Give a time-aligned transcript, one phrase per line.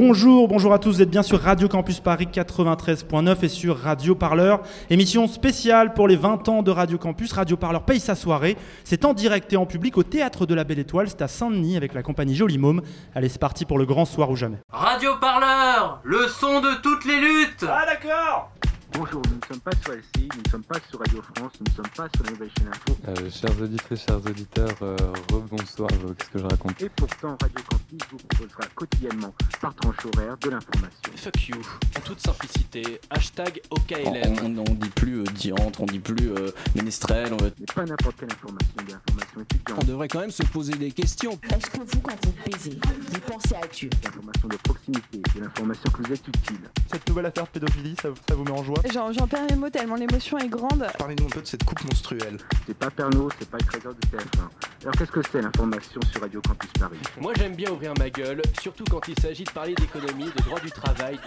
[0.00, 4.14] Bonjour, bonjour à tous, vous êtes bien sur Radio Campus Paris 93.9 et sur Radio
[4.14, 4.60] Parleur.
[4.90, 7.32] Émission spéciale pour les 20 ans de Radio Campus.
[7.32, 8.56] Radio Parleur paye sa soirée.
[8.84, 11.08] C'est en direct et en public au Théâtre de la Belle Étoile.
[11.08, 12.80] C'est à Saint-Denis avec la compagnie Joli Môme.
[13.12, 14.58] Allez, c'est parti pour le grand soir ou jamais.
[14.70, 18.52] Radio Parleur, le son de toutes les luttes Ah d'accord
[18.92, 21.66] Bonjour, nous ne sommes pas sur LCI, nous ne sommes pas sur Radio France, nous
[21.70, 22.96] ne sommes pas sur la nouvelle chaîne info.
[23.06, 24.96] Euh, chers auditrices, chers auditeurs, euh,
[25.32, 26.82] rebonsoir, euh, qu'est-ce que je raconte?
[26.82, 31.12] Et pourtant, Radio Campus vous proposera quotidiennement, par tranche horaire, de l'information.
[31.16, 31.56] Fuck you,
[31.96, 34.36] en toute simplicité, hashtag OKLM.
[34.42, 37.32] On, on, on dit plus euh, diantre, on dit plus euh, ménestrel.
[37.34, 37.36] On...
[37.44, 39.78] Mais pas n'importe quelle information, de l'information étudiante.
[39.82, 41.38] On devrait quand même se poser des questions.
[41.54, 42.78] Est-ce que vous, quand vous pesez,
[43.12, 43.90] vous pensez à Dieu?
[44.02, 46.60] L'information de proximité, de l'information que vous êtes utile.
[46.90, 48.77] Cette nouvelle affaire de pédophilie, ça, ça vous met en joie?
[48.92, 50.86] J'en j'en perds mes mots tellement l'émotion est grande.
[50.98, 52.38] Parlez-nous un peu de cette coupe monstruelle.
[52.66, 54.82] C'est pas Pernod, c'est pas le trésor de TF1.
[54.82, 56.98] Alors qu'est-ce que c'est l'information sur Radio Campus Paris?
[57.20, 60.60] Moi j'aime bien ouvrir ma gueule, surtout quand il s'agit de parler d'économie, de droit
[60.60, 61.18] du travail.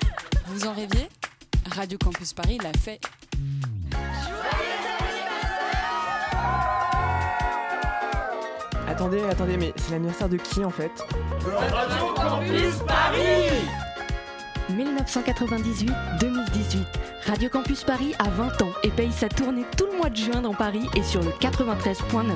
[0.48, 1.10] Vous en rêviez?
[1.76, 3.00] Radio Campus Paris l'a fait.
[8.88, 10.92] Attendez, attendez, mais c'est l'anniversaire de qui en fait?
[11.46, 13.91] Radio Campus Paris
[14.72, 15.92] 1998-2018,
[17.26, 20.42] Radio Campus Paris a 20 ans et paye sa tournée tout le mois de juin
[20.42, 22.32] dans Paris et sur le 93.9.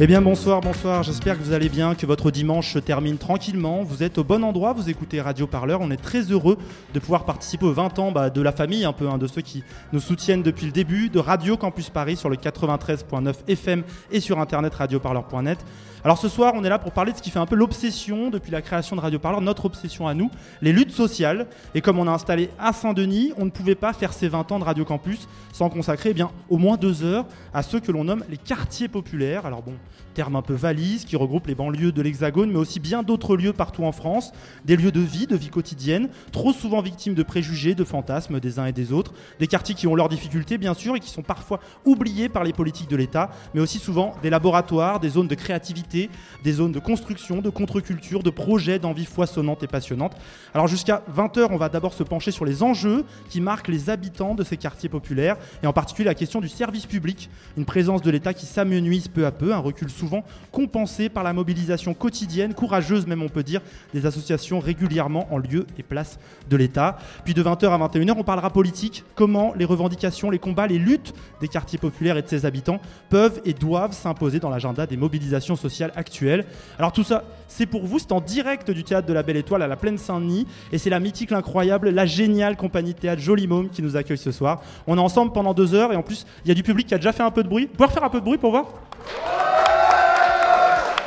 [0.00, 3.84] Eh bien bonsoir, bonsoir, j'espère que vous allez bien, que votre dimanche se termine tranquillement.
[3.84, 5.80] Vous êtes au bon endroit, vous écoutez Radio Parleur.
[5.80, 6.58] On est très heureux
[6.92, 9.40] de pouvoir participer aux 20 ans bah, de la famille, un peu, hein, de ceux
[9.40, 9.62] qui
[9.92, 14.40] nous soutiennent depuis le début, de Radio Campus Paris sur le 93.9 FM et sur
[14.40, 15.64] internet radioparleur.net.
[16.04, 18.28] Alors ce soir, on est là pour parler de ce qui fait un peu l'obsession
[18.28, 21.46] depuis la création de Radio Parleur, notre obsession à nous, les luttes sociales.
[21.74, 24.58] Et comme on a installé à Saint-Denis, on ne pouvait pas faire ces 20 ans
[24.58, 28.04] de Radio Campus sans consacrer eh bien, au moins deux heures à ceux que l'on
[28.04, 29.46] nomme les quartiers populaires.
[29.46, 29.72] Alors bon,
[30.14, 33.52] terme un peu valise qui regroupe les banlieues de l'Hexagone, mais aussi bien d'autres lieux
[33.52, 34.32] partout en France,
[34.64, 38.58] des lieux de vie, de vie quotidienne, trop souvent victimes de préjugés, de fantasmes des
[38.58, 41.22] uns et des autres, des quartiers qui ont leurs difficultés bien sûr et qui sont
[41.22, 45.34] parfois oubliés par les politiques de l'État, mais aussi souvent des laboratoires, des zones de
[45.34, 46.08] créativité,
[46.44, 50.16] des zones de construction, de contre-culture, de projets d'envie foisonnante et passionnante.
[50.54, 54.34] Alors jusqu'à 20h, on va d'abord se pencher sur les enjeux qui marquent les habitants
[54.34, 58.10] de ces quartiers populaires, et en particulier la question du service public, une présence de
[58.10, 60.03] l'État qui s'amenuise peu à peu, un recul souvent
[60.52, 63.60] compensé par la mobilisation quotidienne, courageuse même on peut dire,
[63.92, 66.98] des associations régulièrement en lieu et place de l'État.
[67.24, 71.14] Puis de 20h à 21h, on parlera politique, comment les revendications, les combats, les luttes
[71.40, 75.56] des quartiers populaires et de ses habitants peuvent et doivent s'imposer dans l'agenda des mobilisations
[75.56, 76.44] sociales actuelles.
[76.78, 79.62] Alors tout ça, c'est pour vous, c'est en direct du théâtre de la Belle Étoile
[79.62, 83.46] à la Plaine Saint-Denis, et c'est la mythique, l'incroyable, la géniale compagnie de théâtre Joli
[83.46, 84.62] Môme qui nous accueille ce soir.
[84.86, 86.94] On est ensemble pendant deux heures, et en plus, il y a du public qui
[86.94, 87.68] a déjà fait un peu de bruit.
[87.70, 88.66] Vous pouvez un peu de bruit pour voir?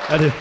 [0.10, 0.32] Allez.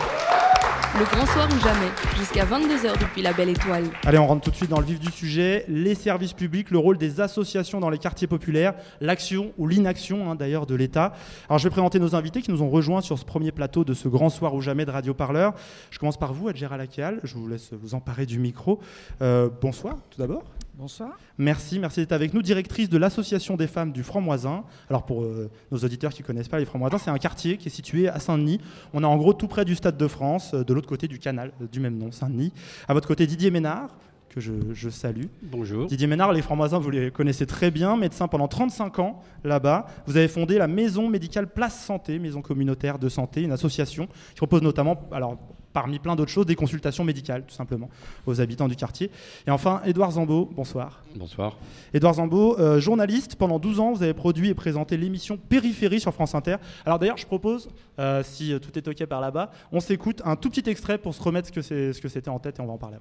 [0.97, 3.83] Le grand soir ou jamais, jusqu'à 22h depuis la Belle Étoile.
[4.05, 5.65] Allez, on rentre tout de suite dans le vif du sujet.
[5.67, 10.35] Les services publics, le rôle des associations dans les quartiers populaires, l'action ou l'inaction hein,
[10.35, 11.11] d'ailleurs de l'État.
[11.49, 13.93] Alors je vais présenter nos invités qui nous ont rejoints sur ce premier plateau de
[13.93, 15.53] ce grand soir ou jamais de Radio Parleur.
[15.91, 17.19] Je commence par vous, Adjera Lakial.
[17.23, 18.79] Je vous laisse vous emparer du micro.
[19.21, 20.45] Euh, bonsoir tout d'abord.
[20.77, 21.17] Bonsoir.
[21.39, 22.43] Merci, merci d'être avec nous.
[22.43, 24.63] Directrice de l'Association des femmes du Franc-Moisin.
[24.91, 27.69] Alors pour euh, nos auditeurs qui ne connaissent pas les Francs-Moisins, c'est un quartier qui
[27.69, 28.61] est situé à Saint-Denis.
[28.93, 31.17] On est en gros tout près du Stade de France, euh, de l'autre côté du
[31.17, 32.53] canal euh, du même nom, Saint-Denis.
[32.87, 33.97] À votre côté, Didier Ménard,
[34.29, 35.25] que je, je, salue.
[35.41, 35.87] Bonjour.
[35.87, 39.87] Didier Ménard, les Francs-Moisins, vous les connaissez très bien, médecin pendant 35 ans là-bas.
[40.05, 44.35] Vous avez fondé la Maison médicale Place Santé, maison communautaire de santé, une association qui
[44.35, 45.39] propose notamment, alors
[45.73, 47.89] parmi plein d'autres choses, des consultations médicales, tout simplement,
[48.25, 49.11] aux habitants du quartier.
[49.45, 51.03] Et enfin, Édouard Zambeau, bonsoir.
[51.15, 51.57] Bonsoir.
[51.93, 56.13] Édouard Zambeau, euh, journaliste, pendant 12 ans, vous avez produit et présenté l'émission Périphérie sur
[56.13, 56.57] France Inter.
[56.85, 57.69] Alors d'ailleurs, je propose,
[57.99, 61.13] euh, si euh, tout est OK par là-bas, on s'écoute un tout petit extrait pour
[61.13, 62.97] se remettre ce que, c'est, ce que c'était en tête et on va en parler.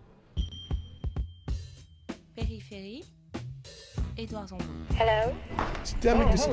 [2.35, 3.05] Périphérie,
[4.19, 4.65] Édouard Zambeau.
[4.99, 5.33] Hello.
[6.01, 6.53] T'es un mec de cité,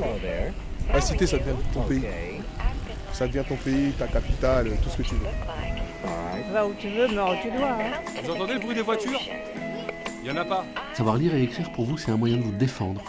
[0.92, 2.04] la cité, ça devient ton pays.
[3.14, 5.28] Ça devient ton pays, ta capitale, tout ce que tu veux.
[6.52, 7.72] Va où tu veux, mais où tu dois.
[7.72, 8.22] Hein.
[8.24, 9.22] Vous entendez le bruit des voitures?
[10.22, 10.66] Il y en a pas.
[10.94, 13.02] Savoir lire et écrire pour vous, c'est un moyen de vous défendre.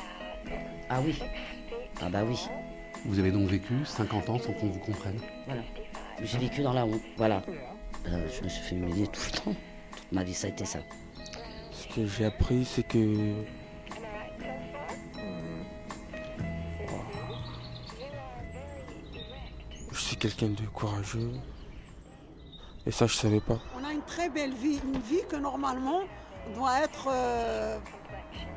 [0.89, 1.21] Ah oui.
[2.01, 2.49] Ah bah oui.
[3.05, 5.19] Vous avez donc vécu 50 ans sans qu'on vous comprenne.
[5.47, 5.63] Voilà.
[6.23, 7.01] J'ai vécu dans la honte.
[7.17, 7.43] Voilà.
[8.07, 9.61] Euh, je me suis fait humilier tout le temps.
[9.97, 10.79] Toute ma vie, ça a été ça.
[11.73, 13.35] Ce que j'ai appris, c'est que.
[19.93, 21.33] Je suis quelqu'un de courageux.
[22.87, 23.59] Et ça, je savais pas.
[23.81, 26.01] On a une très belle vie, une vie que normalement
[26.55, 27.79] doit être euh,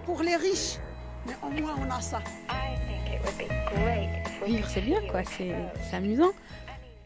[0.06, 0.78] pour les riches.
[1.26, 2.20] Mais au moins on a ça.
[4.46, 5.54] Vivre c'est bien quoi, c'est
[5.96, 6.32] amusant.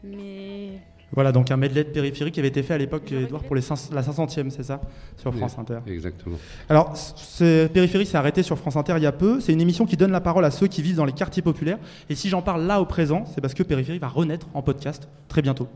[0.04, 0.78] Mais
[1.12, 3.62] voilà, donc un medley de périphérique qui avait été fait à l'époque, Edouard, pour les
[3.92, 4.80] la 500e, c'est ça
[5.18, 5.80] Sur France Inter.
[5.86, 6.36] Exactement.
[6.70, 9.38] Alors, ce périphérique s'est arrêté sur France Inter il y a peu.
[9.40, 11.78] C'est une émission qui donne la parole à ceux qui vivent dans les quartiers populaires.
[12.08, 15.08] Et si j'en parle là au présent, c'est parce que Périphérique va renaître en podcast
[15.28, 15.68] très bientôt.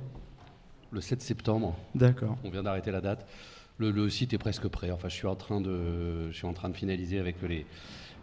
[0.96, 1.76] Le 7 septembre.
[1.94, 2.38] D'accord.
[2.42, 3.26] On vient d'arrêter la date.
[3.76, 4.90] Le, le, site est presque prêt.
[4.90, 7.66] Enfin, je suis en train de, je suis en train de finaliser avec les,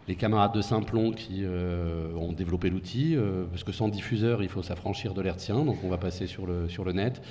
[0.08, 4.48] les camarades de Simplon qui euh, ont développé l'outil, euh, parce que sans diffuseur, il
[4.48, 7.22] faut s'affranchir de l'hertzien, donc on va passer sur le, sur le net.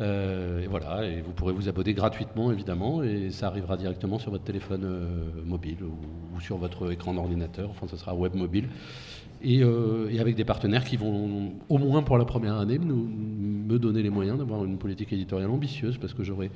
[0.00, 4.30] Euh, et voilà, et vous pourrez vous abonner gratuitement, évidemment, et ça arrivera directement sur
[4.30, 4.86] votre téléphone
[5.44, 8.68] mobile ou, sur votre écran d'ordinateur, enfin ce sera web mobile.
[9.42, 14.02] Et, et, avec des partenaires qui vont, au moins pour la première année, me donner
[14.02, 16.50] les moyens d'avoir une politique éditoriale ambitieuse, parce que j'aurai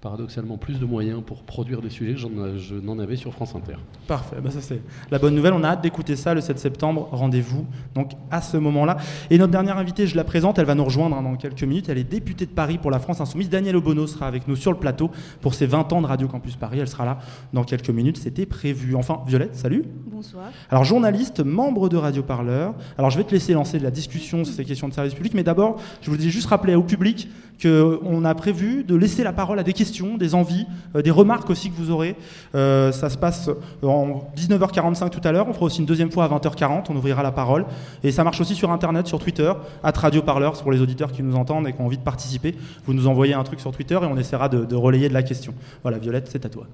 [0.00, 2.20] paradoxalement plus de moyens pour produire des sujets que
[2.56, 3.74] je n'en avais sur France Inter.
[4.06, 4.80] Parfait, bah, ça c'est
[5.10, 5.52] la bonne nouvelle.
[5.52, 7.08] On a hâte d'écouter ça le 7 septembre.
[7.10, 8.96] Rendez-vous donc à ce moment-là.
[9.30, 11.88] Et notre dernière invitée, je la présente, elle va nous rejoindre hein, dans quelques minutes.
[11.88, 13.48] Elle est députée de Paris pour la France Insoumise.
[13.48, 15.10] Danielle Obono sera avec nous sur le plateau
[15.40, 16.78] pour ses 20 ans de Radio Campus Paris.
[16.78, 17.18] Elle sera là
[17.52, 18.94] dans quelques minutes, c'était prévu.
[18.94, 19.84] Enfin, Violette, salut.
[20.06, 20.46] Bonsoir.
[20.70, 22.74] Alors, journaliste, membre de Radio Parleur.
[22.96, 25.42] Alors, je vais te laisser lancer la discussion sur ces questions de service public, mais
[25.42, 27.28] d'abord, je voulais juste rappeler au public
[27.60, 31.50] qu'on a prévu de laisser la parole à des questions, des envies, euh, des remarques
[31.50, 32.16] aussi que vous aurez.
[32.54, 33.50] Euh, ça se passe
[33.82, 35.48] en 19h45 tout à l'heure.
[35.48, 36.86] On fera aussi une deuxième fois à 20h40.
[36.90, 37.66] On ouvrira la parole.
[38.04, 39.52] Et ça marche aussi sur Internet, sur Twitter,
[39.82, 42.54] à Radio Parleur, pour les auditeurs qui nous entendent et qui ont envie de participer.
[42.86, 45.54] Vous nous envoyez un truc sur Twitter et on essaiera de, relayer de la question.
[45.82, 46.66] Voilà, Violette, c'est à toi.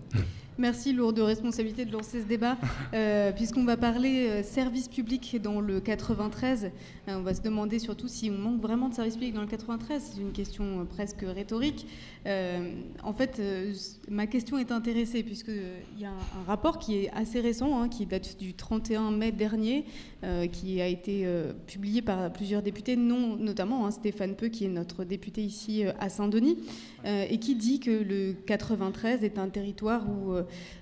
[0.57, 2.57] Merci, lourde responsabilité de lancer ce débat,
[2.93, 6.67] euh, puisqu'on va parler euh, service public dans le 93.
[6.67, 9.49] Euh, on va se demander surtout si on manque vraiment de service public dans le
[9.49, 10.13] 93.
[10.15, 11.87] C'est une question presque rhétorique.
[12.27, 13.41] en fait,
[14.09, 18.07] ma question est intéressée, puisqu'il y a un, rapport qui est assez récent, hein, qui
[18.07, 19.85] date du 31 mai dernier,
[20.53, 21.27] qui a été
[21.67, 26.59] publié par plusieurs députés, notamment hein, Stéphane Peu, qui est notre député ici à Saint-Denis,
[27.05, 30.35] et qui dit que le 93 est un territoire où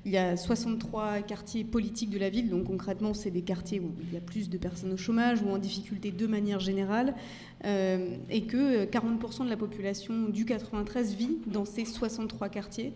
[0.05, 3.93] il y a 63 quartiers politiques de la ville, donc concrètement, c'est des quartiers où
[4.01, 7.15] il y a plus de personnes au chômage ou en difficulté de manière générale,
[7.65, 12.93] euh, et que 40% de la population du 93 vit dans ces 63 quartiers.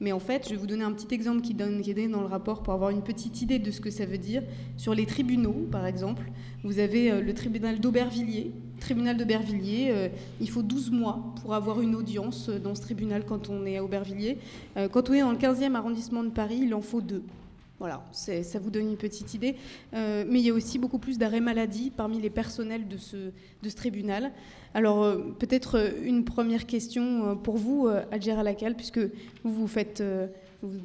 [0.00, 2.22] Mais en fait, je vais vous donner un petit exemple qui, donne, qui est dans
[2.22, 4.42] le rapport pour avoir une petite idée de ce que ça veut dire.
[4.78, 6.22] Sur les tribunaux, par exemple,
[6.64, 8.50] vous avez euh, le tribunal d'Aubervilliers.
[8.80, 10.08] Tribunal d'Aubervilliers, euh,
[10.40, 13.76] il faut 12 mois pour avoir une audience euh, dans ce tribunal quand on est
[13.76, 14.38] à Aubervilliers.
[14.90, 17.22] quand on est dans le 15e arrondissement de Paris, il en faut deux.
[17.80, 19.56] Voilà, ça vous donne une petite idée.
[19.92, 23.32] mais il y a aussi beaucoup plus d'arrêts maladie parmi les personnels de ce,
[23.74, 24.32] tribunal.
[24.74, 29.00] Alors, euh, peut-être euh, une première question euh, pour vous, Adjera Alakal, puisque
[29.42, 30.02] vous vous faites.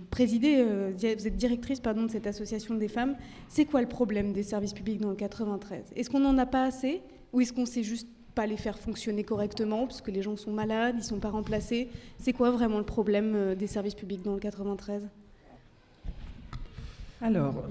[0.10, 3.16] présidez, vous êtes directrice pardon, de cette association des femmes.
[3.48, 6.64] C'est quoi le problème des services publics dans le 93 Est-ce qu'on n'en a pas
[6.64, 7.02] assez?
[7.34, 10.52] Ou est-ce qu'on sait juste pas les faire fonctionner correctement parce que les gens sont
[10.52, 11.90] malades, ils sont pas remplacés?
[12.18, 15.04] C'est quoi vraiment le problème des services publics dans le 93
[17.25, 17.63] Alors,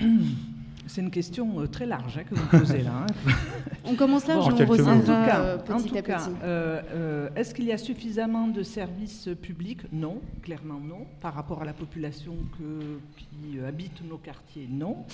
[0.86, 3.02] c'est une question euh, très large hein, que vous posez là.
[3.02, 3.32] Hein.
[3.84, 6.30] on commence là, bon, on en tout cas, euh, petit en tout à cas, petit.
[6.42, 9.82] Euh, est-ce qu'il y a suffisamment de services publics?
[9.92, 11.06] Non, clairement non.
[11.20, 15.04] Par rapport à la population que, qui habite nos quartiers, non.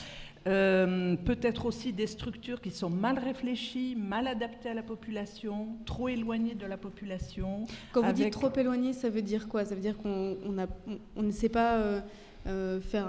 [0.45, 6.55] Peut-être aussi des structures qui sont mal réfléchies, mal adaptées à la population, trop éloignées
[6.55, 7.67] de la population.
[7.93, 9.65] Quand vous dites trop éloignées, ça veut dire quoi?
[9.65, 10.57] Ça veut dire qu'on on
[11.17, 12.03] on ne sait pas
[12.47, 13.07] euh, faire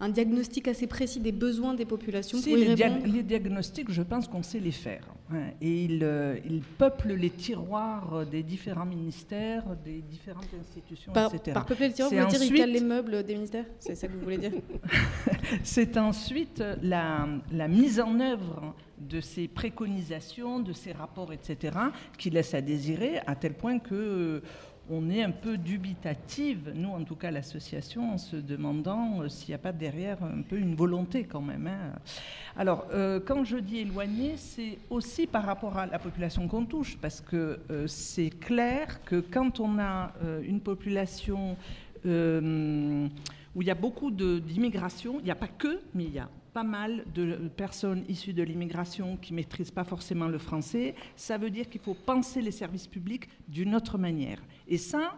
[0.00, 4.42] un, diagnostic assez précis des besoins des populations si, les, les, diagnostics, je pense qu'on
[4.42, 5.06] sait les faire.
[5.30, 6.36] Hein, et ils, euh,
[6.78, 11.52] peuplent les tiroirs des différents ministères, des différentes institutions, par, etc.
[11.52, 13.66] Par peupler les tiroirs, vous voulez dire qu'ils calent les meubles des ministères?
[13.78, 14.52] C'est ça que vous voulez dire?
[15.62, 21.76] C'est ensuite la, la mise en œuvre de ces préconisations, de ces rapports, etc.,
[22.16, 24.42] qui laissent à désirer, à tel point que
[24.90, 29.48] on est un peu dubitative, nous en tout cas l'association, en se demandant euh, s'il
[29.48, 31.66] n'y a pas derrière un peu une volonté quand même.
[31.66, 31.92] Hein.
[32.56, 36.96] Alors, euh, quand je dis éloigné, c'est aussi par rapport à la population qu'on touche,
[36.98, 40.12] parce que euh, c'est clair que quand on a
[40.42, 41.56] une population
[42.04, 46.28] où il y a beaucoup d'immigration, il n'y a pas que, mais il y a
[46.56, 51.36] pas mal de personnes issues de l'immigration qui ne maîtrisent pas forcément le français, ça
[51.36, 54.40] veut dire qu'il faut penser les services publics d'une autre manière.
[54.66, 55.14] Et ça,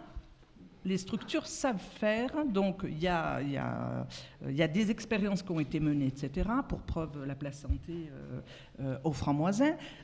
[0.84, 6.48] les structures savent faire, donc il y a, des expériences qui ont été menées, etc.,
[6.68, 8.40] pour preuve la place santé euh,
[8.80, 9.12] euh, au.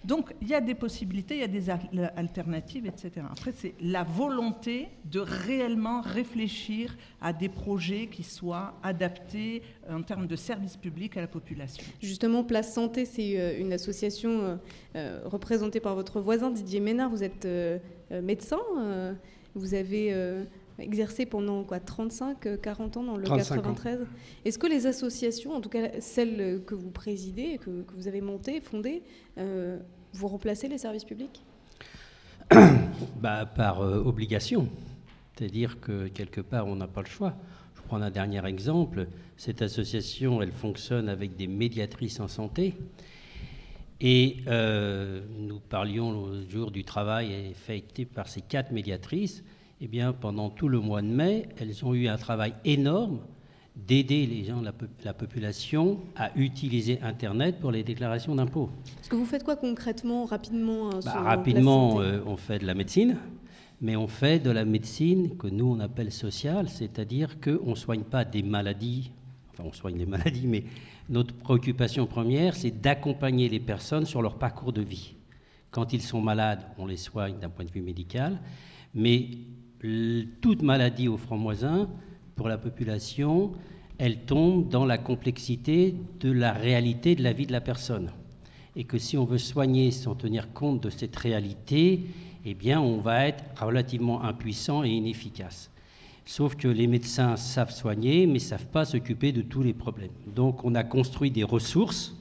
[0.05, 3.27] Donc il y a des possibilités, il y a des al alternatives, etc.
[3.31, 10.27] Après, c'est la volonté de réellement réfléchir à des projets qui soient adaptés en termes
[10.27, 11.85] de services publics à la population.
[12.03, 14.59] Justement, Place Santé, c'est une association
[14.97, 17.11] euh, représentée par votre voisin Didier Ménard.
[17.11, 17.47] Vous êtes
[18.11, 18.59] médecin,
[19.55, 20.13] vous avez
[20.79, 24.01] exercé pendant quoi 35, 40 ans dans le 93.
[24.45, 28.21] Est-ce que les associations, en tout cas celles que vous présidez, que, que vous avez
[28.21, 29.03] montées, fondées,
[29.39, 29.79] euh,
[30.13, 31.43] vous remplacez les services publics?
[33.21, 34.69] Bah, Par euh, obligation.
[35.37, 37.35] C'est-à-dire que quelque part, on n'a pas le choix.
[37.75, 39.09] Je prends un dernier exemple.
[39.37, 42.75] Cette association, elle fonctionne avec des médiatrices en santé.
[44.01, 49.43] Et euh, nous parlions le jour du travail effectué par ces quatre médiatrices
[49.81, 53.21] eh bien, pendant tout le mois de mai, elles ont eu un travail énorme
[53.77, 54.73] d'aider les gens, la,
[55.05, 58.71] la, population, à utiliser Internet pour les déclarations d'impôts.
[59.01, 63.17] Est-ce que vous faites quoi concrètement, rapidement bah, Rapidement, euh, on fait de la médecine,
[63.81, 68.05] mais on fait de la médecine que nous, on appelle sociale, c'est-à-dire qu'on ne soigne
[68.05, 69.11] pas des maladies,
[69.53, 70.65] enfin on soigne des maladies, mais
[71.09, 75.15] notre préoccupation première, c'est d'accompagner les personnes sur leur parcours de vie.
[75.73, 78.39] Quand ils sont malades, on les soigne d'un point de vue médical,
[78.95, 79.29] mais
[80.41, 81.89] toute maladie au franc-moisin,
[82.37, 83.53] pour la population,
[83.99, 88.11] elle tombe dans la complexité de la réalité de la vie de la personne.
[88.77, 92.01] Et que si on veut soigner sans tenir compte de cette réalité,
[92.45, 95.71] eh bien, on va être relativement impuissant et inefficace.
[96.27, 100.11] Sauf que les médecins savent soigner, mais ne savent pas s'occuper de tous les problèmes.
[100.35, 102.17] Donc, on a construit des ressources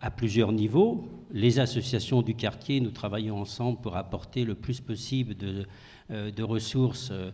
[0.00, 1.08] à plusieurs niveaux.
[1.32, 5.66] Les associations du quartier, nous travaillons ensemble pour apporter le plus possible de,
[6.10, 7.30] de ressources euh,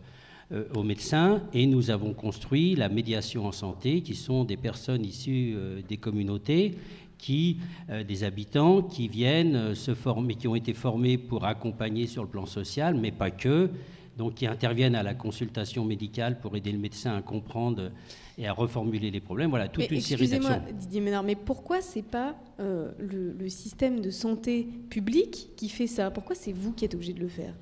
[0.52, 5.04] euh, aux médecins et nous avons construit la médiation en santé, qui sont des personnes
[5.04, 5.56] issues
[5.86, 6.76] des communautés,
[7.18, 7.58] qui,
[8.06, 12.46] des habitants qui viennent se former, qui ont été formés pour accompagner sur le plan
[12.46, 13.68] social, mais pas que,
[14.16, 17.90] donc qui interviennent à la consultation médicale pour aider le médecin à comprendre
[18.38, 19.50] et à reformuler les problèmes.
[19.50, 20.48] Voilà, toute une série d'actions.
[20.48, 25.88] Excusez-moi, Didier Ménard, mais pourquoi c'est pas le, le système de santé public qui fait
[25.88, 26.10] ça?
[26.10, 27.52] Pourquoi c'est vous qui êtes obligé de le faire?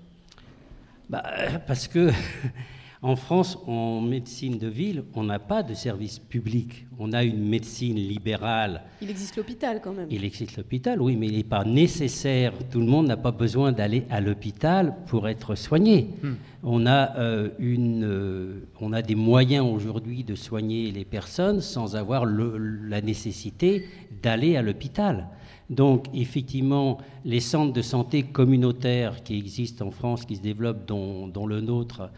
[1.09, 1.23] Bah,
[1.67, 2.11] Parce que
[3.03, 6.87] en France, en médecine de ville, on n'a pas de service public.
[6.99, 8.83] On a une médecine libérale.
[9.01, 10.09] Il existe l'hôpital quand même.
[10.11, 12.53] Il existe l'hôpital, oui, mais il n'est pas nécessaire.
[12.71, 16.11] Tout le monde n'a pas besoin d'aller à l'hôpital pour être soigné.
[16.23, 16.35] Hmm.
[16.63, 21.97] On, a, euh, une, euh, on a des moyens aujourd'hui de soigner les personnes sans
[21.97, 23.87] avoir le, la nécessité
[24.23, 25.29] d'aller à l'hôpital.
[25.69, 31.47] Donc, effectivement, les centres de santé communautaires qui existent en France, qui se développent, dont,
[31.47, 32.11] le nôtre,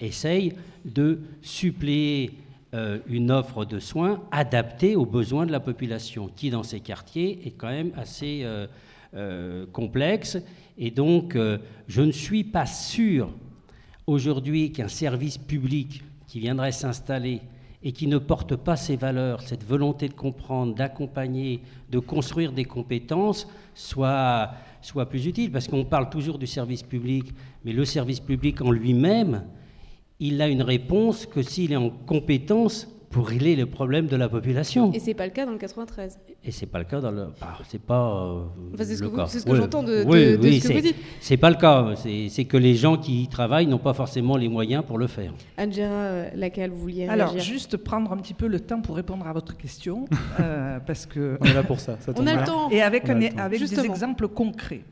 [0.00, 2.32] essayent de suppléer
[2.74, 7.46] euh, une offre de soins adaptée aux besoins de la population, qui dans ces quartiers
[7.46, 8.66] est quand même assez euh,
[9.14, 10.38] euh, complexe.
[10.76, 11.38] Et donc,
[11.88, 13.30] je ne suis pas sûr
[14.06, 17.40] aujourd'hui qu'un service public qui viendrait s'installer
[17.82, 22.64] et qui ne porte pas ces valeurs, cette volonté de comprendre, d'accompagner, de construire des
[22.64, 24.50] compétences, soit,
[24.82, 25.52] soit plus utile.
[25.52, 27.26] Parce qu'on parle toujours du service public,
[27.64, 29.44] mais le service public en lui-même,
[30.18, 34.28] il a une réponse que s'il est en compétence pour régler le problème de la
[34.28, 34.92] population.
[34.92, 36.18] Et c'est pas le cas dans le 93.
[36.44, 37.26] Et c'est pas le cas dans le.
[37.40, 38.26] Bah, c'est pas.
[38.26, 38.42] Euh,
[38.78, 40.96] c'est ce que, ce que j'entends de, oui, oui, ce que vous dites.
[41.20, 41.94] C'est pas le cas.
[42.28, 45.32] C'est que les gens qui y travaillent n'ont pas forcément les moyens pour le faire.
[45.58, 49.26] Angela, euh, laquelle vous vouliez Alors, juste prendre un petit peu le temps pour répondre
[49.26, 50.06] à votre question,
[50.40, 51.38] euh, parce que.
[51.40, 51.96] On est là pour ça.
[52.00, 52.70] ça On a le temps.
[52.70, 54.82] Et avec, un, avec des exemples concrets.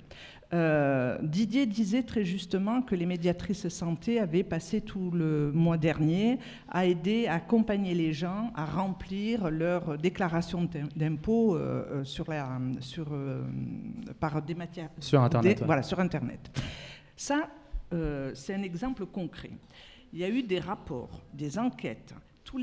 [0.53, 6.39] Euh, Didier disait très justement que les médiatrices santé avaient passé tout le mois dernier
[6.69, 13.09] à aider, à accompagner les gens à remplir leur déclaration d'impôt euh, sur la, sur,
[13.13, 13.43] euh,
[14.21, 14.91] par des matières.
[15.01, 15.63] Sur Internet.
[15.65, 16.51] Voilà, sur Internet.
[17.17, 17.49] Ça,
[18.35, 19.51] c'est un exemple concret.
[20.13, 22.13] Il y a eu des rapports, des enquêtes
[22.45, 22.59] tous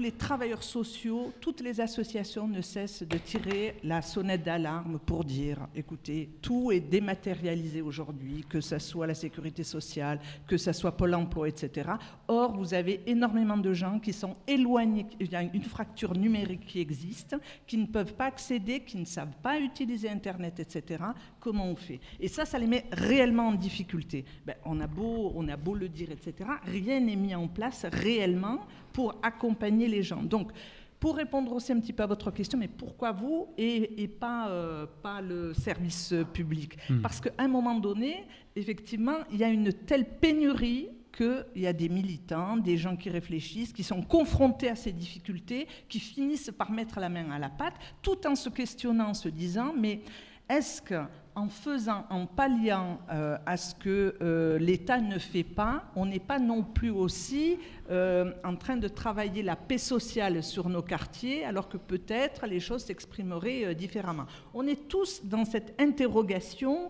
[0.00, 5.68] les, travailleurs sociaux, toutes les associations ne cessent de tirer la sonnette d'alarme pour dire,
[5.74, 11.14] écoutez, tout est dématérialisé aujourd'hui, que ce soit la sécurité sociale, que ce soit Pôle
[11.14, 11.90] Emploi, etc.
[12.28, 16.66] Or, vous avez énormément de gens qui sont éloignés, il y a une fracture numérique
[16.66, 21.04] qui existe, qui ne peuvent pas accéder, qui ne savent pas utiliser Internet, etc.
[21.40, 22.00] Comment on fait?
[22.18, 24.24] Et ça, ça les met réellement en difficulté.
[24.46, 26.48] Ben, on, a beau, on a beau le dire, etc.
[26.64, 28.66] Rien n'est mis en place réellement
[28.96, 30.22] pour accompagner les gens.
[30.22, 30.52] Donc,
[30.98, 34.86] pour répondre aussi un petit peu à votre question, mais pourquoi vous et, pas, euh,
[35.02, 36.78] pas le service public?
[36.88, 37.02] Hmm.
[37.02, 38.24] Parce qu'à un moment donné,
[38.56, 43.10] effectivement, il y a une telle pénurie qu'il y a des militants, des gens qui
[43.10, 47.50] réfléchissent, qui sont confrontés à ces difficultés, qui finissent par mettre la main à la
[47.50, 50.00] pâte, tout en se questionnant, en se disant, mais
[50.48, 51.02] est-ce que
[51.36, 56.18] en faisant, en palliant euh, à ce que euh, l'État ne fait pas, on n'est
[56.18, 57.58] pas non plus aussi
[57.90, 62.58] euh, en train de travailler la paix sociale sur nos quartiers, alors que peut-être les
[62.58, 64.24] choses s'exprimeraient différemment.
[64.54, 66.88] On est tous dans cette interrogation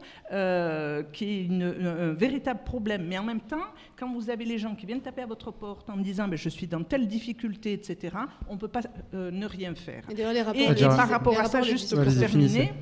[1.12, 3.06] qui est une, un, véritable problème.
[3.08, 3.66] Mais en même temps,
[3.98, 6.48] quand vous avez les gens qui viennent taper à votre porte en disant ben, je
[6.48, 8.14] suis dans telle difficulté, etc.,
[8.48, 10.04] on ne peut pas ne rien faire.
[10.08, 12.72] Et, les rapports, et, par rapport à ça, juste pour terminer,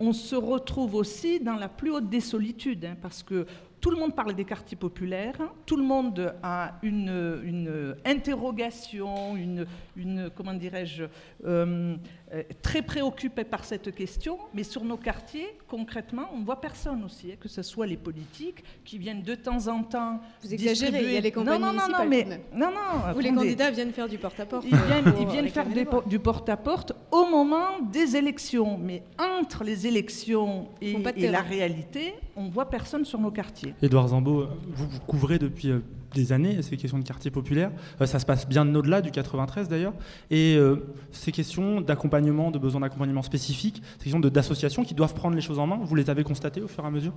[0.00, 3.46] on se retrouve aussi dans la plus haute des solitudes, hein, parce que
[3.80, 9.66] tout le monde parle des quartiers populaires, tout le monde a une, une interrogation, une,
[9.96, 11.04] une comment dirais-je,
[11.44, 11.96] euh,
[12.32, 17.02] euh, très préoccupé par cette question, mais sur nos quartiers, concrètement, on ne voit personne
[17.04, 20.20] aussi, hein, que ce soit les politiques qui viennent de temps en temps.
[20.42, 23.32] Vous exagérez, il y a les campagnes non, non, non, mais, non, non, Où les
[23.32, 24.64] candidats viennent faire du porte-à-porte.
[24.64, 25.66] Ils viennent, ils viennent faire
[26.06, 32.44] du porte-à-porte au moment des élections, mais entre les élections et, et la réalité, on
[32.44, 33.69] ne voit personne sur nos quartiers.
[33.82, 35.72] Édouard Zambo, vous, couvrez depuis
[36.14, 37.70] des années ces questions de quartier populaire.
[38.00, 39.94] Euh, ça se passe bien au-delà du 93 d'ailleurs.
[40.30, 40.76] Et euh,
[41.12, 45.58] ces questions d'accompagnement, de besoin d'accompagnement spécifique, ces questions d'associations qui doivent prendre les choses
[45.58, 47.12] en main, vous les avez constatées au fur et à mesure?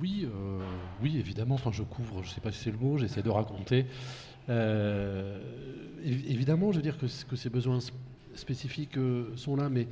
[0.00, 0.60] Oui, euh,
[1.02, 1.54] oui, évidemment.
[1.56, 3.86] Enfin, je couvre, je ne sais pas si c'est le mot, j'essaie de raconter.
[6.04, 7.78] évidemment, je veux dire que, que ces besoins
[8.34, 8.98] spécifiques
[9.36, 9.88] sont là, mais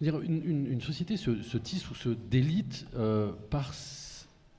[0.00, 2.86] une, société se, se, tisse ou se délite
[3.50, 3.72] par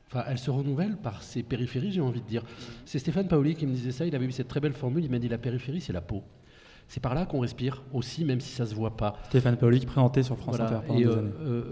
[0.10, 2.44] Enfin, elle se renouvelle par ses périphéries, j'ai envie de dire.
[2.86, 5.12] C'est Stéphane Paoli qui me disait ça, il avait eu cette très belle formule, il
[5.12, 6.24] m'a dit la périphérie, c'est la peau.
[6.88, 9.18] C'est par là qu'on respire aussi, même si ça ne se voit pas.
[9.26, 11.32] Stéphane Paoli qui présentait sur France Inter pendant et, des euh, années.
[11.42, 11.64] Euh,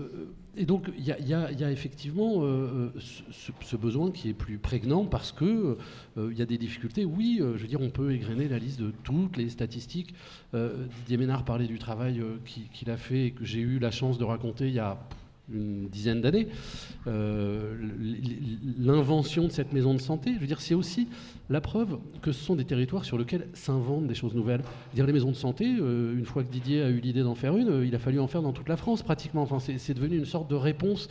[0.58, 5.06] et donc, il y, y, a effectivement euh, ce, ce, besoin qui est plus prégnant
[5.06, 5.76] parce qu'il
[6.18, 7.04] il y a des difficultés.
[7.04, 10.14] Oui, je veux dire, on peut égrener la liste de toutes les statistiques.
[10.54, 14.24] Didier Ménard parlait du travail qu'il a fait et que j'ai eu la chance de
[14.24, 14.98] raconter il y a
[15.54, 16.48] une dizaine d'années,
[17.08, 17.75] euh,
[18.80, 21.08] l'invention de cette maison de santé, je veux dire, c'est aussi
[21.50, 24.62] la preuve que ce sont des territoires sur lesquels s'inventent des choses nouvelles.
[24.94, 27.55] dire, les maisons de santé, euh, une fois que Didier a eu l'idée d'en faire
[27.55, 29.44] une, euh, il a fallu en faire dans toute la France pratiquement.
[29.44, 31.10] Enfin, c'est devenu une sorte de réponse.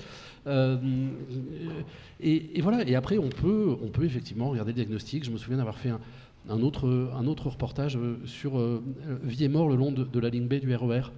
[2.21, 2.87] Et, voilà.
[2.89, 5.25] Et après, on peut, on peut effectivement regarder le diagnostic.
[5.25, 5.91] Je me souviens d'avoir fait
[6.49, 8.59] un, autre, un autre reportage sur
[9.23, 11.11] vie et mort le long de, de la ligne B du RER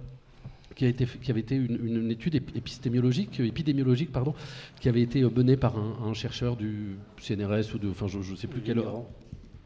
[0.77, 4.33] qui, a été, qui avait été une, une, étude épistémiologique, épidémiologique pardon,
[4.79, 8.35] qui avait été menée par un, un chercheur du CNRS ou de, enfin je ne
[8.35, 8.79] sais plus quel,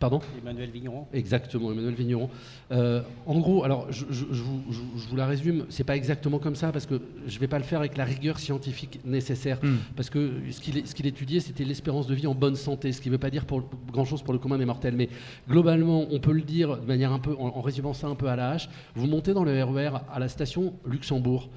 [0.01, 1.05] Pardon Emmanuel Vigneron.
[1.13, 2.27] Exactement, Emmanuel Vigneron.
[2.71, 6.39] Euh, en gros, alors je, je, je, vous, je, vous, la résume, c'est pas exactement
[6.39, 9.75] comme ça parce que je vais pas le faire avec la rigueur scientifique nécessaire mm.
[9.95, 13.09] parce que ce qu'il qu étudiait c'était l'espérance de vie en bonne santé, ce qui
[13.09, 13.61] ne veut pas dire pour,
[13.91, 15.07] grand chose pour le commun des mortels, mais
[15.47, 18.27] globalement on peut le dire de manière un peu, en, en résumant ça un peu
[18.27, 21.47] à la hache, vous montez dans le RER à la station Luxembourg.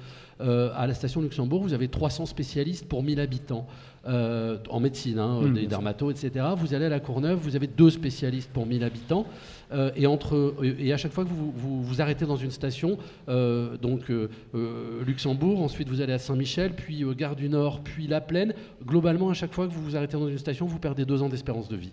[0.41, 3.67] Euh, à la station Luxembourg, vous avez 300 spécialistes pour 1000 habitants.
[4.07, 6.45] Euh, en médecine, hein, mmh, des dermatos, etc.
[6.55, 9.25] Vous allez à la Courneuve, vous avez deux spécialistes pour 1000 habitants.
[9.73, 12.99] Euh, et, entre, et à chaque fois que vous vous, vous arrêtez dans une station,
[13.29, 14.11] euh, donc
[15.07, 18.53] Luxembourg, ensuite vous allez à Saint-Michel, puis Gare du Nord, puis La Plaine,
[18.85, 21.29] globalement, à chaque fois que vous vous arrêtez dans une station, vous perdez deux ans
[21.29, 21.91] d'espérance de vie.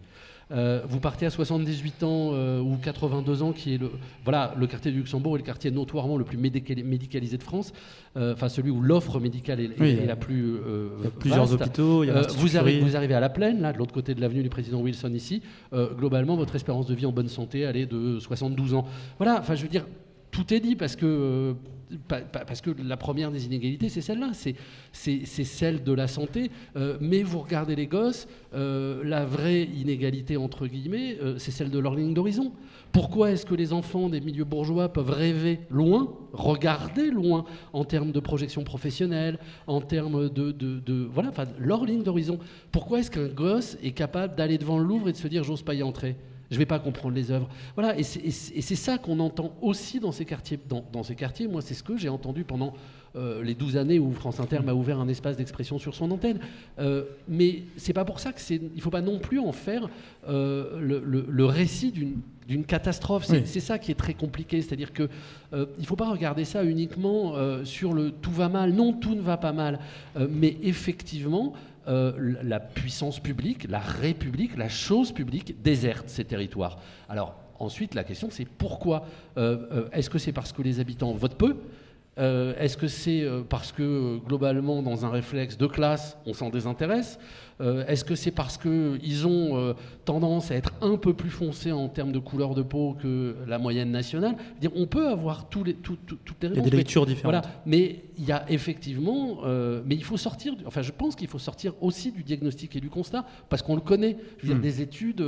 [0.52, 3.90] Euh, vous partez à 78 ans euh, ou 82 ans, qui est le,
[4.24, 7.72] voilà, le quartier du Luxembourg est le quartier notoirement le plus médicalisé de France,
[8.16, 10.58] euh, enfin celui où l'offre médicale est, oui, est, est la plus.
[10.98, 11.62] il y a plusieurs vaste.
[11.62, 12.04] hôpitaux.
[12.04, 14.20] Il y a vous, arrivez, vous arrivez à la plaine, là, de l'autre côté de
[14.20, 15.42] l'avenue du président Wilson ici.
[15.72, 18.86] globalement, votre espérance de vie en bonne santé, elle est de 72 ans.
[19.18, 19.86] Voilà, enfin je veux dire,
[20.30, 21.54] tout est dit parce que
[22.08, 24.32] parce que la première des inégalités, c'est celle-là,
[24.92, 26.50] c'est celle de la santé.
[26.76, 31.70] Euh, mais vous regardez les gosses, euh, la vraie inégalité, entre guillemets, euh, c'est celle
[31.70, 32.52] de leur ligne d'horizon.
[32.92, 38.12] Pourquoi est-ce que les enfants des milieux bourgeois peuvent rêver loin, regarder loin en termes
[38.12, 42.38] de projection professionnelle, en termes de, voilà, leur ligne d'horizon?
[42.70, 45.62] Pourquoi est-ce qu'un gosse est capable d'aller devant le Louvre et de se dire j'ose
[45.62, 46.16] pas y entrer?
[46.52, 47.48] Je ne vais pas comprendre les œuvres.
[47.74, 50.60] Voilà, et c'est ça qu'on entend aussi dans ces quartiers.
[50.68, 52.74] Dans, dans ces quartiers, moi, c'est ce que j'ai entendu pendant
[53.16, 56.40] euh, les 12 années où France Inter m'a ouvert un espace d'expression sur son antenne.
[56.78, 58.60] Euh, mais c'est pas pour ça que c'est.
[58.74, 59.88] Il faut pas non plus en faire
[60.28, 63.24] euh, le, le, le, récit d'une d'une catastrophe.
[63.24, 63.60] C'est oui.
[63.60, 64.60] ça qui est très compliqué.
[64.62, 65.08] C'est-à-dire que
[65.52, 68.72] euh, il faut pas regarder ça uniquement euh, sur le tout va mal.
[68.72, 69.78] Non, tout ne va pas mal.
[70.16, 71.54] Euh, mais effectivement,
[71.88, 76.78] euh, la puissance publique, la République, la chose publique déserte ces territoires.
[77.08, 81.12] Alors ensuite, la question c'est pourquoi euh, euh, Est-ce que c'est parce que les habitants
[81.12, 81.56] votent peu
[82.16, 87.18] Est-ce que c'est parce que globalement, dans un réflexe de classe, on s'en désintéresse
[87.60, 91.70] Euh, Est-ce que c'est parce qu'ils ont euh, tendance à être un peu plus foncés
[91.72, 94.36] en termes de couleur de peau que la moyenne nationale?
[94.60, 96.64] Dire, On peut avoir tous les, tout- tout- toutes les Il y a réponses.
[96.64, 97.32] des mais- lectures différentes.
[97.44, 97.60] Voilà.
[97.66, 100.54] Mais il y a effectivement, euh, mais il faut sortir.
[100.66, 103.80] Enfin, je pense qu'il faut sortir aussi du diagnostic et du constat parce qu'on le
[103.80, 104.16] connaît.
[104.38, 104.62] Je veux dire, Hmm.
[104.62, 105.22] des études,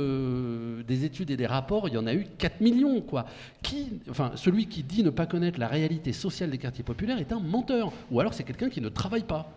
[0.87, 3.25] des études et des rapports, il y en a eu 4 millions, quoi.
[3.61, 7.31] Qui, enfin, celui qui dit ne pas connaître la réalité sociale des quartiers populaires est
[7.31, 9.51] un menteur, ou alors c'est quelqu'un qui ne travaille pas.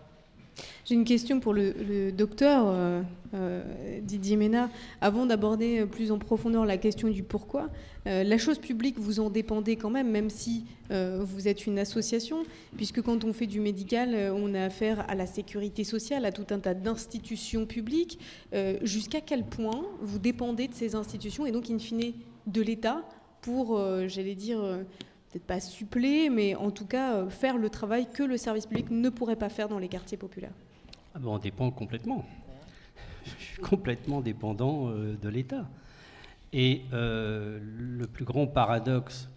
[0.89, 3.03] J'ai une question pour le, docteur euh,
[3.35, 3.63] euh,
[4.01, 4.71] Didier Ménard.
[5.03, 7.69] Avant d'aborder euh, plus en profondeur la question du pourquoi,
[8.07, 13.03] la chose publique, vous en dépendez quand même, même si vous êtes une association, puisque
[13.03, 16.59] quand on fait du médical, on a affaire à la sécurité sociale, à tout un
[16.59, 18.19] tas d'institutions publiques.
[18.81, 22.15] Jusqu'à quel point vous dépendez de ces institutions et donc, in fine,
[22.47, 23.03] de l'État
[23.43, 24.61] pour, j'allais dire,
[25.31, 29.11] peut-être pas suppléer, mais en tout cas faire le travail que le service public ne
[29.11, 30.55] pourrait pas faire dans les quartiers populaires?
[31.19, 32.25] Ah ben, on dépend complètement.
[33.25, 35.69] Je suis complètement dépendant euh, de l'État.
[36.53, 39.29] Et euh, le plus grand paradoxe,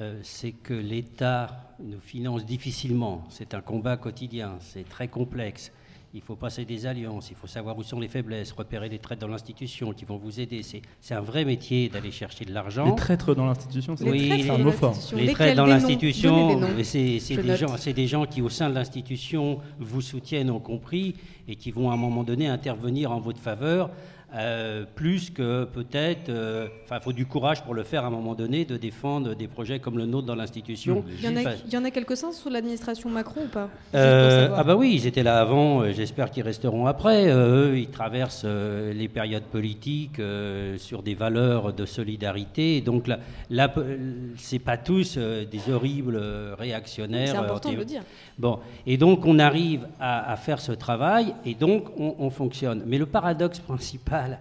[0.00, 3.22] euh, c'est que l'État nous finance difficilement.
[3.30, 5.70] C'est un combat quotidien, c'est très complexe.
[6.14, 9.22] Il faut passer des alliances, il faut savoir où sont les faiblesses, repérer les traîtres
[9.22, 10.60] dans l'institution qui vont vous aider.
[10.62, 12.84] C'est un vrai métier d'aller chercher de l'argent.
[12.84, 14.94] Les traîtres dans l'institution, c'est Oui, un mot fort.
[15.16, 19.60] les traîtres dans l'institution, c'est des, gens- c'est des gens qui, au sein de l'institution,
[19.80, 21.14] vous soutiennent, ont compris,
[21.48, 23.88] et qui vont à un moment donné intervenir en votre faveur,
[24.34, 26.28] euh, plus que peut-être.
[26.28, 29.34] euh, Enfin, il faut du courage pour le faire à un moment donné, de défendre
[29.34, 31.04] des projets comme le nôtre dans l'institution.
[31.18, 33.68] Il y en a, Enfin, il y en a quelques-uns sous l'administration Macron ou pas?
[33.94, 37.28] Euh, ah bah oui, ils étaient là avant, j'espère qu'ils resteront après.
[37.30, 40.20] Eux, ils traversent les périodes politiques
[40.78, 42.80] sur des valeurs de solidarité.
[42.80, 43.18] Donc là,
[43.50, 43.72] là
[44.36, 46.20] c'est pas tous des horribles
[46.58, 47.28] réactionnaires.
[47.28, 48.02] C'est important de le dire.
[48.86, 52.82] Et donc on arrive à, faire ce travail et donc on, on fonctionne.
[52.86, 54.40] Mais le paradoxe principal,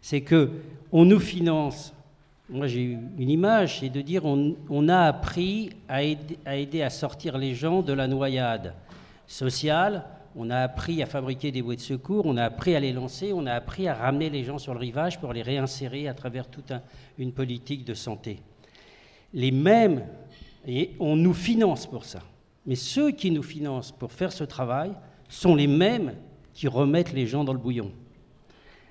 [0.00, 0.50] c'est que
[0.92, 1.92] on nous finance.
[2.50, 7.54] Moi, j'ai une image, c'est de dire on, a appris à aider, à sortir les
[7.54, 8.72] gens de la noyade
[9.26, 10.04] sociale.
[10.34, 13.32] On a appris à fabriquer des bouées de secours, on a appris à les lancer,
[13.34, 16.48] on a appris à ramener les gens sur le rivage pour les réinsérer à travers
[16.48, 16.80] toute un-
[17.18, 18.40] une politique de santé.
[19.34, 20.04] Les mêmes,
[20.66, 22.20] et on nous finance pour ça.
[22.68, 24.92] Mais ceux qui nous financent pour faire ce travail
[25.28, 26.12] sont les mêmes
[26.54, 27.90] qui remettent les gens dans le bouillon.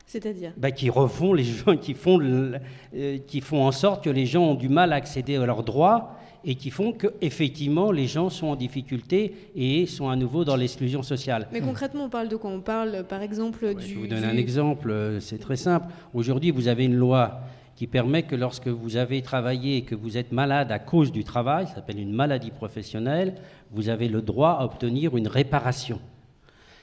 [0.05, 0.51] C'est-à-dire?
[0.57, 2.55] Bah, qui refont les gens, qui font, le-
[2.95, 5.63] euh, qui font en sorte que les gens ont du mal à accéder à leurs
[5.63, 10.45] droits et qui font que effectivement les gens sont en difficulté et sont à nouveau
[10.45, 11.47] dans l'exclusion sociale.
[11.51, 12.49] Mais concrètement, on parle de quoi?
[12.51, 13.85] On parle, par exemple, du.
[13.85, 15.87] Je vous donne du- un exemple, euh, c'est très simple.
[16.13, 17.41] Aujourd'hui, vous avez une loi
[17.77, 21.23] qui permet que lorsque vous avez travaillé et que vous êtes malade à cause du
[21.23, 23.35] travail, ça s'appelle une maladie professionnelle,
[23.71, 26.01] vous avez le droit à obtenir une réparation.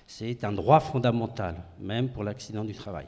[0.06, 3.06] C'est un droit fondamental, même pour l'accident du travail.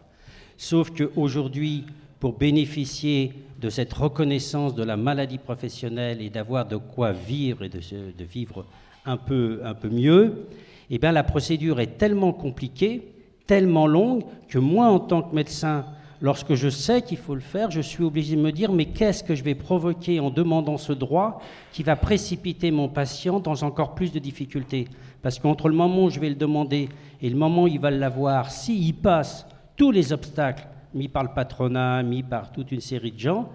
[0.56, 1.84] Sauf qu'aujourd'hui,
[2.18, 7.68] pour bénéficier de cette reconnaissance de la maladie professionnelle et d'avoir de quoi vivre et
[7.68, 8.66] de, vivre
[9.04, 10.48] un peu, un peu mieux,
[10.90, 13.12] eh bien, la procédure est tellement compliquée,
[13.46, 15.86] tellement longue, que moi, en tant que médecin,
[16.20, 19.22] lorsque je sais qu'il faut le faire, je suis obligé de me dire, mais qu'est-ce
[19.22, 21.40] que je vais provoquer en demandant ce droit
[21.72, 24.88] qui va précipiter mon patient dans encore plus de difficultés?
[25.22, 26.88] Parce qu'entre le moment où je vais le demander
[27.20, 31.30] et le moment où il va l'avoir, s'il passe tous les obstacles mis par le
[31.34, 33.50] patronat, mis par toute une série de gens,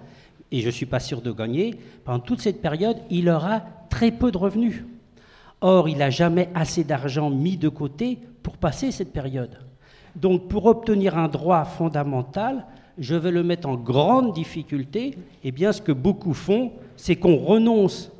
[0.52, 4.12] et je ne suis pas sûr de gagner, pendant toute cette période, il aura très
[4.12, 4.84] peu de revenus.
[5.62, 9.58] Or, il n'a jamais assez d'argent mis de côté pour passer cette période.
[10.16, 12.66] Donc, pour obtenir un droit fondamental,
[12.98, 15.18] je vais le mettre en grande difficulté.
[15.44, 18.12] Et bien, ce que beaucoup font, c'est qu'on renonce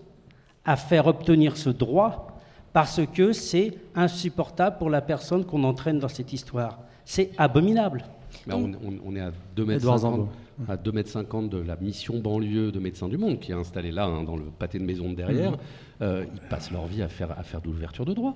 [0.66, 2.28] à faire obtenir ce droit
[2.74, 6.80] parce que c'est insupportable pour la personne qu'on entraîne dans cette histoire.
[7.04, 8.06] C'est abominable.
[8.48, 10.30] Mais on, on- on est à 2 mètres, Edouard 50, Zambo.
[10.70, 13.92] à 2 mètres 50 de la mission banlieue de Médecins du Monde, qui est installée
[13.92, 15.52] là, hein, dans le pâté de maison de derrière.
[15.52, 15.58] Mhm.
[16.04, 18.34] Euh, ils passent leur vie à faire, à faire de l'ouverture de droit.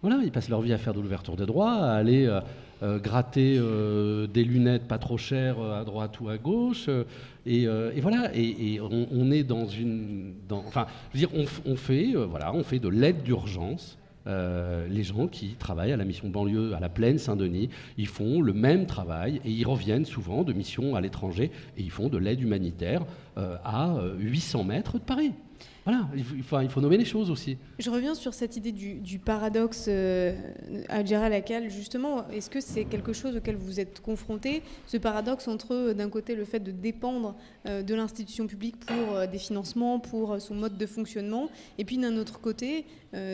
[0.00, 2.40] Voilà, ils passent leur vie à faire de l'ouverture de droit, à aller euh,
[2.84, 6.88] euh, gratter euh, des lunettes pas trop chères à droite ou à gauche.
[7.44, 7.66] et,
[8.00, 10.34] voilà, et, on, est dans une.
[10.48, 10.64] dans-
[11.14, 11.30] dire,
[12.62, 13.98] fait, de l'aide d'urgence.
[14.26, 18.52] Les gens qui travaillent à la mission banlieue, à la plaine Saint-Denis, ils font le
[18.52, 22.42] même travail et ils reviennent souvent de missions à l'étranger et ils font de l'aide
[22.42, 23.06] humanitaire
[23.64, 25.32] à euh, 800 mètres de Paris.
[25.88, 27.56] Voilà, il faut, il faut, nommer les choses aussi.
[27.78, 30.36] Je reviens sur cette idée du, paradoxe euh,
[30.90, 31.70] à Lacal.
[31.70, 36.10] Justement, est-ce que c'est quelque chose auquel vous êtes confronté Ce paradoxe entre, euh, d'un
[36.10, 40.56] côté, le fait de dépendre euh, de l'institution publique pour euh, des financements, pour son
[40.56, 41.48] mode de fonctionnement,
[41.78, 42.84] et puis d'un autre côté,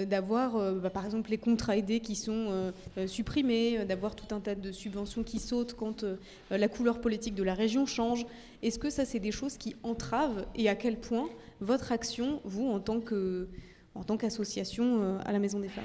[0.09, 2.73] d'avoir, bah, par exemple, les contrats aidés qui sont
[3.09, 6.05] supprimés, d'avoir tout un tas de subventions qui sautent quand
[6.49, 8.25] la couleur politique de la région change.
[8.63, 11.29] Est-ce que ça, c'est des choses qui entravent et à quel point
[11.61, 15.85] votre action, vous, en tant qu'association euh, à la Maison des Femmes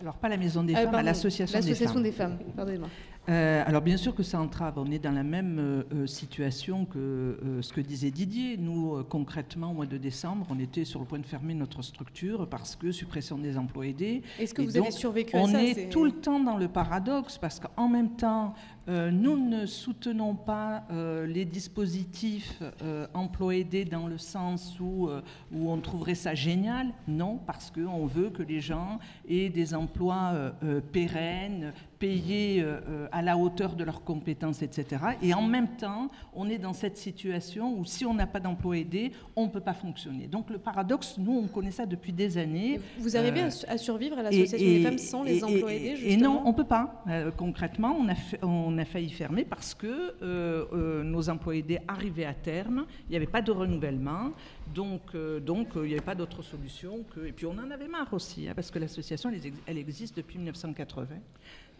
[0.00, 1.68] Alors, pas la Maison des Euh, Femmes, à l'Association des Femmes.
[1.70, 2.88] L'association des femmes, pardonnez-moi.
[3.28, 4.74] Euh, alors bien sûr que ça entrave.
[4.78, 8.56] On est dans la même euh, situation que ce que disait Didier.
[8.56, 12.48] Nous, concrètement, au mois de décembre, on était sur le point de fermer notre structure
[12.48, 14.22] parce que suppression des emplois aidés.
[14.40, 16.56] Est-ce que Et vous avez survécu à On ça C'est- est tout le temps dans
[16.56, 18.54] le paradoxe parce qu'en même temps,
[18.88, 25.20] nous ne soutenons pas euh, les dispositifs euh, emplois aidés dans le sens où, euh,
[25.52, 26.88] où on trouverait ça génial.
[27.06, 32.80] Non, parce qu'on veut que les gens aient des emplois euh, euh, pérennes, payés euh,
[32.88, 35.00] euh, à la hauteur de leurs compétences, etc.
[35.22, 38.76] Et en même temps, on est dans cette situation où si on n'a pas d'emploi
[38.78, 40.26] aidé, on ne peut pas fonctionner.
[40.26, 42.80] Donc le paradoxe, nous, on connaît ça depuis des années.
[42.98, 45.38] Vous arrivez Euh, à su- à, survivre à et- l'association et- des femmes sans les
[45.38, 47.04] et- emplois et- aidés, Et justement non, on peut pas.
[47.08, 51.56] Euh, concrètement, on a, fait- on a failli fermer parce que euh, euh, nos emplois
[51.56, 52.86] aidés arrivaient à terme.
[53.08, 54.32] Il n'y avait pas de renouvellement.
[54.74, 57.26] Donc, euh, il n'y avait pas d'autre solution que.
[57.26, 59.30] Et puis, on en avait marre aussi, hein, parce que l'association,
[59.66, 61.06] elle existe depuis 1980.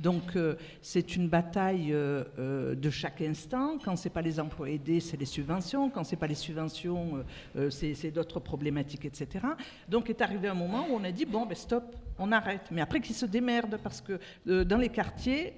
[0.02, 3.78] Donc, euh, c'est une bataille euh, euh, de chaque instant.
[3.82, 5.90] Quand ce n'est pas les emplois aidés, c'est les subventions.
[5.90, 7.24] Quand ce n'est pas les subventions,
[7.70, 9.46] c'est d'autres problématiques, etc.
[9.88, 12.62] Donc, est arrivé un moment où on a dit bon, ben stop, on arrête.
[12.70, 14.18] Mais après, qu'ils se démerdent, parce que
[14.64, 15.54] dans les quartiers,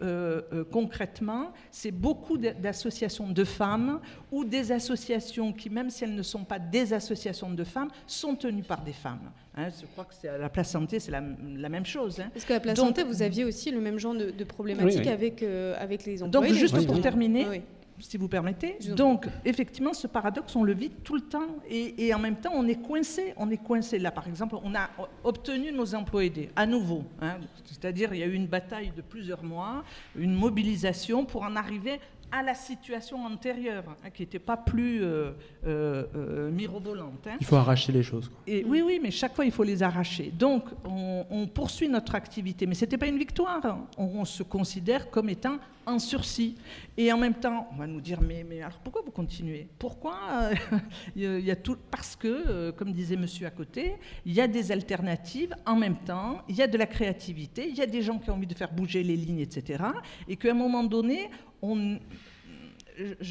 [0.70, 6.44] concrètement, c'est beaucoup d'associations de femmes ou des associations qui, même si elles ne sont
[6.44, 9.30] pas des associations de femmes, sont tenues par des femmes.
[9.56, 11.22] Hein, je crois que la place santé, c'est la,
[11.56, 12.18] la même chose.
[12.20, 12.28] hein.
[12.32, 15.00] Parce qu'à la place Donc- santé, vous aviez aussi le même genre de, de problématique
[15.00, 15.12] Oui, oui.
[15.12, 17.62] Avec, euh, avec les emplois donc, juste pour terminer,
[18.00, 22.12] si vous permettez, donc effectivement, ce paradoxe, on le vit tout le temps et, et
[22.12, 23.32] en même temps, on est coincé.
[23.36, 24.00] On est coincé.
[24.00, 24.90] Là, par exemple, on a
[25.22, 27.04] obtenu nos emplois aidés à nouveau.
[27.22, 27.36] hein.
[27.64, 29.84] C'est-à-dire, il y a eu une bataille de plusieurs mois,
[30.16, 32.00] une mobilisation pour en arriver
[32.36, 35.30] à la situation antérieure, hein, qui n'était pas plus euh,
[35.66, 37.26] euh, euh, mirobolante.
[37.28, 37.36] hein.
[37.40, 38.28] Il faut arracher les choses.
[38.28, 38.38] quoi.
[38.48, 40.32] Et oui, oui, mais chaque fois, il faut les arracher.
[40.36, 42.66] Donc, on, on poursuit notre activité.
[42.66, 43.64] Mais ce n'était pas une victoire.
[43.64, 43.86] hein.
[43.96, 46.56] On, on se considère comme étant en sursis.
[46.96, 49.68] Et en même temps, on va nous dire, mais, mais alors pourquoi vous continuez?
[49.78, 50.54] Pourquoi euh,
[51.16, 53.94] il y a- tout Parce que, comme disait monsieur à côté,
[54.26, 55.54] il y a des alternatives.
[55.66, 57.68] En même temps, il y a de la créativité.
[57.68, 59.84] Il y a des gens qui ont envie de faire bouger les lignes, etc.
[60.26, 61.28] Et qu'à un moment donné,
[61.64, 61.98] on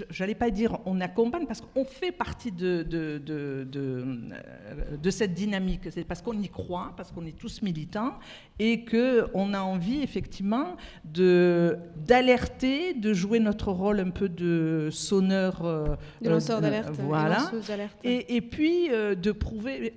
[0.09, 3.79] j'allais pas dire on accompagne parce qu'on fait partie de, de, de, de,
[4.33, 5.81] euh, de cette dynamique.
[5.89, 8.13] C'est parce qu'on y croit, parce qu'on est tous militants
[8.59, 15.63] et qu'on a envie effectivement de d'alerter, de jouer notre rôle un peu de sonneur,
[15.65, 17.49] euh, De lanceur euh, d'alerte voilà,
[18.03, 19.93] et, et puis euh, de prouver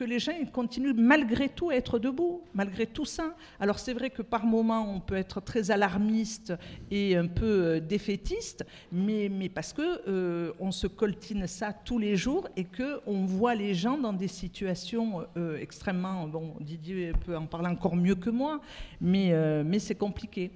[0.00, 3.36] que les gens continuent malgré tout à être debout, malgré tout ça.
[3.60, 6.54] Alors c'est vrai que par moments on peut être très alarmiste
[6.90, 11.98] et un peu euh, défaitiste, mais, mais parce que euh, on se coltine ça tous
[11.98, 16.26] les jours et que on voit les gens dans des situations euh, extrêmement.
[16.26, 18.62] Bon, Didier peut en parler encore mieux que moi,
[19.02, 19.34] mais,
[19.64, 20.50] mais c'est compliqué.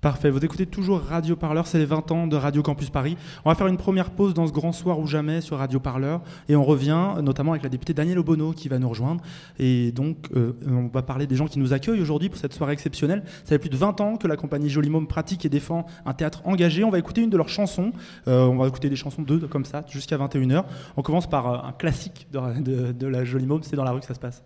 [0.00, 3.18] Parfait, vous écoutez toujours Radio Parleur, c'est les 20 ans de Radio Campus Paris.
[3.44, 6.22] On va faire une première pause dans ce grand soir ou jamais sur Radio Parleur
[6.48, 9.22] et on revient notamment avec la députée Danielle Obono qui va nous rejoindre.
[9.58, 12.72] Et donc, euh, on va parler des gens qui nous accueillent aujourd'hui pour cette soirée
[12.72, 13.22] exceptionnelle.
[13.44, 16.14] Ça fait plus de 20 ans que la compagnie Joli Môme pratique et défend un
[16.14, 16.82] théâtre engagé.
[16.82, 17.92] On va écouter une de leurs chansons.
[18.26, 20.64] Euh, on va écouter des chansons d'eux comme ça jusqu'à 21h.
[20.96, 24.00] On commence par euh, un classique de, de- la Joli Môme, c'est dans la rue
[24.00, 24.42] que ça se passe.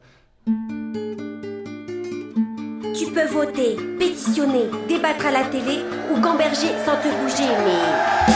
[2.97, 8.35] Tu peux voter, pétitionner, débattre à la télé ou gamberger sans te bouger, mais.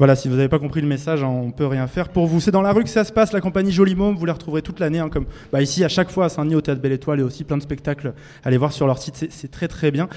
[0.00, 2.40] Voilà, si vous n'avez pas compris le message, hein, on peut rien faire pour vous.
[2.40, 4.62] C'est dans la rue que ça se passe, la compagnie Joli Môme, vous les retrouverez
[4.62, 7.20] toute l'année, hein, comme bah, ici à chaque fois à Saint-Denis au Théâtre Belle Étoile
[7.20, 8.14] et aussi plein de spectacles.
[8.42, 10.08] Allez voir sur leur site, c'est- très très bien.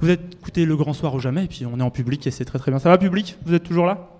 [0.00, 2.30] Vous êtes écoutez le grand soir ou jamais, et puis on est en public et
[2.30, 2.78] c'est très très bien.
[2.78, 3.36] Ça va public?
[3.44, 4.10] Vous êtes toujours là?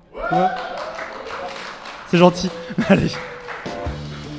[2.09, 2.51] C'est gentil.
[2.89, 3.13] Allez.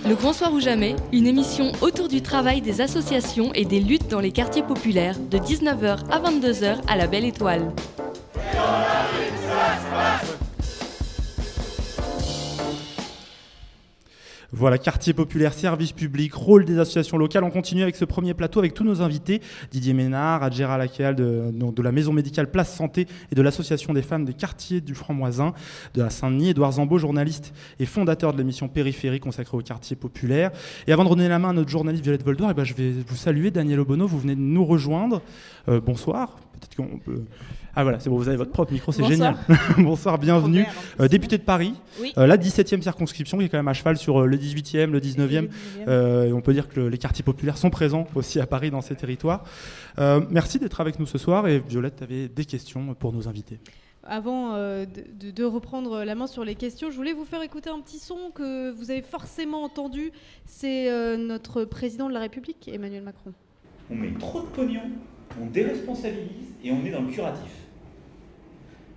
[0.05, 4.09] Le Grand Soir ou Jamais, une émission autour du travail des associations et des luttes
[4.09, 7.71] dans les quartiers populaires, de 19h à 22h à la Belle Étoile.
[14.55, 17.43] Voilà, quartier populaire, service public, rôle des associations locales.
[17.43, 19.41] On continue avec ce premier plateau avec tous nos invités.
[19.71, 24.03] Didier Ménard, Adjera Lacal de, de la maison médicale Place Santé et de l'association des
[24.03, 25.55] femmes des quartiers du Franc-Moisin
[25.95, 26.49] de la Saint-Denis.
[26.49, 30.51] Édouard Zambeau, journaliste et fondateur de l'émission Périphérie consacrée au quartier populaire.
[30.85, 32.91] Et avant de donner la main à notre journaliste Violette Voldoir, eh ben, je vais
[32.91, 33.49] vous saluer.
[33.49, 35.23] Daniel Obono, vous venez de nous rejoindre.
[35.67, 36.42] Euh, bonsoir.
[36.53, 37.23] Peut-être qu'on peut...
[37.75, 39.35] Ah voilà, c'est bon, vous avez votre propre micro, c'est génial.
[39.79, 40.19] Bonsoir.
[40.19, 40.65] Bienvenue.
[40.99, 42.13] Euh, député de Paris, Oui.
[42.17, 44.99] Euh, la 17e circonscription qui est quand même à cheval sur euh, le 18e, le
[44.99, 45.49] 19e.
[45.87, 48.69] Euh, et on peut dire que le- les quartiers populaires sont présents aussi à Paris
[48.69, 49.43] dans ces territoires.
[49.97, 53.27] Euh, merci d'être avec nous ce soir et Violette, tu avais des questions pour nos
[53.27, 53.59] invités.
[54.05, 57.99] Avant de, reprendre la main sur les questions, je voulais vous faire écouter un petit
[57.99, 60.11] son que vous avez forcément entendu.
[60.45, 63.31] C'est notre président de la République, Emmanuel Macron.
[63.89, 64.81] On met trop de pognon,
[65.41, 67.51] on déresponsabilise et on est dans le curatif.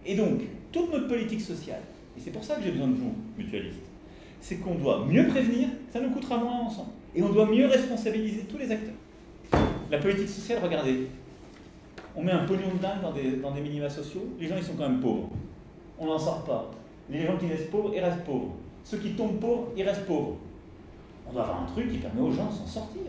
[0.05, 0.41] Et donc,
[0.73, 1.83] toute notre politique sociale,
[2.17, 3.81] et c'est pour ça que j'ai besoin de vous, mutualistes,
[4.41, 6.91] c'est qu'on doit mieux prévenir, ça nous coûtera moins ensemble.
[7.15, 8.95] Et on doit mieux responsabiliser tous les acteurs.
[9.91, 11.09] La politique sociale, regardez,
[12.15, 14.63] on met un pognon de dingue dans des, dans des minima sociaux, les gens ils
[14.63, 15.31] sont quand même pauvres.
[15.99, 16.71] On n'en sort pas.
[17.11, 18.55] Les gens qui restent pauvres, ils restent pauvres.
[18.85, 20.37] Ceux qui tombent pauvres, ils restent pauvres.
[21.29, 23.03] On doit avoir un truc qui permet aux gens de s'en sortir.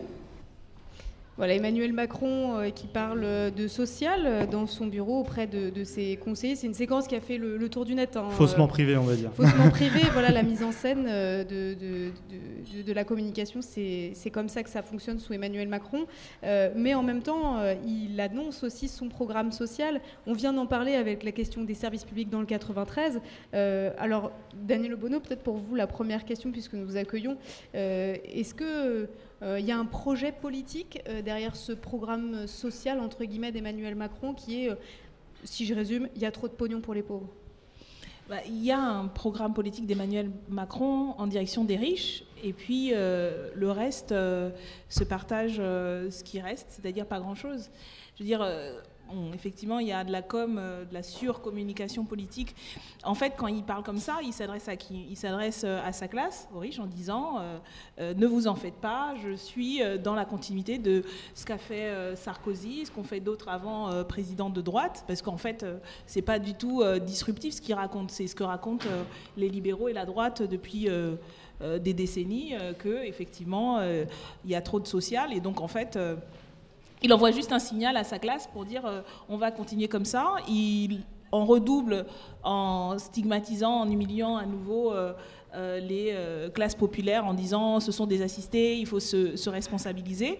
[1.38, 5.70] Voilà, Emmanuel Macron euh, qui parle euh, de social euh, dans son bureau auprès de,
[5.70, 6.56] de ses conseillers.
[6.56, 8.16] C'est une séquence qui a fait le, le tour du net.
[8.16, 8.28] hein.
[8.30, 9.30] Faussement privé, on va dire.
[9.32, 13.60] Faussement privé, voilà la mise en scène de, de- la communication.
[13.62, 16.06] C'est c'est comme ça que ça fonctionne sous Emmanuel Macron.
[16.42, 20.00] Mais en même temps, il annonce aussi son programme social.
[20.26, 23.20] On vient d'en parler avec la question des services publics dans le 93.
[23.54, 24.32] Euh, alors,
[24.66, 27.36] Daniel Obono, peut-être pour vous la première question, puisque nous vous accueillons.
[27.74, 29.08] Est-ce que
[29.42, 34.34] il y a un projet politique euh, derrière ce programme social entre guillemets d'Emmanuel Macron
[34.34, 34.74] qui est, euh,
[35.44, 37.28] si je résume, il y a trop de pognon pour les pauvres
[38.28, 42.90] Bah, Il y a un programme politique d'Emmanuel Macron en direction des riches, et puis
[42.92, 44.50] euh, le reste euh,
[44.88, 47.70] se partage euh, ce qui reste, c'est-à-dire pas grand-chose.
[48.16, 48.80] Je veux dire, euh,
[49.34, 52.54] effectivement, il y a de la com, euh, de la surcommunication politique.
[53.04, 55.06] En fait, quand il parle comme ça, il s'adresse à qui?
[55.08, 57.38] Il s'adresse euh, à sa classe, aux riches, en disant
[57.98, 62.16] euh, ne vous en faites pas, je suis dans la continuité de ce qu'a fait
[62.16, 65.64] Sarkozy, ce qu'ont fait d'autres avant euh, présidents de droite, parce qu'en fait,
[66.06, 68.86] c'est pas du tout disruptif ce qu'il raconte, c'est ce que racontent
[69.36, 70.88] les libéraux et la droite depuis.
[71.60, 75.98] des décennies que effectivement il y a trop de social et donc en fait
[77.02, 80.04] il envoie juste un signal à sa classe pour dire euh, on va continuer comme
[80.04, 80.36] ça.
[80.48, 82.06] Il en redouble
[82.42, 85.12] en stigmatisant, en humiliant à nouveau euh,
[85.54, 86.14] euh, les
[86.52, 90.38] classes populaires en disant ce sont des assistés, il faut se responsabiliser.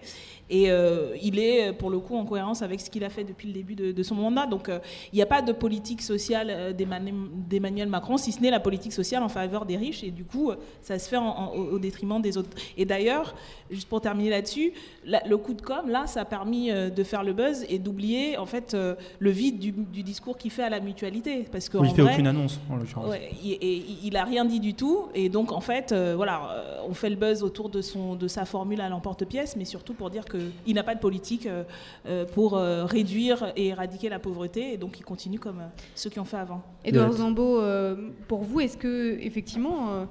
[0.49, 3.47] Et euh, il est pour le coup en cohérence avec ce qu'il a fait depuis
[3.47, 4.47] le début de, de son mandat.
[4.47, 4.79] Donc euh,
[5.13, 8.93] il n'y a pas de politique sociale euh, d'Emmanuel Macron, si ce n'est la politique
[8.93, 10.03] sociale en faveur des riches.
[10.03, 12.49] Et du coup, euh, ça se fait en- en- au détriment des autres.
[12.77, 13.35] Et d'ailleurs,
[13.69, 14.73] juste pour terminer là-dessus,
[15.05, 18.37] le coup de com, là, ça a permis euh, de faire le buzz et d'oublier
[18.37, 21.45] en fait euh, le vide du, du discours qu'il fait à la mutualité.
[21.51, 23.09] Parce que Oui, il fait vrai, aucune annonce, en l'occurrence.
[23.09, 25.07] Ouais, et, et il a rien dit du tout.
[25.13, 28.27] Et donc, en fait, euh, voilà, euh, on fait le buzz autour de, son, de
[28.27, 30.25] sa formule à l'emporte-pièce, mais surtout pour dire
[30.65, 31.63] qu'il n'a pas de politique euh,
[32.07, 34.73] euh, pour euh, réduire et éradiquer la pauvreté.
[34.73, 35.61] Et donc, il continue comme
[35.95, 36.61] ceux qui ont fait avant.
[36.83, 37.95] Edouard Zambeau, euh,
[38.27, 40.07] pour vous, est-ce que effectivement,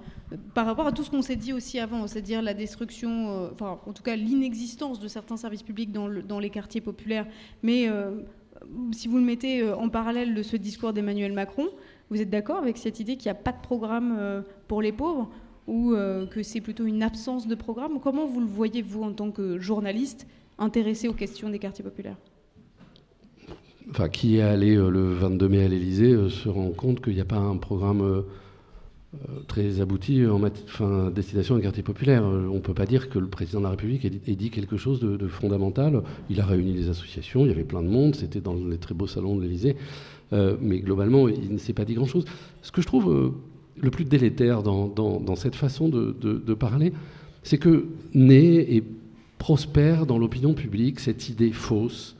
[0.54, 3.92] par rapport à tout ce qu'on s'est dit aussi avant, c'est-à-dire la destruction, enfin en
[3.92, 7.26] tout cas l'inexistence de certains services publics dans, le- dans les quartiers populaires,
[7.62, 7.88] mais
[8.92, 11.66] si vous le mettez en parallèle de ce discours d'Emmanuel Macron,
[12.10, 15.30] vous êtes d'accord avec cette idée qu'il n'y a pas de programme pour les pauvres?
[15.68, 18.00] Ou euh, que c'est plutôt une absence de programme?
[18.02, 20.26] Comment vous le voyez, vous, en tant que journaliste
[20.58, 22.16] intéressé aux questions des quartiers populaires?
[23.90, 27.14] Enfin, qui est allé euh, le 22 mai à l'Élysée euh, se rend compte qu'il
[27.14, 28.24] n'y a pas un programme
[29.46, 32.24] très abouti en enfin, destination des quartiers populaires.
[32.24, 35.00] On ne peut pas dire que le président de la République ait dit, quelque chose
[35.00, 36.02] de, fondamental.
[36.28, 38.94] Il a réuni les associations, il y avait plein de monde, c'était dans les très
[38.94, 39.76] beaux salons de l'Élysée.
[40.34, 42.26] Euh, mais globalement, il ne s'est pas dit grand-chose.
[42.60, 43.32] Ce que je trouve
[43.80, 46.92] le plus délétère dans, cette façon de, parler,
[47.42, 48.82] c'est que naît et
[49.38, 52.16] prospère dans l'opinion publique cette idée fausse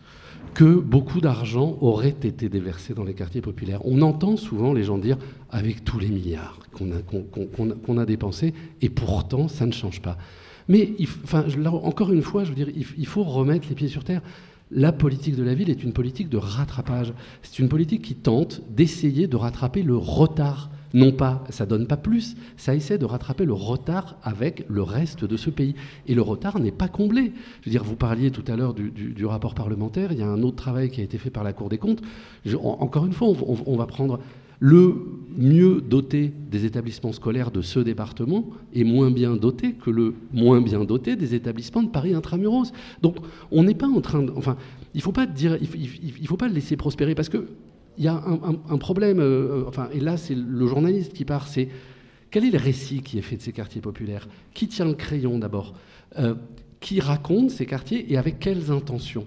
[0.55, 3.81] que beaucoup d'argent aurait été déversé dans les quartiers populaires.
[3.85, 5.19] On entend souvent les gens dire
[5.51, 10.17] avec tous les milliards qu'on a, dépensés, et pourtant ça ne change pas.
[10.69, 10.95] Mais
[11.83, 14.23] encore une fois, je veux dire, il faut remettre les pieds sur terre.
[14.71, 17.13] La politique de la ville est une politique de rattrapage.
[17.43, 20.71] C'est une politique qui tente d'essayer de rattraper le retard.
[20.95, 25.25] Non pas, ça donne pas plus, ça essaie de rattraper le retard avec le reste
[25.25, 25.75] de ce pays.
[26.07, 27.33] Et le retard n'est pas comblé.
[27.61, 30.43] Je veux dire, vous parliez tout à l'heure du, rapport parlementaire, il y a un
[30.43, 32.03] autre travail qui a été fait par la Cour des comptes.
[32.63, 34.21] encore une fois, on va prendre
[34.61, 40.15] le mieux doté des établissements scolaires de ce département est moins bien doté que le
[40.33, 42.73] moins bien doté des établissements de Paris intramuros.
[43.03, 43.17] Donc
[43.53, 44.33] on n'est pas en train de...
[44.35, 44.57] Enfin,
[44.95, 47.47] il ne faut pas dire, il, faut pas le laisser prospérer parce que
[47.99, 51.69] il y a un, problème, euh, enfin, et là c'est le journaliste qui part, c'est
[52.31, 54.29] quel est le récit qui est fait de ces quartiers populaires?
[54.55, 55.75] Qui tient le crayon d'abord?
[56.19, 56.35] Euh,
[56.81, 59.27] Qui raconte ces quartiers et avec quelles intentions?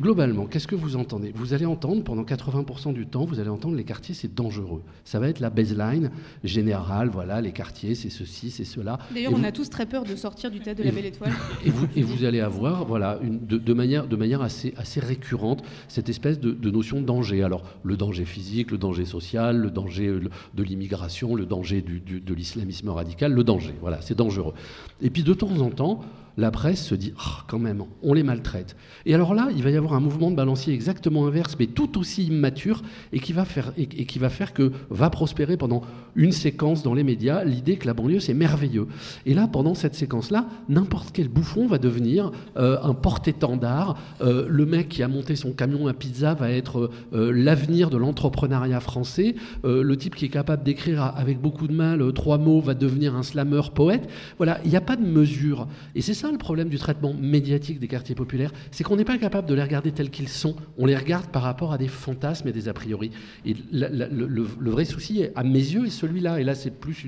[0.00, 1.32] Globalement, qu'est-ce que vous entendez?
[1.34, 4.82] Vous allez entendre pendant 80% du temps, vous allez entendre les quartiers, c'est dangereux.
[5.04, 6.10] Ça va être la baseline
[6.44, 8.98] générale, voilà, les quartiers, c'est ceci, c'est cela.
[9.12, 11.32] D'ailleurs, on a tous très peur de sortir du théâtre de la Belle Étoile.
[11.64, 15.62] Et vous, et vous allez avoir, voilà, une, de, manière, de manière assez, assez récurrente,
[15.88, 17.42] cette espèce de, notion de danger.
[17.42, 20.18] Alors, le danger physique, le danger social, le danger
[20.54, 24.54] de l'immigration, le danger de l'islamisme radical, le danger, voilà, c'est dangereux.
[25.00, 26.00] Et puis, de temps en temps,
[26.36, 28.76] la presse se dit ah, quand même, on les maltraite.
[29.06, 31.98] Et alors là, il va y avoir un mouvement de balancier exactement inverse, mais tout
[31.98, 35.82] aussi immature, et qui va faire, et, qui va faire que va prospérer pendant
[36.14, 38.86] une séquence dans les médias l'idée que la banlieue c'est merveilleux.
[39.26, 43.96] Et là, pendant cette séquence-là, n'importe quel bouffon va devenir euh, un porte-étendard.
[44.20, 47.96] Euh, le mec qui a monté son camion à pizza va être euh, l'avenir de
[47.96, 49.34] l'entrepreneuriat français.
[49.64, 53.22] le type qui est capable d'écrire avec beaucoup de mal trois mots va devenir un
[53.22, 54.08] slammer poète.
[54.36, 55.66] Voilà, il n'y a pas de mesure.
[55.94, 59.18] Et c'est ça le problème du traitement médiatique des quartiers populaires, c'est qu'on n'est pas
[59.18, 62.46] capable de les regarder tels qu'ils sont, on les regarde par rapport à des fantasmes
[62.46, 63.10] et des a priori.
[63.44, 66.40] Et le, vrai souci, à mes yeux, est celui-là.
[66.40, 67.06] Et là, c'est plus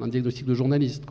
[0.00, 1.04] un diagnostic de journaliste.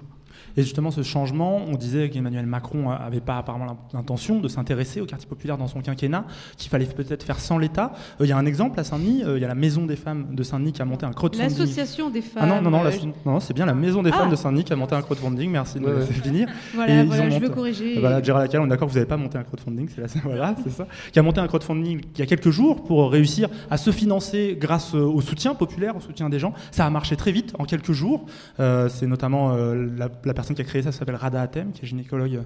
[0.57, 5.05] Et justement, ce changement, on disait qu'Emmanuel Macron n'avait pas apparemment l'intention de s'intéresser au
[5.05, 6.25] quartier populaire dans son quinquennat,
[6.57, 7.93] qu'il fallait peut-être faire sans l'État.
[8.19, 9.95] Euh, il y a un exemple à Saint-Denis, euh, il y a la Maison des
[9.95, 11.49] femmes de Saint-Denis qui a monté un crowdfunding.
[11.49, 12.43] L'association des femmes.
[12.43, 12.91] Ah non, non, non, euh,
[13.25, 15.79] non c'est bien la Maison des femmes de Saint-Denis qui a monté un crowdfunding, merci
[15.79, 16.47] de ouais, finir.
[16.73, 17.99] Voilà, voilà je veux corriger.
[17.99, 20.71] Voilà, Gérald Lacal, on est d'accord vous n'avez pas monté un crowdfunding, c'est voilà, c'est
[20.71, 20.87] ça.
[21.11, 24.57] Qui a monté un crowdfunding il y a quelques jours pour réussir à se financer
[24.59, 26.53] grâce au soutien populaire, au soutien des gens.
[26.71, 28.25] Ça a marché très vite, en quelques jours.
[28.57, 32.41] c'est notamment la, la, personne qui a créé ça s'appelle Rada Atem, qui est gynécologue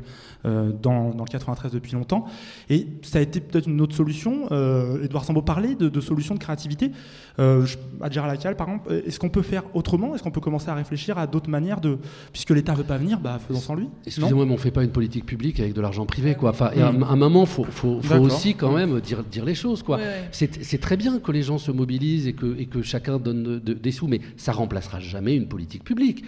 [0.45, 2.25] euh, dans, dans, le 93 depuis longtemps.
[2.69, 4.47] Et ça a été peut-être une autre solution.
[4.51, 6.91] Euh, Edouard Sambo parlait de, solutions de créativité.
[7.39, 7.65] Euh,
[8.01, 10.15] Adjara Lacal, par exemple, est-ce qu'on peut faire autrement?
[10.15, 11.97] Est-ce qu'on peut commencer à réfléchir à d'autres manières de.
[12.31, 13.87] Puisque l'État ne veut pas venir, bah, faisons sans lui.
[14.05, 16.35] Excusez-moi, mais on ne fait pas une politique publique avec de l'argent privé.
[16.35, 16.51] Quoi.
[16.51, 19.83] Enfin, à, un moment, il faut, faut, aussi quand même dire, dire les choses.
[19.83, 19.99] Quoi.
[20.31, 23.91] C'est très bien que les gens se mobilisent et que, et que chacun donne des
[23.91, 26.23] sous, mais ça remplacera jamais une politique publique.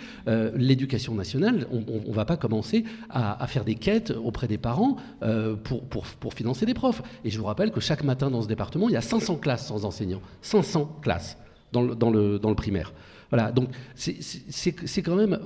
[0.56, 5.56] L'éducation nationale, on ne va pas commencer à, faire des quêtes auprès des parents euh,
[5.56, 7.02] pour, financer des profs.
[7.24, 9.68] Et je vous rappelle que chaque matin dans ce département, il y a 500 classes
[9.68, 10.22] sans enseignants.
[10.42, 11.38] 500 classes
[11.72, 12.94] dans le primaire.
[13.32, 15.38] Voilà, donc c'est quand même,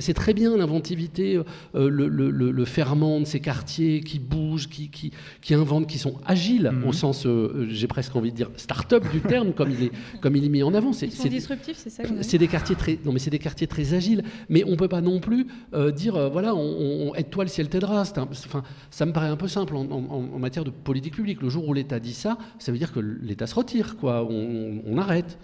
[0.00, 4.90] c'est très bien l'inventivité, euh, le, le, le, ferment de ces quartiers qui bougent, qui,
[4.90, 6.92] qui, qui inventent, qui sont agiles au mhm.
[6.92, 10.44] sens, euh, j'ai presque envie de dire start-up du terme, comme il est, comme il
[10.44, 10.90] est mis en avant.
[10.90, 12.02] Ils sont disruptifs, c'est ça.
[12.22, 15.00] C'est des quartiers très, non mais c'est des quartiers très agiles, mais on peut pas
[15.00, 18.02] non plus euh, dire voilà, on, aide-toi le ciel t'aidera.
[18.02, 21.40] Enfin, ça me paraît un peu simple en, en, matière de politique publique.
[21.40, 24.24] Le jour où l'État dit ça, ça veut dire que l'État se retire, quoi.
[24.24, 25.38] on, on arrête.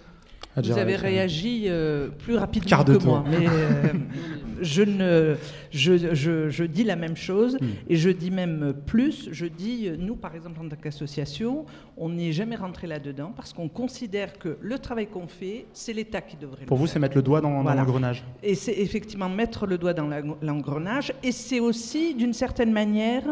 [0.57, 3.93] Vous avez réagi euh, plus rapidement que moi, mais euh,
[4.61, 5.35] je, ne,
[5.71, 7.67] je, je, je, dis la même chose hmm.
[7.89, 9.29] et je dis même plus.
[9.31, 11.65] Je dis, nous, par exemple, en tant qu'association,
[11.97, 16.21] on n'est jamais rentré là-dedans parce qu'on considère que le travail qu'on fait, c'est l'État
[16.21, 16.65] qui devrait.
[16.65, 18.23] Pour vous, c'est mettre le doigt dans, l'engrenage.
[18.41, 20.09] Et c'est effectivement mettre le doigt dans
[20.41, 23.23] l'engrenage, et c'est aussi, d'une certaine manière,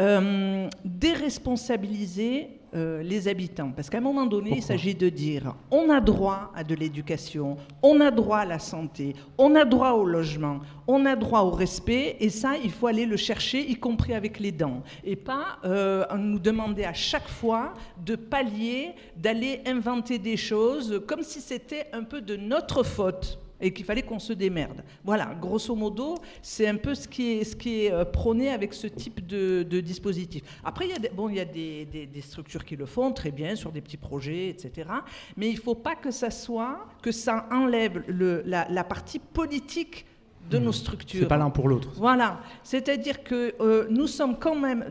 [0.00, 3.70] euh, déresponsabiliser euh, les habitants.
[3.74, 7.56] Parce qu'à un moment donné, il s'agit de dire on a droit à de l'éducation,
[7.82, 11.50] on a droit à la santé, on a droit au logement, on a droit au
[11.50, 14.82] respect, et ça, il faut aller le chercher, y compris avec les dents.
[15.04, 21.22] Et pas euh, nous demander à chaque fois de pallier, d'aller inventer des choses comme
[21.22, 24.82] si c'était un peu de notre faute et qu'il fallait qu'on se démerde.
[25.04, 28.74] Voilà, grosso modo, c'est un peu ce qui est, ce qui est euh, prôné avec
[28.74, 30.42] ce type de, dispositif.
[30.64, 33.30] Après, il y a, des, bon, il y a des, structures qui le font très
[33.30, 34.88] bien sur des petits projets, etc.
[35.36, 40.06] Mais il ne faut pas que ça soit, que ça enlève le, la, partie politique
[40.50, 40.74] de nos mmh.
[40.74, 41.20] structures.
[41.20, 41.90] C'est pas l'un pour l'autre.
[41.96, 44.84] Voilà, c'est-à-dire que euh, nous sommes quand même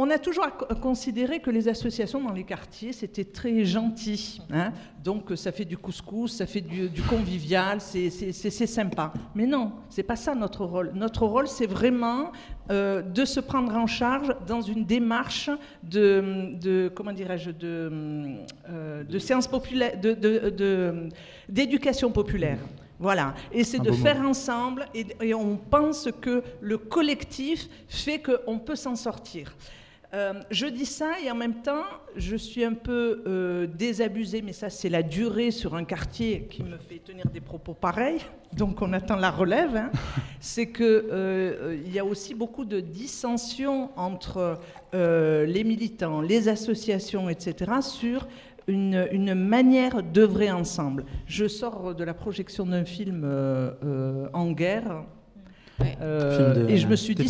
[0.00, 0.46] on a toujours
[0.80, 4.40] considéré que les associations dans les quartiers, c'était très gentil.
[4.52, 4.72] Hein.
[5.02, 9.12] Donc ça fait du couscous, ça fait du, convivial, c'est sympa.
[9.34, 10.92] Mais non, c'est pas ça notre rôle.
[10.94, 12.30] Notre rôle, c'est vraiment
[12.70, 15.50] euh, de se prendre en charge dans une démarche
[15.82, 17.90] de, comment dirais-je, de,
[18.70, 19.98] euh, de séance populaire,
[21.48, 22.60] d'éducation populaire.
[23.00, 28.58] Voilà, et c'est de faire ensemble, et, et, on pense que le collectif fait qu'on
[28.58, 29.54] peut s'en sortir.
[30.14, 31.84] Euh, je dis ça et en même temps,
[32.16, 36.62] je suis un peu euh, désabusée, mais ça c'est la durée sur un quartier qui
[36.62, 38.20] me fait tenir des propos pareils,
[38.54, 39.76] donc on attend la relève.
[39.76, 39.90] Hein.
[40.40, 44.58] c'est qu'il euh, y a aussi beaucoup de dissensions entre
[44.94, 48.26] les militants, les associations, etc., sur
[48.66, 51.04] une, une manière d'œuvrer ensemble.
[51.26, 53.30] Je sors de la projection d'un film
[54.32, 55.04] en guerre
[56.00, 57.26] euh, et je me suis dit,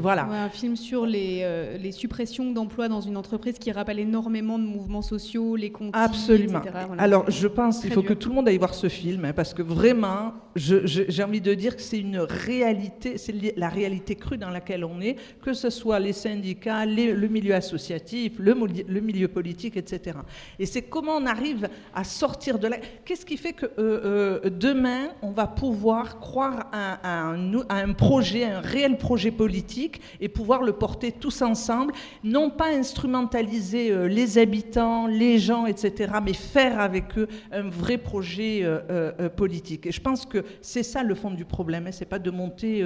[0.00, 0.24] voilà.
[0.24, 4.64] un film sur les, euh, les suppressions d'emplois dans une entreprise qui rappelle énormément de
[4.64, 5.94] mouvements sociaux, les comptes.
[5.94, 6.62] Absolument.
[6.98, 9.54] Alors, je pense qu'il faut que tout le monde aille voir ce film, hein, parce
[9.54, 14.50] que vraiment, j'ai envie de dire que c'est une réalité, c'est la réalité crue dans
[14.50, 18.54] laquelle on est, que ce soit les syndicats, le milieu associatif, le,
[18.88, 20.18] le, milieu politique, etc.
[20.58, 22.76] Et c'est comment on arrive à sortir de là.
[23.04, 28.44] Qu'est-ce qui fait que euh, demain, on va pouvoir croire à, un, à un projet,
[28.44, 31.92] un réel projet politique et pouvoir le porter tous ensemble,
[32.24, 37.98] non pas instrumentaliser euh, les habitants, les gens, etc., mais faire avec eux un vrai
[37.98, 39.86] projet euh, euh, politique.
[39.86, 41.92] Et je pense que c'est ça le fond du problème, hein.
[41.92, 42.84] c'est pas de monter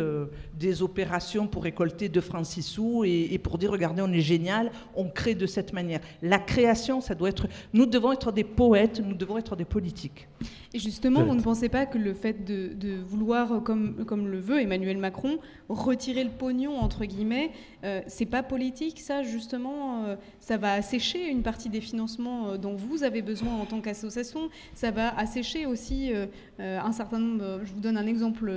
[0.59, 4.71] des opérations pour récolter de francs sous et, et, pour dire regardez on est génial,
[4.95, 6.01] on crée de cette manière.
[6.23, 10.29] La création, ça doit être, nous devons être des poètes, nous devons être des politiques.
[10.73, 14.61] Et justement, vous ne pensez pas que le fait de, vouloir, comme, comme le veut
[14.61, 15.39] Emmanuel Macron,
[15.69, 17.51] retirer le pognon, entre guillemets,
[17.85, 22.57] euh, c'est pas politique, ça, justement euh, Ça va assécher une partie des financements euh,
[22.57, 24.49] dont vous avez besoin en tant qu'association.
[24.75, 26.13] Ça va assécher aussi
[26.59, 27.61] un certain nombre.
[27.65, 28.53] Je vous donne un exemple.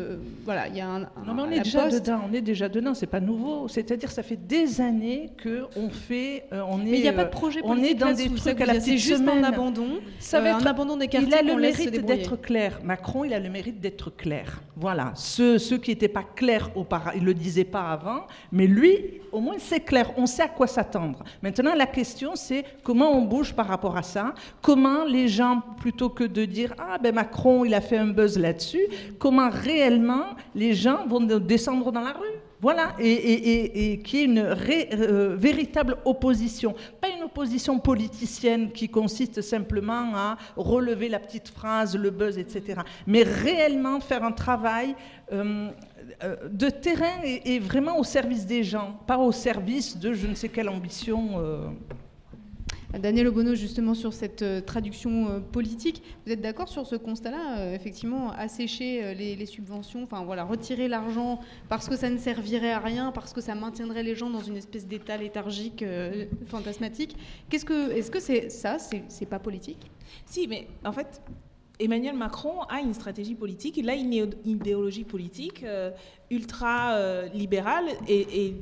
[0.45, 0.99] voilà, il y a un.
[0.99, 3.67] non, mais on est déjà dedans, on est déjà dedans, c'est pas nouveau.
[3.67, 6.45] C'est-à-dire, ça fait des années qu'on fait.
[6.51, 7.81] on est, mais il n'y a pas de projet politique.
[7.81, 9.99] On est dans des trucs à la petite juste un abandon.
[10.19, 11.29] Ça va être un abandon des quartiers.
[11.29, 12.79] Il a le mérite d'être clair.
[12.83, 14.61] Macron, il a le mérite d'être clair.
[14.75, 15.11] Voilà.
[15.15, 19.21] Ceux, ceux qui n'étaient pas clairs auparavant, il ne le disait pas avant, mais lui,
[19.31, 20.11] au moins, c'est clair.
[20.17, 21.23] On sait à quoi s'attendre.
[21.41, 24.33] Maintenant, la question, c'est comment on bouge par rapport à ça?
[24.61, 28.37] Comment les gens, plutôt que de dire Ah, ben Macron, il a fait un buzz
[28.37, 28.85] là-dessus,
[29.19, 30.25] comment réellement
[30.55, 35.35] les gens vont descendre dans la rue voilà, et, et, et, qui est une euh,
[35.37, 36.73] véritable opposition.
[36.99, 42.81] Pas une opposition politicienne qui consiste simplement à relever la petite phrase, le buzz, etc.
[43.05, 44.95] Mais réellement faire un travail
[45.31, 45.69] euh,
[46.23, 50.33] euh, de terrain et, vraiment au service des gens, pas au service de je ne
[50.33, 51.39] sais quelle ambition.
[52.93, 57.59] Daniel Obono, justement, sur cette euh, traduction euh, politique, vous êtes d'accord sur ce constat-là
[57.59, 62.79] euh, Effectivement, assécher les, subventions, enfin voilà, retirer l'argent parce que ça ne servirait à
[62.79, 65.83] rien, parce que ça maintiendrait les gens dans une espèce d'état léthargique
[66.47, 67.15] fantasmatique.
[67.49, 69.89] Qu'est-ce que, est-ce que c'est ça C'est pas politique?
[70.25, 71.21] Si, mais en fait,
[71.79, 75.65] Emmanuel Macron a une stratégie politique, il a une idéologie politique
[76.29, 78.55] ultra libérale et, et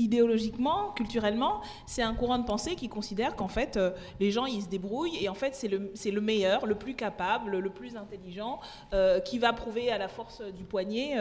[0.00, 4.62] idéologiquement, culturellement, c'est un courant de pensée qui considère qu'en fait, euh, les gens, ils
[4.62, 8.60] se débrouillent et en fait, c'est le, le, meilleur, le plus capable, le plus intelligent,
[8.92, 11.16] euh, qui va prouver à la force du poignet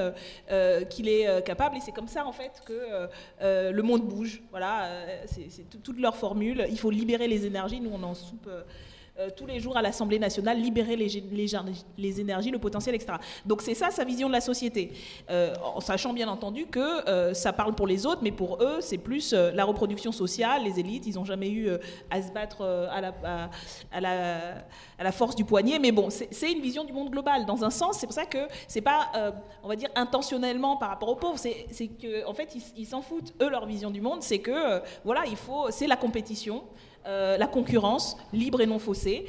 [0.51, 1.77] euh, qu'il est capable.
[1.77, 3.09] Et c'est comme ça, en fait, que
[3.41, 4.41] le monde bouge.
[4.51, 4.89] Voilà,
[5.27, 6.65] c'est toute leur formule.
[6.69, 7.81] Il faut libérer les énergies.
[7.81, 8.49] Nous, on en soupe
[9.19, 13.17] euh, tous les jours à l'Assemblée nationale, libérer les, énergies, le potentiel, etc.
[13.45, 14.93] Donc c'est ça sa vision de la société,
[15.29, 18.77] euh, en sachant bien entendu que euh, ça parle pour les autres, mais pour eux
[18.79, 21.69] c'est plus la reproduction sociale, les élites, ils n'ont jamais eu
[22.09, 22.63] à se battre
[23.91, 27.45] à, la, force du poignet, mais bon, c'est une vision du monde global.
[27.45, 31.09] Dans un sens, c'est pour ça que c'est pas, on va dire, intentionnellement par rapport
[31.09, 33.33] aux pauvres, c'est qu'en en fait ils s'en foutent.
[33.41, 36.63] Eux, leur vision du monde, c'est que voilà, il faut, c'est la compétition.
[37.07, 39.25] Euh, la concurrence libre et non faussée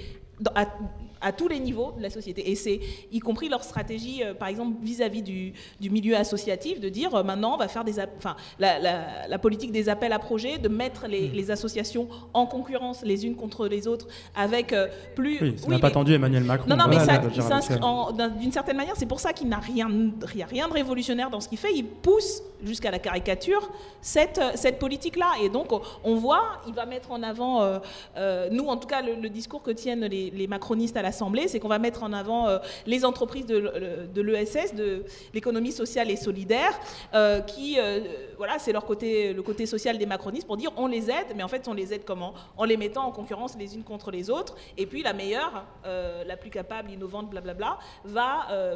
[1.36, 2.50] tous les niveaux de la société.
[2.50, 2.80] Et c'est
[3.12, 5.52] y compris leur stratégie, euh, par exemple, vis-à-vis du,
[5.90, 10.12] milieu associatif, de dire euh, maintenant on va faire des, enfin, la, politique des appels
[10.12, 11.50] à projets, de mettre les, mm.
[11.50, 15.38] associations en concurrence les unes contre les autres avec euh, plus.
[15.40, 16.68] Oui, ça n'a pas tendu Emmanuel Macron.
[16.68, 17.18] Non, non, mais ça,
[18.38, 19.88] d'une certaine manière, c'est pour ça qu'il n'a rien,
[20.48, 21.74] rien de révolutionnaire dans ce qu'il fait.
[21.74, 25.32] Il pousse jusqu'à la caricature cette, cette politique-là.
[25.42, 25.68] Et donc,
[26.04, 27.80] on voit, il va mettre en avant,
[28.50, 31.58] nous, en tout cas, le, discours que tiennent les, les macronistes à la l'Assemblée, c'est
[31.58, 35.04] qu'on va mettre en avant euh, les entreprises de, l'ESS, de
[35.34, 36.74] l'économie sociale et solidaire,
[37.14, 37.78] euh, qui,
[38.36, 41.42] voilà, c'est leur côté, le côté social des macronistes pour dire on les aide, mais
[41.42, 42.32] en fait on les aide comment?
[42.56, 45.54] En les mettant en concurrence les unes contre les autres, et puis la meilleure,
[46.30, 48.30] la plus capable, innovante, blablabla, va,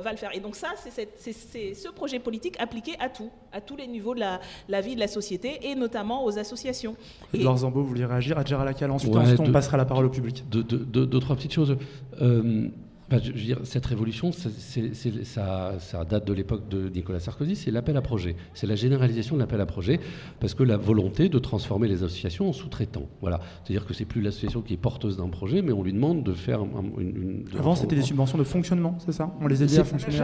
[0.05, 0.33] va le faire.
[0.35, 4.21] Et donc ça, c'est ce projet politique appliqué à tout, à tous les niveaux de
[4.21, 6.97] la, la vie de la société, et notamment aux associations.
[7.33, 8.39] Edouard Zambo, vous voulez réagir?
[8.39, 10.45] À Gérald Lacal Ensuite, ensuite on passera la parole au public.
[10.49, 11.77] Deux, deux, trois petites choses.
[12.25, 12.71] Euh,
[13.11, 17.97] je veux dire, cette révolution, ça, ça, date de l'époque de Nicolas Sarkozy, c'est l'appel
[17.97, 18.35] à projet.
[18.55, 20.01] C'est la généralisation de l'appel à projet,
[20.41, 23.09] parce que la volonté de transformer les associations en sous-traitants.
[23.21, 23.41] Voilà.
[23.63, 26.33] C'est-à-dire que c'est plus l'association qui est porteuse d'un projet, mais on lui demande de
[26.33, 26.61] faire
[26.99, 27.45] une.
[27.59, 29.33] Avant, c'était des subventions de fonctionnement, c'est ça?
[29.41, 30.19] On les aidait à fonctionner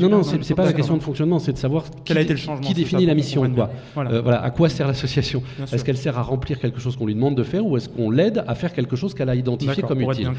[0.00, 2.34] Non, non, c'est pas la question de fonctionnement, c'est de savoir Quel qui, a été
[2.34, 3.48] le changement, qui définit la mission.
[3.50, 3.70] Quoi.
[3.96, 4.42] Euh, voilà.
[4.42, 5.42] À quoi sert l'association?
[5.72, 8.10] Est-ce qu'elle sert à remplir quelque chose qu'on lui demande de faire, ou est-ce qu'on
[8.10, 10.30] l'aide à faire quelque chose qu'elle a identifié comme utile?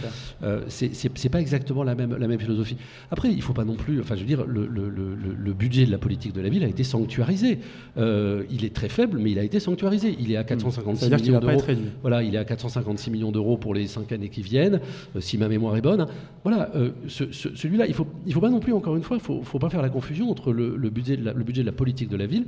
[0.44, 2.78] euh, C'est pas exactement la même, la même philosophie.
[3.12, 4.00] Après, il ne faut pas non plus.
[4.00, 6.68] Enfin, je veux dire, le, le, le, budget de la politique de la ville a
[6.68, 7.60] été sanctuarisé.
[7.98, 10.16] Euh, il est très faible, mais il a été sanctuarisé.
[10.20, 11.16] Il est à 456 mmh.
[11.16, 11.62] millions d'euros.
[12.02, 14.80] Voilà, il est à 456 millions d'euros pour les cinq années qui viennent,
[15.16, 16.08] euh, si ma mémoire est bonne.
[16.44, 19.22] Voilà, euh, celui-là, il ne faut, il faut pas non plus, encore une fois, il
[19.22, 21.68] ne faut, faut, pas faire la confusion entre le, budget de la, le budget de
[21.68, 22.46] la politique de la ville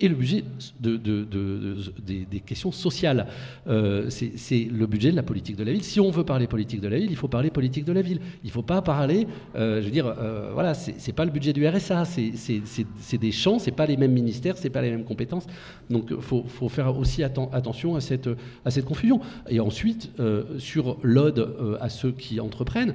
[0.00, 0.44] et le budget
[0.80, 3.26] de, des, questions sociales.
[3.66, 5.82] Euh, c'est le budget de la politique de la ville.
[5.82, 8.20] Si on veut parler politique de la ville, il faut parler politique de la ville.
[8.44, 9.26] Il ne faut pas parler,
[9.56, 13.58] euh, je veux dire, euh, voilà, c'est pas le budget du RSA, c'est des champs,
[13.58, 15.46] c'est pas les mêmes ministères, c'est pas les mêmes compétences.
[15.90, 18.28] Donc il faut, faire aussi attention à cette,
[18.64, 19.20] à cette confusion.
[19.48, 20.10] Et ensuite,
[20.58, 22.94] sur l'ode à ceux qui entreprennent,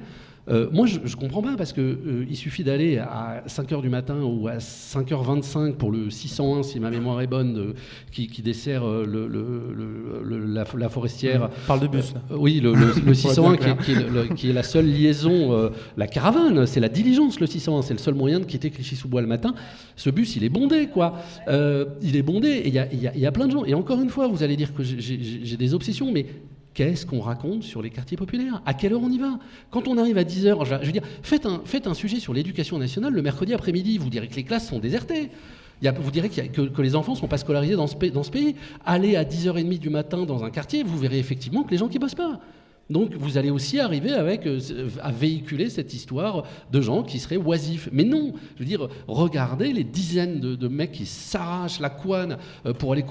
[0.50, 3.88] euh, moi, je ne comprends pas parce qu'il euh, il suffit d'aller à 5h du
[3.88, 7.74] matin ou à 5h25 pour le 601, si ma mémoire est bonne,
[8.12, 11.48] qui, dessert euh, le, la, forestière.
[11.64, 12.14] On parle de bus.
[12.30, 12.74] oui, le,
[13.14, 13.56] 601
[14.36, 17.82] qui, est, la seule liaison, la caravane, c'est la diligence, le 601.
[17.82, 19.54] C'est le seul moyen de quitter Clichy-sous-Bois le matin.
[19.96, 21.14] Ce bus, il est bondé, quoi.
[21.48, 23.64] il est bondé et il y a plein de gens.
[23.64, 26.26] Et encore une fois, vous allez dire que j'ai des obsessions, mais
[26.74, 28.60] qu'est-ce qu'on raconte sur les quartiers populaires?
[28.66, 29.38] À quelle heure on y va?
[29.70, 33.22] Quand on arrive à 10h, je veux dire, faites un, sujet sur l'éducation nationale le
[33.22, 35.30] mercredi après-midi, vous direz que les classes sont désertées.
[35.82, 38.56] vous direz que, les enfants ne sont pas scolarisés dans ce, dans ce pays.
[38.84, 41.98] Allez à 10h30 du matin dans un quartier, vous verrez effectivement que les gens qui
[41.98, 42.40] bossent pas.
[42.90, 47.88] Donc vous allez aussi arriver euh, à véhiculer cette histoire de gens qui seraient oisifs.
[47.92, 52.74] Mais non, je veux dire, regardez les dizaines de, mecs qui s'arrachent la couane euh,
[52.74, 53.04] pour aller,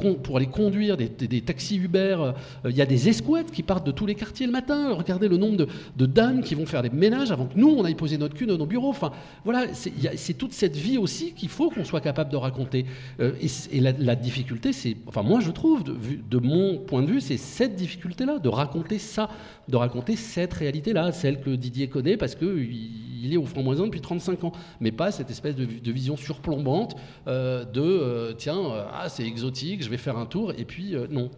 [0.48, 2.18] conduire des, taxis Uber.
[2.20, 2.32] Euh,
[2.70, 4.94] il y a des escouettes qui partent de tous les quartiers le matin.
[4.94, 5.66] Regardez le nombre
[5.96, 8.46] de, dames qui vont faire des ménages avant que nous, on aille poser notre cul
[8.46, 8.90] dans nos bureaux.
[8.90, 9.12] Enfin,
[9.44, 12.86] voilà, c'est toute cette vie aussi qu'il faut qu'on soit capable de raconter.
[13.20, 17.76] et, la, difficulté, c'est, enfin moi je trouve, de mon point de vue, c'est cette
[17.76, 19.30] difficulté-là, de raconter ça
[19.68, 24.44] de raconter cette réalité-là, celle que Didier connaît parce qu'il est au franc-moisin depuis 35
[24.44, 26.96] ans, mais pas cette espèce de, vision surplombante
[27.28, 30.96] euh, de euh, tiens, euh, ah, c'est exotique, je vais faire un tour, et puis
[31.10, 31.30] non.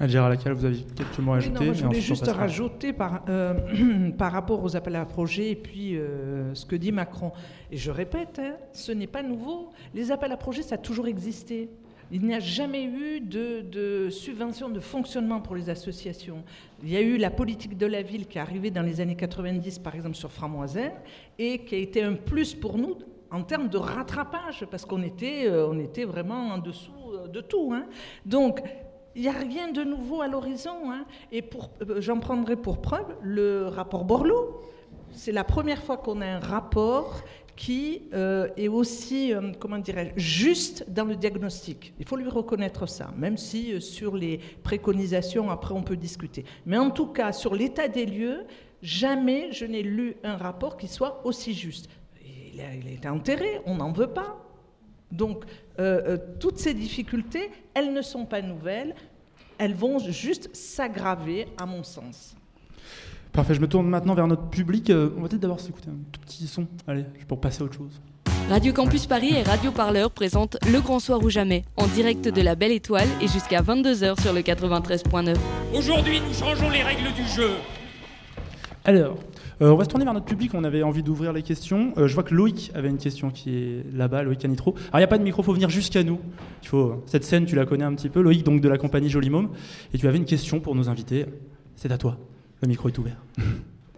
[0.00, 3.24] Adjira laquelle vous avez quelques mots à ajouter Je voulais juste rajouter par,
[4.18, 5.96] par rapport aux appels à projets et puis
[6.54, 7.30] ce que dit Macron.
[7.70, 9.70] Et je répète, hein, ce n'est pas nouveau.
[9.94, 11.68] Les appels à projets, ça a toujours existé.
[12.14, 16.44] Il n'y a jamais eu de, de, subvention de fonctionnement pour les associations.
[16.82, 19.16] Il y a eu la politique de la ville qui est arrivée dans les années
[19.16, 20.90] 90, par exemple sur Framoisin,
[21.38, 22.98] et qui a été un plus pour nous
[23.30, 25.72] en termes de rattrapage, parce qu'on était, euh,
[26.06, 27.72] vraiment en dessous euh, de tout.
[27.72, 27.86] Hein.
[28.26, 28.60] Donc,
[29.14, 30.90] il n'y a rien de nouveau à l'horizon.
[30.90, 31.06] Hein.
[31.32, 31.42] Et
[31.80, 34.60] euh, j'en prendrai pour preuve le rapport Borloo.
[35.12, 37.22] C'est la première fois qu'on a un rapport
[37.56, 41.92] qui euh, est aussi, euh, comment dirais juste dans le diagnostic.
[41.98, 46.44] Il faut lui reconnaître ça, même si euh, sur les préconisations, après, on peut discuter.
[46.66, 48.44] Mais en tout cas, sur l'état des lieux,
[48.82, 51.88] jamais je n'ai lu un rapport qui soit aussi juste.
[52.54, 54.38] Il a, il a été enterré, on n'en veut pas.
[55.10, 55.44] Donc,
[56.40, 58.94] toutes ces difficultés, elles ne sont pas nouvelles,
[59.58, 62.34] elles vont juste s'aggraver, à mon sens.
[63.32, 64.90] Parfait, je me tourne maintenant vers notre public.
[64.90, 67.76] Euh, on va peut-être d'abord s'écouter un tout petit son, allez, pour passer à autre
[67.76, 68.00] chose.
[68.50, 72.42] Radio Campus Paris et Radio Parleur présentent Le Grand Soir ou Jamais, en direct de
[72.42, 75.36] la Belle Étoile et jusqu'à 22h sur le 93.9.
[75.74, 77.52] Aujourd'hui, nous changeons les règles du jeu.
[78.84, 79.16] Alors,
[79.62, 81.94] euh, on va se tourner vers notre public, on avait envie d'ouvrir les questions.
[81.96, 84.74] Euh, je vois que Loïc avait une question qui est là-bas, Loïc Canitro.
[84.88, 86.18] Alors, il n'y a pas de micro, il faut venir jusqu'à nous.
[86.62, 87.02] Il faut...
[87.06, 89.48] Cette scène, tu la connais un petit peu, Loïc, donc de la compagnie Jolimôme.
[89.94, 91.24] Et tu avais une question pour nos invités.
[91.76, 92.18] C'est à toi.
[92.62, 93.16] Le micro est ouvert.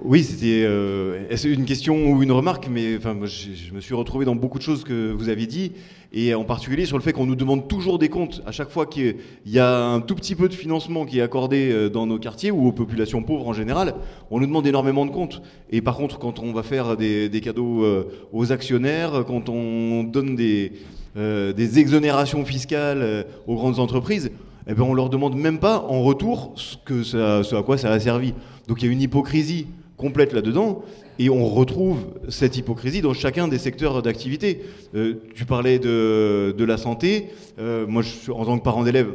[0.02, 4.34] Oui, c'était euh, une question ou une remarque, mais enfin, je, me suis retrouvé dans
[4.34, 5.72] beaucoup de choses que vous avez dit,
[6.12, 8.84] et en particulier sur le fait qu'on nous demande toujours des comptes à chaque fois
[8.84, 12.18] qu'il y a un tout petit peu de financement qui est accordé euh, dans nos
[12.18, 13.94] quartiers ou aux populations pauvres en général,
[14.30, 15.40] on nous demande énormément de comptes.
[15.70, 20.34] Et par contre, quand on va faire des, cadeaux euh, aux actionnaires, quand on donne
[20.36, 20.72] des,
[21.16, 24.32] des exonérations fiscales aux grandes entreprises,
[24.66, 27.76] eh ben on leur demande même pas en retour ce, que ça, ce à quoi
[27.78, 28.34] ça a servi.
[28.66, 30.82] Donc il y a une hypocrisie complète là-dedans.
[31.18, 34.62] Et on retrouve cette hypocrisie dans chacun des secteurs d'activité.
[34.96, 37.28] Euh, tu parlais de, de la santé.
[37.60, 39.12] Euh, moi, en tant que parent d'élève,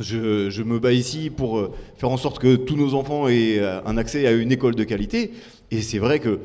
[0.00, 3.60] je, je me bats ici pour euh, faire en sorte que tous nos enfants aient
[3.60, 5.30] un accès à une école de qualité.
[5.72, 6.40] Et c'est vrai que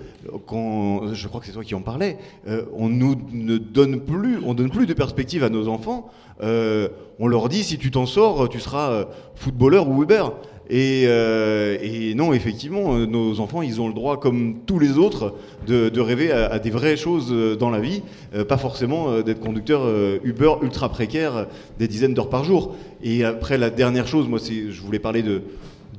[0.46, 2.18] quand, je crois que c'est toi qui en parlais,
[2.48, 6.12] euh, on nous ne donne plus, on donne plus de perspective à nos enfants.
[6.44, 10.26] Euh, on leur dit si tu t'en sors, tu seras euh, footballeur ou Uber.
[10.70, 15.36] Et, non, effectivement, nos enfants, ils ont le droit, comme tous les autres,
[15.68, 18.02] de, rêver à, des vraies choses dans la vie,
[18.48, 19.88] pas forcément d'être conducteur
[20.24, 21.46] Uber ultra précaire
[21.78, 22.76] des dizaines d'heures par jour.
[23.04, 25.24] Et après, la dernière chose, moi, je voulais parler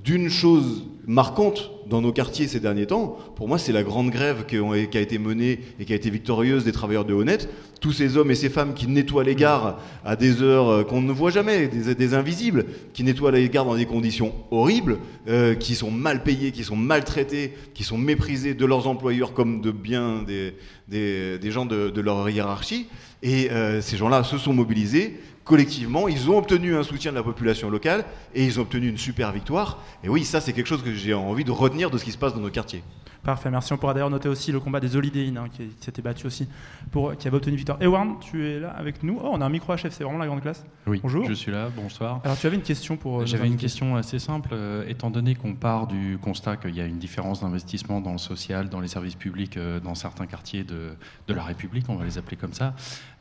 [0.02, 4.46] d'une chose marquante dans nos quartiers ces derniers temps, pour moi, c'est la grande grève
[4.46, 7.48] qui, a été menée et qui a été victorieuse des travailleurs de Honnête.
[7.80, 11.02] Tous ces hommes et ces femmes qui nettoient les gares à des heures euh, qu'on
[11.02, 12.64] ne voit jamais, des, des invisibles,
[12.94, 16.76] qui nettoient les gares dans des conditions horribles, euh, qui sont mal payés, qui sont
[16.76, 20.54] maltraités, qui sont méprisés de leurs employeurs comme de bien des,
[20.88, 22.86] des, gens de, de leur hiérarchie.
[23.22, 27.22] Et euh, ces gens-là se sont mobilisés collectivement, ils ont obtenu un soutien de la
[27.22, 29.78] population locale et ils ont obtenu une super victoire.
[30.04, 32.18] Et oui, ça c'est quelque chose que j'ai envie de retenir de ce qui se
[32.18, 32.82] passe dans nos quartiers.
[33.22, 33.72] Parfait, merci.
[33.72, 36.46] On pourra d'ailleurs noter aussi le combat des Holidayines hein, qui, qui s'était battu aussi,
[36.92, 37.82] pour, qui avait obtenu une victoire.
[37.82, 39.18] Ewan, tu es là avec nous.
[39.20, 40.64] Oh, on a un micro HF, c'est vraiment la grande classe.
[40.86, 41.24] Oui, Bonjour.
[41.26, 42.20] je suis là, bonsoir.
[42.22, 43.22] Alors tu avais une question pour.
[43.22, 44.50] euh, J'avais une question assez simple.
[44.52, 48.18] euh, étant donné qu'on part du constat qu'il y a une différence d'investissement dans le
[48.18, 50.90] social, dans les services publics, euh, dans certains quartiers de,
[51.26, 52.74] de la République, on va les appeler comme ça,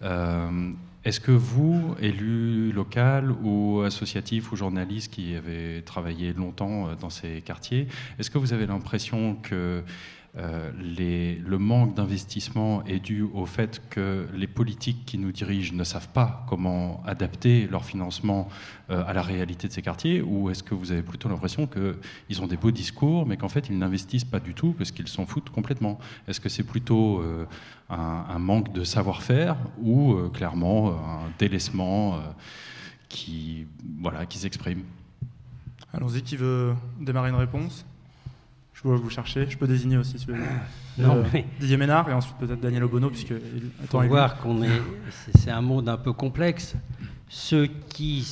[0.04, 0.72] euh,
[1.06, 7.12] est-ce que vous, élus local ou associatif ou journaliste qui avez travaillé longtemps euh, dans
[7.12, 7.88] ces quartiers,
[8.18, 9.84] est-ce que vous avez l'impression que
[10.38, 15.84] euh, le manque d'investissement est dû au fait que les politiques qui nous dirigent ne
[15.86, 18.50] savent pas comment adapter leur financement
[18.90, 22.42] euh, à la réalité de ces quartiers Ou est-ce que vous avez plutôt l'impression qu'ils
[22.42, 25.26] ont des beaux discours, mais qu'en fait ils n'investissent pas du tout parce qu'ils s'en
[25.26, 26.00] foutent complètement?
[26.28, 27.46] Est-ce que c'est plutôt euh,
[27.90, 32.20] un, manque de savoir-faire ou clairement un délaissement
[33.08, 33.68] qui,
[34.02, 34.84] voilà, qui s'exprime?
[35.94, 37.86] Allons-y, qui veut démarrer une réponse?
[38.88, 39.48] Vois que vous cherchez.
[39.50, 40.46] Je peux désigner aussi si vous voulez.
[40.98, 43.32] Non, Euh, mais- Didier Ménard et ensuite peut-être Daniel Obono, puisque.
[43.32, 44.70] Il voir qu'on est.
[45.10, 46.76] c'est- C'est un monde un peu complexe.
[47.28, 48.26] Ceux qui.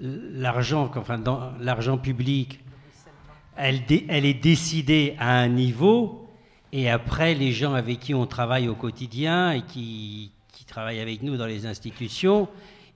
[0.00, 2.60] L'argent, enfin, dans l'argent public,
[3.56, 6.28] elle, dé- elle est décidée à un niveau,
[6.72, 11.22] et après, les gens avec qui on travaille au quotidien et qui, qui travaillent avec
[11.22, 12.48] nous dans les institutions,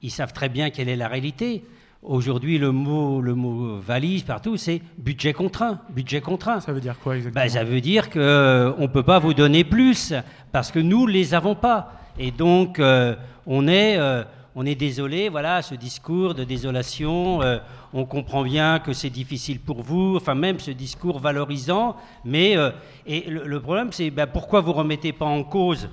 [0.02, 1.62] ils savent très bien quelle est la réalité.
[2.02, 5.80] Aujourd'hui, le mot, le mot valise partout, c'est budget contraint.
[5.90, 6.60] Budget contraint.
[6.60, 9.64] Ça veut dire quoi exactement Ben, Ça veut dire qu'on ne peut pas vous donner
[9.64, 10.14] plus,
[10.52, 11.92] parce que nous ne les avons pas.
[12.16, 14.22] Et donc, euh, on, est, euh,
[14.54, 17.58] on est désolé, voilà, ce discours de désolation, euh,
[17.92, 22.70] on comprend bien que c'est difficile pour vous, enfin même ce discours valorisant, mais euh,
[23.06, 25.88] et le, le problème, c'est ben, pourquoi vous ne remettez pas en cause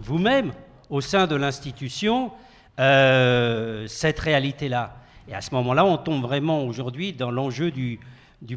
[0.00, 0.52] vous-même,
[0.88, 2.32] au sein de l'institution,
[2.80, 4.96] euh, cette réalité-là?
[5.30, 8.00] Et à ce moment-là, on tombe vraiment aujourd'hui dans l'enjeu du,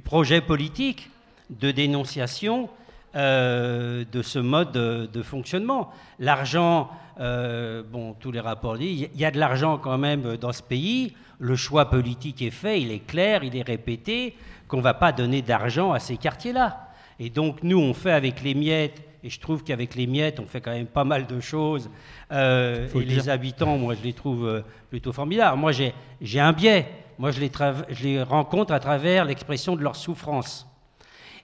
[0.03, 1.11] projet politique
[1.51, 2.67] de dénonciation
[3.15, 5.91] euh, de ce mode de, de fonctionnement.
[6.17, 10.51] L'argent, euh, bon, tous les rapports disent, il y a de l'argent quand même dans
[10.51, 14.35] ce pays, le choix politique est fait, il est clair, il est répété,
[14.67, 16.87] qu'on ne va pas donner d'argent à ces quartiers-là.
[17.19, 20.45] Et donc nous, on fait avec les miettes, et je trouve qu'avec les miettes, on
[20.45, 21.89] fait quand même pas mal de choses.
[22.31, 25.57] Euh, et le les habitants, moi, je les trouve euh, plutôt formidables.
[25.57, 26.87] Moi, j'ai un biais.
[27.17, 27.51] Moi, je les,
[27.89, 30.67] je les rencontre à travers l'expression de leur souffrance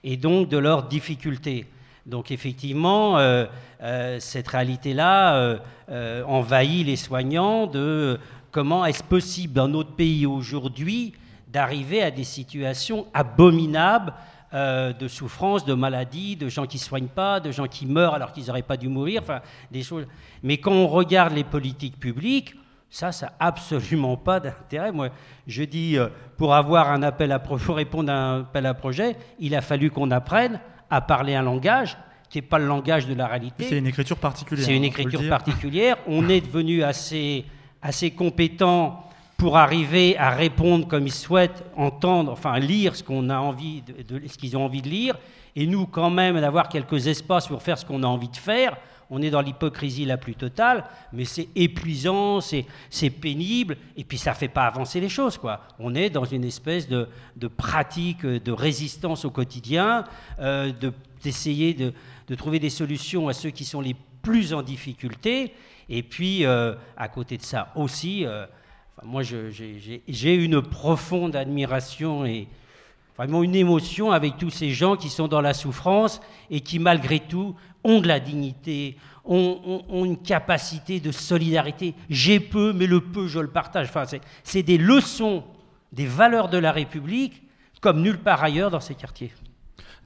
[0.04, 1.66] et donc de leurs difficultés.
[2.06, 3.46] Donc effectivement, euh,
[3.82, 5.58] euh, cette réalité-là
[5.90, 8.18] euh, envahit les soignants de
[8.50, 11.12] comment est-ce possible dans notre pays aujourd'hui
[11.48, 14.12] d'arriver à des situations abominables
[14.52, 18.14] euh, de souffrance, de maladie, de gens qui ne soignent pas, de gens qui meurent
[18.14, 19.40] alors qu'ils n'auraient pas dû mourir, enfin
[19.70, 20.06] des choses.
[20.42, 22.54] Mais quand on regarde les politiques publiques,
[22.90, 24.90] ça, ça n'a absolument pas d'intérêt.
[24.90, 25.10] Moi,
[25.46, 29.16] je dis, euh, pour avoir un appel à pour répondre à un appel à projet,
[29.38, 31.96] il a fallu qu'on apprenne à parler un langage
[32.28, 33.66] qui n'est pas le langage de la réalité.
[33.68, 34.66] C'est une écriture particulière.
[34.66, 35.96] C'est une hein, écriture particulière.
[36.06, 37.44] On est devenu assez,
[37.82, 39.04] assez compétent
[39.40, 44.20] pour arriver à répondre comme ils souhaitent, entendre, enfin lire ce qu'on a envie de,
[44.28, 45.16] ce qu'ils ont envie de lire,
[45.56, 48.76] et nous quand même d'avoir quelques espaces pour faire ce qu'on a envie de faire.
[49.08, 50.84] On est dans l'hypocrisie la plus totale,
[51.14, 55.62] mais c'est épuisant, c'est pénible, et puis ça fait pas avancer les choses, quoi.
[55.78, 60.04] On est dans une espèce de, de pratique de résistance au quotidien,
[60.38, 60.92] euh, de-
[61.24, 61.94] d'essayer de,
[62.28, 65.54] de trouver des solutions à ceux qui sont les plus en difficulté,
[65.88, 68.44] et puis euh, à côté de ça aussi, euh,
[69.04, 72.48] moi j'ai- une profonde admiration et
[73.16, 76.20] vraiment une émotion avec tous ces gens qui sont dans la souffrance
[76.50, 81.94] et qui malgré tout ont de la dignité, ont, ont- une capacité de solidarité.
[82.08, 83.88] J'ai peu, mais le peu, je le partage.
[83.88, 84.04] Enfin,
[84.42, 85.44] c'est des leçons,
[85.92, 87.42] des valeurs de la République
[87.80, 89.32] comme nulle part ailleurs dans ces quartiers.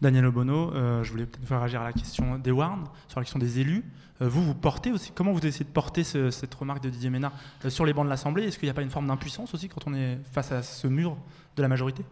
[0.03, 3.25] Daniel Obono, euh, je voulais peut-être faire réagir à la question des Warn, sur la
[3.25, 3.85] question des élus.
[4.23, 7.11] Euh, vous, vous portez aussi, comment vous essayez de porter ce- cette remarque de Didier
[7.11, 7.33] Ménard
[7.65, 8.45] euh, sur les bancs de l'Assemblée?
[8.45, 10.87] Est-ce qu'il n'y a pas une forme d'impuissance aussi quand on est face à ce
[10.87, 11.17] mur
[11.57, 12.05] de la majorité?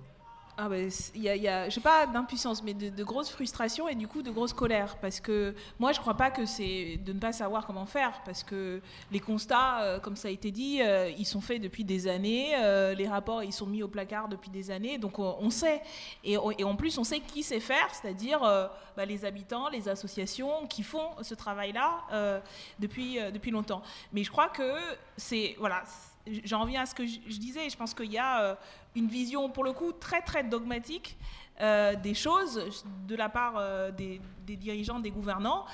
[0.59, 0.68] Ah
[1.14, 3.94] il y a, y a- je sais pas d'impuissance, mais de, de grosses frustrations et
[3.94, 4.98] du coup de grosses colères.
[5.00, 8.20] Parce que moi, je crois pas que c'est de ne pas savoir comment faire.
[8.26, 11.84] Parce que les constats, euh, comme ça a été dit, euh, ils sont faits depuis
[11.84, 12.55] des années.
[12.57, 14.98] euh, les rapports, ils sont mis au placard depuis des années.
[14.98, 15.80] Donc on, sait.
[16.22, 20.82] Et, en plus, on sait qui sait faire, c'est-à-dire bah, les habitants, les associations qui
[20.82, 22.40] font ce travail-là
[22.78, 23.82] depuis, depuis longtemps.
[24.12, 24.74] Mais je crois que
[25.16, 25.57] c'est.
[25.59, 25.82] Voilà.
[26.44, 27.68] J'en reviens à ce que je, disais.
[27.68, 28.54] Je pense qu'il y a euh,
[28.94, 31.16] une vision, pour le coup, très très dogmatique
[31.60, 35.64] euh, des choses de la part euh, des, dirigeants, des gouvernants,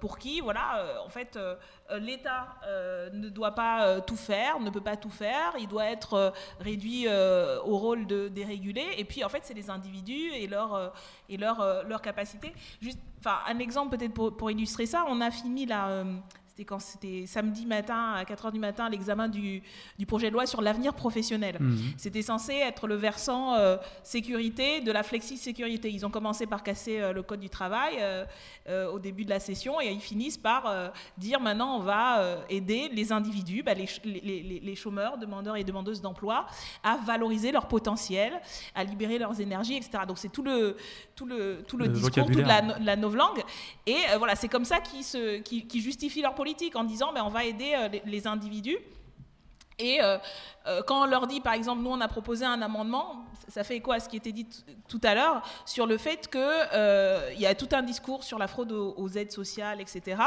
[0.00, 1.38] pour qui, voilà, en fait,
[1.98, 2.56] l'État
[3.12, 7.76] ne doit pas tout faire, ne peut pas tout faire, il doit être réduit au
[7.76, 8.86] rôle de déréguler.
[8.96, 10.92] Et puis, en fait, c'est les individus et leur
[11.28, 12.54] et leur leur capacité.
[12.80, 16.04] Juste, un exemple peut-être pour, pour illustrer ça, on a fini la
[16.56, 19.62] c'était quand c'était samedi matin à 4h du matin l'examen du,
[19.98, 21.58] du projet de loi sur l'avenir professionnel.
[21.60, 21.76] Mhm.
[21.98, 25.90] C'était censé être le versant euh, sécurité de la flexi-sécurité.
[25.90, 28.24] Ils ont commencé par casser euh, le code du travail euh,
[28.90, 30.72] au début de la session et ils finissent par
[31.18, 35.64] dire maintenant on va aider les individus, bah, les, les- les- les chômeurs, demandeurs et
[35.64, 36.46] demandeuses d'emploi
[36.82, 38.32] à valoriser leur potentiel,
[38.74, 40.04] à libérer leurs énergies, etc.
[40.08, 40.76] Donc c'est tout le,
[41.14, 43.42] tout le, tout le, Le discours, toute la, la novlangue.
[43.86, 47.44] Et voilà, c'est comme ça qu'ils qu'ils justifient leur politique en disant ben, on va
[47.44, 48.78] aider euh, les, individus.
[49.78, 50.16] Et euh,
[50.66, 53.76] euh, quand on leur dit, par exemple, nous on a proposé un amendement, ça fait
[53.76, 54.46] écho à ce qui était dit
[54.88, 58.72] tout à l'heure, sur le fait qu'il y a tout un discours sur la fraude
[58.72, 60.22] aux, aides sociales, etc.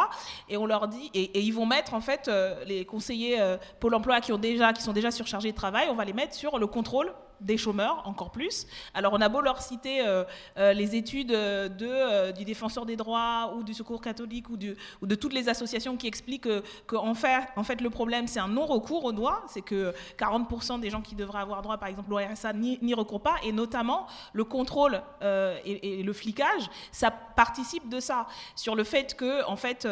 [0.49, 2.29] Et on leur dit, et, et ils vont mettre en fait
[2.67, 6.05] les conseillers Pôle Emploi qui ont déjà, qui sont déjà surchargés de travail, on va
[6.05, 7.11] les mettre sur le contrôle
[7.41, 8.67] des chômeurs encore plus.
[8.93, 10.23] Alors on a beau leur citer euh,
[10.57, 15.15] euh, les études euh, de, du défenseur des droits ou du secours catholique ou, de
[15.15, 19.11] toutes les associations qui expliquent que, que en, fait, le problème c'est un non-recours aux
[19.11, 22.93] droits, c'est que 40% des gens qui devraient avoir droit par exemple au RSA n'y
[22.93, 23.35] recourent pas.
[23.43, 28.27] Et notamment le contrôle et, le flicage, ça participe de ça.
[28.55, 29.87] Sur le fait que en fait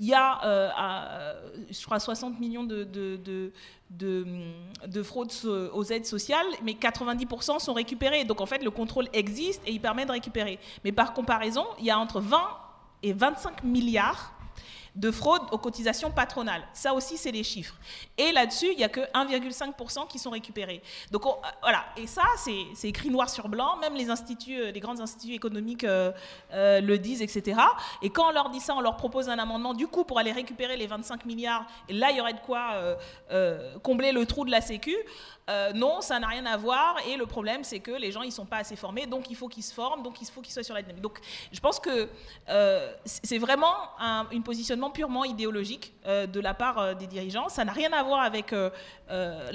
[0.00, 1.34] il y a
[1.70, 3.52] je crois 60 millions de
[3.98, 4.26] de,
[4.86, 5.32] de fraude
[5.72, 8.24] aux aides sociales, mais 90% sont récupérés.
[8.24, 10.58] Donc en fait, le contrôle existe et il permet de récupérer.
[10.84, 12.38] Mais par comparaison, il y a entre 20
[13.02, 14.32] et 25 milliards
[14.94, 16.62] de fraude aux cotisations patronales.
[16.74, 17.74] Ça aussi, c'est les chiffres.
[18.18, 20.82] Et là-dessus, il n'y a que 1,5% qui sont récupérés.
[21.10, 25.00] Donc on- euh, voilà, et ça, c'est écrit noir sur blanc, même les euh, grands
[25.00, 26.12] instituts économiques euh,
[26.52, 27.60] le disent, etc.
[28.02, 30.32] Et quand on leur dit ça, on leur propose un amendement, du coup, pour aller
[30.32, 32.96] récupérer les 25 milliards, et là, il y aurait de quoi
[33.82, 34.94] combler le trou de la Sécu.
[35.52, 36.90] Euh, non, ça n'a rien à voir.
[37.08, 39.48] Et le problème, c'est que les gens, ils sont pas assez formés, donc il faut
[39.54, 41.02] qu'ils se forment, donc il faut qu'ils soient sur la dynamique.
[41.08, 41.18] Donc,
[41.56, 42.08] je pense que
[42.48, 47.48] euh, c'est vraiment un positionnement purement idéologique euh, de la part des dirigeants.
[47.48, 48.54] Ça n'a rien à voir avec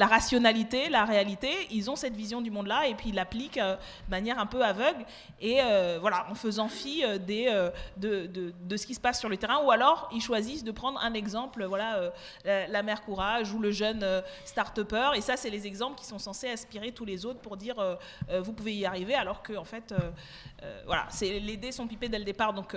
[0.03, 1.51] la rationalité, la réalité.
[1.71, 5.03] Ils ont cette vision du monde-là et puis ils l'appliquent de manière un peu aveugle
[5.41, 5.57] et
[5.99, 9.59] voilà, en faisant fi de, de- ce qui se passe sur le terrain.
[9.65, 12.11] Ou alors, ils choisissent de prendre un exemple, voilà,
[12.45, 14.05] la, la mère Courage ou le jeune
[14.45, 15.09] start-upper.
[15.15, 17.95] Et ça, c'est les exemples qui sont censés aspirer tous les autres pour dire euh,
[18.29, 21.87] euh, vous pouvez y arriver, alors que en fait, euh, voilà, c'est les dés sont
[21.87, 22.53] pipés dès le départ.
[22.53, 22.75] Donc,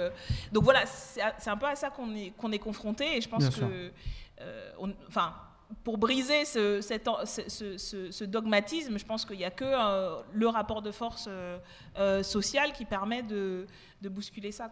[0.53, 3.17] donc voilà, c'est un peu à ça qu'on est, qu'on est confronté.
[3.17, 3.93] Et je pense Bien que,
[5.09, 5.35] enfin.
[5.85, 9.53] Pour briser ce, cet en- ce- ce- ce- ce dogmatisme, je pense qu'il n'y a
[9.53, 11.59] que euh, le rapport de force euh,
[11.97, 13.69] euh, social qui permet de,
[14.03, 14.71] de bousculer ça.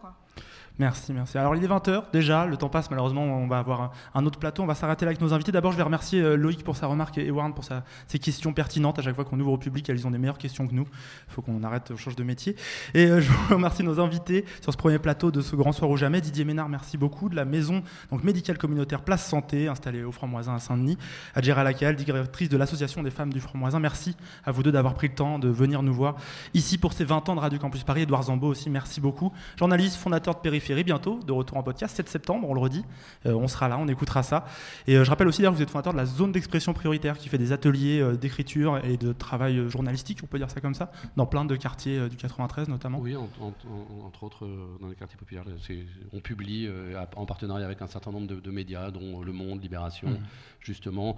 [0.79, 1.37] Merci, merci.
[1.37, 4.63] Alors il est 20h déjà, le temps passe malheureusement, on va avoir un, autre plateau,
[4.63, 5.51] on va s'arrêter là avec nos invités.
[5.51, 8.97] D'abord je vais remercier euh, Loïc pour sa remarque et Warren pour ses questions pertinentes.
[8.97, 10.87] À chaque fois qu'on ouvre au public, elles ont des meilleures questions que nous.
[11.27, 12.55] Il faut qu'on arrête, on change de métier.
[12.95, 15.97] Et euh, je remercie nos invités sur ce premier plateau de ce grand soir ou
[15.97, 16.21] jamais.
[16.21, 20.55] Didier Ménard, merci beaucoup, de la maison donc médicale communautaire Place Santé, installée au Franc-Moisin
[20.55, 20.97] à Saint-Denis.
[21.35, 23.79] Adjera Lacal, directrice de l'association des femmes du Franc-Moisin.
[23.79, 26.15] Merci à vous deux d'avoir pris le temps de venir nous voir
[26.55, 28.01] ici pour ces 20 ans de Radio Campus Paris.
[28.01, 29.18] Edouard Zambo aussi, merci beaucoup.
[29.57, 32.83] Journaliste, fondateur de Périphérie, bientôt, de retour en podcast, 7 septembre, on le redit.
[33.25, 34.45] Euh, on sera là, on écoutera ça.
[34.87, 37.17] Et euh, je rappelle aussi d'ailleurs que vous êtes fondateur de la zone d'expression prioritaire
[37.17, 40.73] qui fait des ateliers euh, d'écriture et de travail journalistique, on peut dire ça comme
[40.75, 42.99] ça, dans plein de quartiers du 93 notamment.
[42.99, 44.47] Oui, en- en- en- entre autres
[44.81, 45.43] dans les quartiers populaires.
[46.13, 46.69] On publie
[47.15, 50.17] en partenariat avec un certain nombre de, de médias, dont Le Monde, Libération, Mhm.
[50.61, 51.15] justement.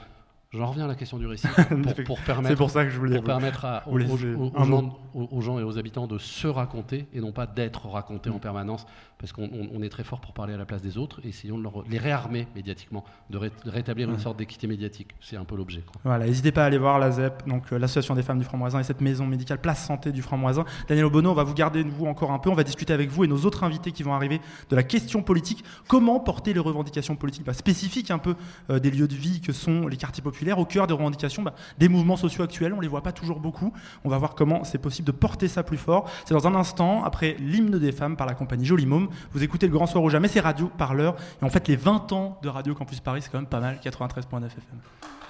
[0.54, 1.48] J'en reviens à la question du récit
[1.84, 5.60] pour, pour permettre, C'est pour ça que je voulais pour permettre à- aux, gens, aux-
[5.60, 8.34] et aux habitants de se raconter et non pas d'être racontés Mm.
[8.34, 8.86] en permanence,
[9.18, 11.22] parce qu'on on- on est très fort pour parler à la place des autres.
[11.26, 14.20] Essayons de leur- les réarmer médiatiquement, de, ré- de rétablir une Ouais.
[14.22, 15.16] sorte d'équité médiatique.
[15.22, 15.84] C'est un peu l'objet.
[16.04, 18.80] Voilà, n'hésitez pas à aller voir la ZEP, donc euh, l'association des femmes du Franc-Moisin
[18.82, 20.66] et cette maison médicale Place Santé du Franc-Moisin.
[20.90, 23.24] Daniel Obono, on va vous garder vous encore un peu, on va discuter avec vous
[23.24, 25.64] et nos autres invités qui vont arriver de la question politique.
[25.88, 28.36] Comment porter les revendications politiques bah, spécifiques un peu
[28.70, 31.54] euh, des lieux de vie que sont les quartiers populaires au cœur des revendications bah,
[31.78, 32.74] des mouvements sociaux actuels.
[32.74, 33.74] On les voit pas toujours beaucoup.
[34.04, 36.10] On va voir comment c'est possible de porter ça plus fort.
[36.26, 39.10] C'est dans un instant, après l'hymne des femmes par la compagnie Joli Môme.
[39.34, 41.16] Vous écoutez le Grand Soir ou Jamais, c'est Radio Parleur.
[41.42, 43.80] Et en fait, les 20 ans de Radio Campus Paris, c'est quand même pas mal,
[43.84, 45.21] 93.9 FM.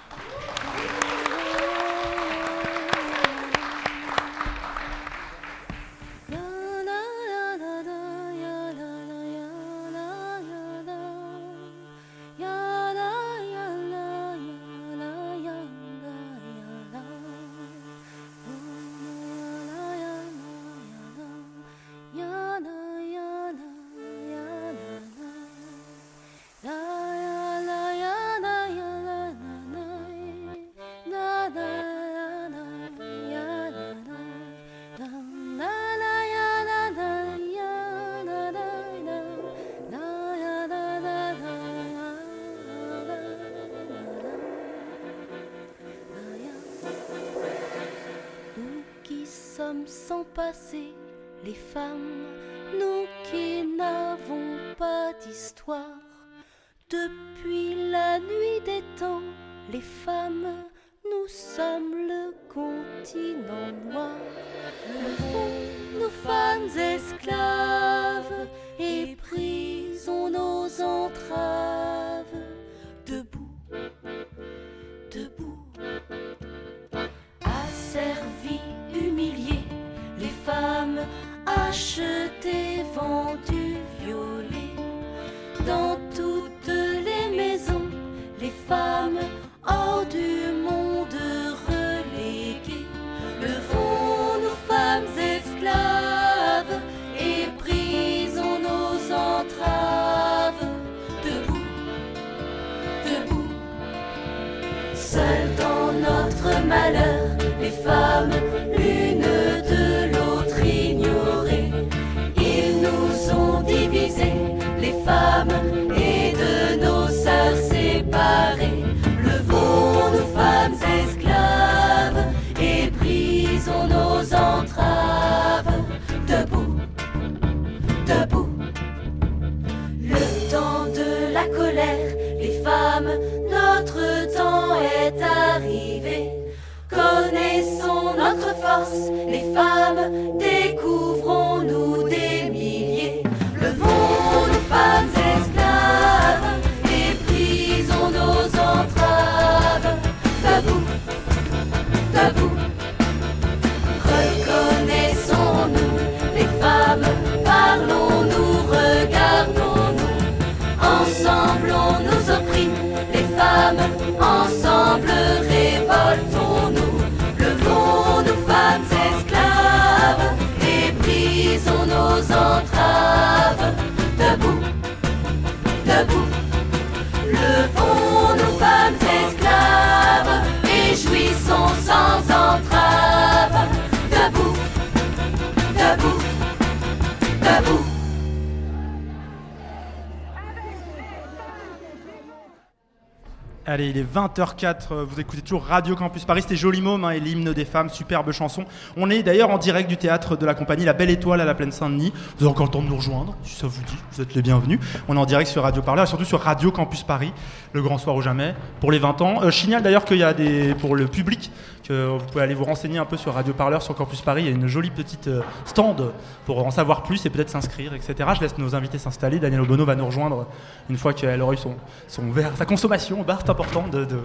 [193.72, 197.12] Allez, il est 20h04, euh, vous écoutez toujours Radio Campus Paris, c'était Joli Môme hein,
[197.12, 198.66] et l'hymne des femmes, superbe chanson.
[198.98, 201.54] On est d'ailleurs en direct du théâtre de la compagnie La Belle Étoile à la
[201.54, 202.12] Plaine Saint-Denis.
[202.36, 204.42] Vous avez encore le temps de nous rejoindre, si ça vous dit, vous êtes les
[204.42, 204.78] bienvenus.
[205.08, 207.32] On est en direct sur Radio Parleur et surtout sur Radio Campus Paris,
[207.72, 209.42] le grand soir ou jamais, pour les 20 ans.
[209.42, 211.50] Euh, je signale d'ailleurs qu'il y a des, pour le public,
[211.90, 214.48] vous pouvez aller vous renseigner un peu sur Radio Parleur, sur Campus Paris, il y
[214.48, 216.12] a une jolie petite euh, stand
[216.46, 218.14] pour en savoir plus et peut-être s'inscrire, etc.
[218.36, 220.46] Je laisse nos invités s'installer, Daniel Obono va nous rejoindre
[220.90, 221.74] une fois qu'elle aura eu son,
[222.08, 224.20] son verre, sa consommation bar, c'est important de, de-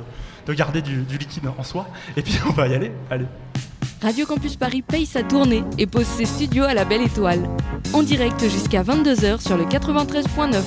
[0.45, 1.87] de garder du, du liquide en soi.
[2.15, 2.91] Et puis on va y aller.
[3.09, 3.25] Allez.
[4.01, 7.49] Radio Campus Paris paye sa tournée et pose ses studios à la Belle Étoile.
[7.93, 10.61] En direct jusqu'à 22h sur le 93.9.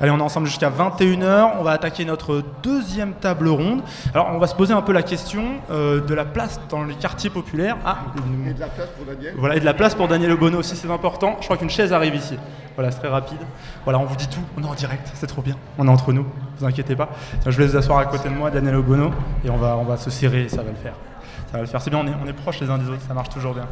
[0.00, 1.52] Allez, on est ensemble jusqu'à 21h.
[1.58, 3.82] On va attaquer notre deuxième table ronde.
[4.14, 6.94] Alors, on va se poser un peu la question euh, de la place dans les
[6.94, 7.76] quartiers populaires.
[7.84, 7.98] Ah,
[8.48, 10.76] Et de la place pour Daniel Voilà, et de la place pour Daniel Obono aussi,
[10.76, 11.36] c'est important.
[11.40, 12.36] Je crois qu'une chaise arrive ici.
[12.74, 13.38] Voilà, c'est très rapide.
[13.84, 14.40] Voilà, on vous dit tout.
[14.58, 15.56] On est en direct, c'est trop bien.
[15.78, 16.26] On est entre nous,
[16.58, 17.10] vous inquiétez pas.
[17.46, 19.10] Je vais vous asseoir à côté de moi, Daniel Obono,
[19.44, 20.94] et on va, on va se serrer, ça va le faire.
[21.50, 21.82] Ça va le faire.
[21.82, 23.66] C'est bien, on est, on est proches les uns des autres, ça marche toujours bien.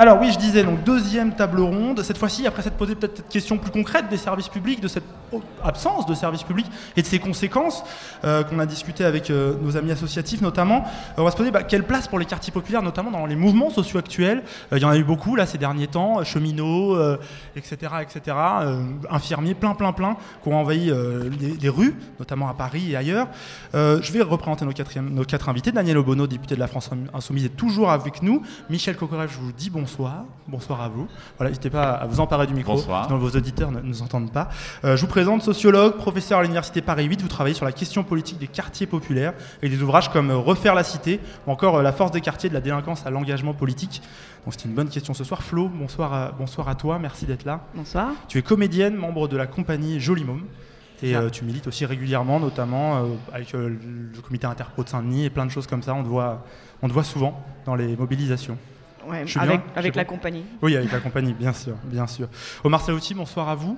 [0.00, 3.28] Alors oui, je disais, donc deuxième table ronde, cette fois-ci, après s'être posé peut-être cette
[3.28, 5.04] question plus concrète des services publics, de cette
[5.62, 7.84] absence de services publics et de ses conséquences
[8.24, 10.84] euh, qu'on a discuté avec euh, nos amis associatifs notamment,
[11.18, 13.68] on va se poser bah, quelle place pour les quartiers populaires, notamment dans les mouvements
[13.68, 14.42] sociaux actuels?
[14.72, 16.96] Euh, il y en a eu beaucoup là ces derniers temps, cheminots,
[17.54, 18.36] etc., etc.,
[19.10, 20.90] infirmiers, plein, plein, plein, qui ont envahi
[21.60, 23.28] les, rues, notamment à Paris et ailleurs.
[23.74, 25.72] Je vais représenter nos, quatre invités.
[25.72, 28.42] Daniel Obono, député de la France Insoumise, est toujours avec nous.
[28.70, 29.89] Michel Cocorel, je vous dis bonsoir.
[30.48, 31.06] Bonsoir à vous.
[31.36, 33.06] Voilà, n'hésitez pas à vous emparer du micro, Bonsoir.
[33.06, 34.48] sinon vos auditeurs ne nous entendent pas.
[34.84, 37.22] Euh, je vous présente sociologue, professeur à l'université Paris 8.
[37.22, 40.74] Vous travaillez sur la question politique des quartiers populaires et des ouvrages comme euh, Refaire
[40.74, 44.02] la cité ou encore euh, La force des quartiers de la délinquance à l'engagement politique.
[44.44, 45.42] Donc c'était une bonne question ce soir.
[45.42, 47.60] Flo, bonsoir à, bonsoir à toi, merci d'être là.
[47.74, 48.08] Bonsoir.
[48.28, 50.44] Tu es comédienne, membre de la compagnie Joli Môme.
[51.02, 53.74] Et euh, tu milites aussi régulièrement, notamment euh, avec euh,
[54.14, 55.94] le comité interpro de Saint-Denis et plein de choses comme ça.
[55.94, 56.44] On te voit,
[56.82, 58.58] on te voit souvent dans les mobilisations.
[59.10, 60.44] Ouais, Je suis avec- bien avec la bon compagnie.
[60.62, 62.28] Oui, avec la compagnie, bien sûr, bien sûr.
[62.64, 63.76] Omar Saouti, bonsoir à vous.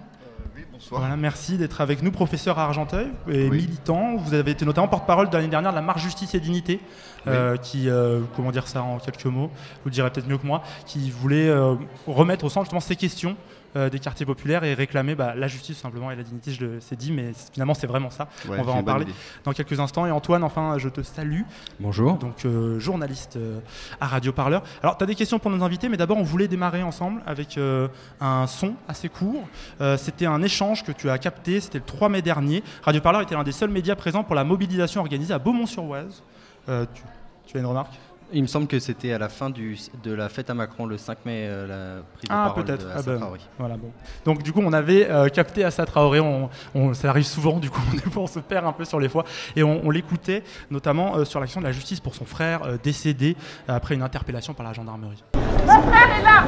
[0.57, 1.01] oui, bonsoir.
[1.01, 4.17] Voilà, merci d'être avec nous, professeur à Argenteuil et militant.
[4.17, 6.81] Vous avez été notamment porte-parole de l'année dernière de la marche Justice et Dignité,
[7.27, 10.47] euh, qui, euh, comment dire ça en quelques mots, vous le direz peut-être mieux que
[10.47, 11.75] moi, qui voulait euh,
[12.07, 13.37] remettre au centre justement ces questions
[13.77, 16.81] euh, des quartiers populaires et réclamer bah, la justice simplement et la dignité, je le
[16.81, 18.29] sais dit, mais finalement c'est vraiment ça.
[18.49, 19.15] Ouais, On va en parler idée.
[19.45, 20.07] dans quelques instants.
[20.07, 21.43] Et Antoine, enfin, je te salue.
[21.81, 22.15] Bonjour.
[22.19, 23.59] Donc euh, journaliste euh,
[24.01, 24.63] à Radio Parleur.
[24.83, 27.59] Alors tu as des questions pour nos invités, mais d'abord on voulait démarrer ensemble avec
[27.59, 27.89] euh,
[28.21, 29.49] un son assez court.
[29.81, 32.63] Euh, c'était un échange que tu as capté, c'était le 3 mai dernier.
[32.83, 36.23] Radio Parleur était l'un des seuls médias présents pour la mobilisation organisée à Beaumont-sur-Oise.
[36.69, 37.03] Euh, tu,
[37.47, 37.95] tu as une remarque?
[38.35, 40.97] Il me semble que c'était à la fin du, de la fête à Macron, le
[40.97, 42.87] 5 mai, euh, la prise de Ah parole peut-être.
[42.87, 43.39] de Ah ben, Traoré.
[43.59, 43.91] voilà bon.
[44.25, 46.21] Donc du coup on avait euh, capté Assa Traoré.
[46.21, 47.59] On, on- ça arrive souvent.
[47.59, 47.81] Du coup
[48.17, 49.25] on, se perd un peu sur les fois
[49.55, 52.77] et on, on l'écoutait notamment euh, sur l'action de la justice pour son frère euh,
[52.83, 53.37] décédé
[53.69, 55.23] après une interpellation par la gendarmerie.
[55.67, 56.45] Mon frère est là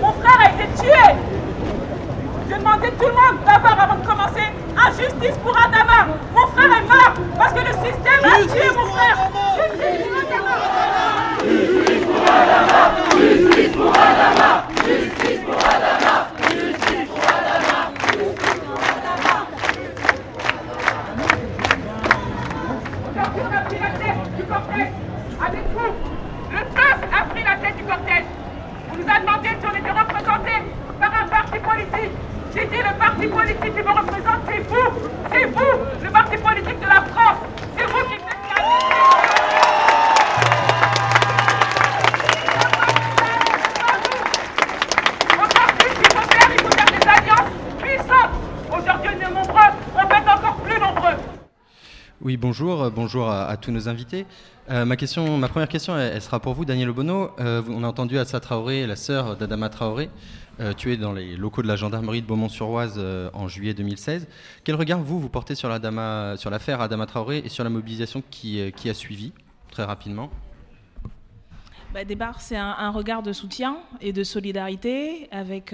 [0.00, 1.14] Mon frère a été tué
[2.48, 4.42] J'ai demandé tout le monde d'abord avant de commencer
[4.76, 9.30] injustice pour Adama Mon frère est mort parce que le système a tué mon frère
[9.56, 10.56] Justice pour Adama
[11.44, 19.36] Justice pour Adama Justice pour Adama Justice pour Adama Justice pour Adama Justice pour Adama
[23.10, 24.92] Aujourd'hui, on a pris la tête du cortège
[25.44, 25.92] avec vous.
[26.52, 28.24] Le peuple a pris la tête du cortège.
[28.92, 30.52] On nous a demandé si on était représenté
[31.00, 32.14] par un parti politique.
[32.54, 34.88] J'ai dit le parti politique qui me représente, c'est vous.
[35.32, 37.43] C'est vous, le parti politique de la France.
[52.34, 54.26] Oui, bonjour, euh, bonjour à, tous nos invités.
[54.68, 57.30] Euh, ma, question, ma première question, elle, sera pour vous, Daniel Obono.
[57.38, 60.10] Euh, on a entendu Assa Traoré, la sœur d'Adama Traoré,
[60.76, 63.00] tuée dans les locaux de la gendarmerie de Beaumont-sur-Oise
[63.34, 64.26] en juillet 2016.
[64.64, 68.94] Quel regard, vous, vous portez sur l'affaire Adama Traoré et sur la mobilisation qui, a
[68.94, 69.32] suivi,
[69.70, 70.28] très rapidement?
[71.92, 72.00] Bah,
[72.40, 75.72] c'est un, regard de soutien et de solidarité avec,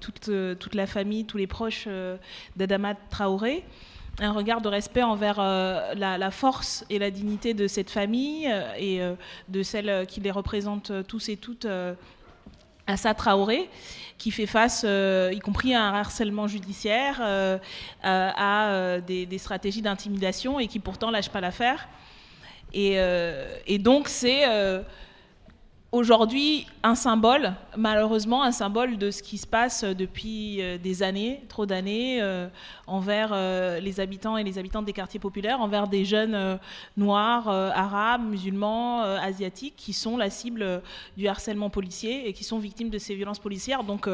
[0.00, 1.86] toute, la famille, tous les proches
[2.56, 3.62] d'Adama Traoré.
[4.20, 8.74] Un regard de respect envers euh, la, force et la dignité de cette famille euh,
[8.76, 9.14] et euh,
[9.48, 11.94] de celle qui les représente tous et toutes euh,
[12.86, 13.70] à sa Traoré,
[14.18, 17.22] qui fait face, y compris à un harcèlement judiciaire,
[18.02, 21.88] à, des, stratégies d'intimidation et qui pourtant lâche pas l'affaire.
[22.74, 22.98] Et,
[23.78, 24.44] donc c'est
[25.92, 31.42] aujourd'hui un symbole, malheureusement un symbole de ce qui se passe depuis euh, des années,
[31.48, 32.48] trop d'années, euh,
[32.86, 36.58] envers euh, les habitants et les habitantes des quartiers populaires, envers des jeunes
[36.96, 40.82] noirs, arabes, musulmans, asiatiques, qui sont la cible
[41.16, 43.84] du harcèlement policier et qui sont victimes de ces violences policières.
[43.84, 44.08] Donc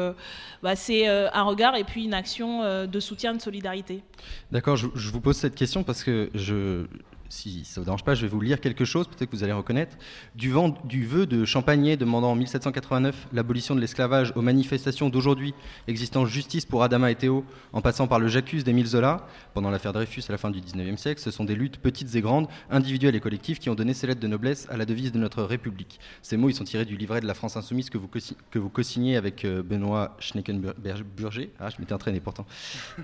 [0.61, 4.03] bah, c'est un regard et puis une action de soutien, de solidarité.
[4.51, 6.85] D'accord, je vous pose cette question parce que je,
[7.29, 9.43] si ça ne vous dérange pas, je vais vous lire quelque chose, peut-être que vous
[9.43, 9.97] allez reconnaître.
[10.35, 15.53] Du, vent, du vœu de Champagné demandant en 1789 l'abolition de l'esclavage aux manifestations d'aujourd'hui
[15.87, 19.93] existant justice pour Adama et Théo, en passant par le J'accuse d'Émile Zola, pendant l'affaire
[19.93, 23.15] Dreyfus à la fin du 19e siècle, ce sont des luttes petites et grandes, individuelles
[23.15, 25.99] et collectives, qui ont donné ces lettres de noblesse à la devise de notre République.
[26.21, 29.45] Ces mots, ils sont tirés du livret de la France Insoumise que vous, co-signez avec
[29.45, 31.51] euh, Benoît Schneckenburger.
[31.59, 32.45] Ah, je m'étais entraîné pourtant.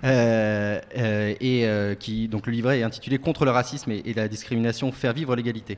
[0.04, 4.92] Euh, euh, et qui, donc le livret est intitulé Contre le racisme et la discrimination,
[4.92, 5.78] faire vivre l'égalité.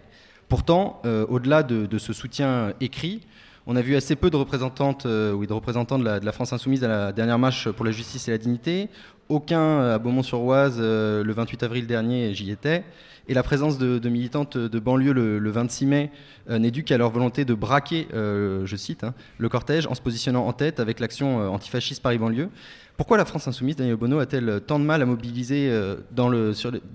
[0.50, 3.22] Pourtant, euh, au-delà de, ce soutien écrit,
[3.66, 6.88] on a vu assez peu de représentantes euh, de représentants de la, France insoumise à
[6.88, 8.90] la dernière marche pour la justice et la dignité.
[9.30, 12.86] Aucun à Beaumont-sur-Oise euh, le 28 avril dernier, j'y étais.
[13.30, 16.12] Et la présence de, militantes de banlieue le, le 26 mai
[16.50, 19.96] euh, n'est due qu'à leur volonté de braquer, euh, je cite, hein, le cortège en
[19.96, 22.50] se positionnant en tête avec l'action euh, antifasciste Paris-Banlieue.
[22.96, 26.32] Pourquoi la France insoumise, Daniel Bono, a-t-elle tant de mal à mobiliser euh, dans,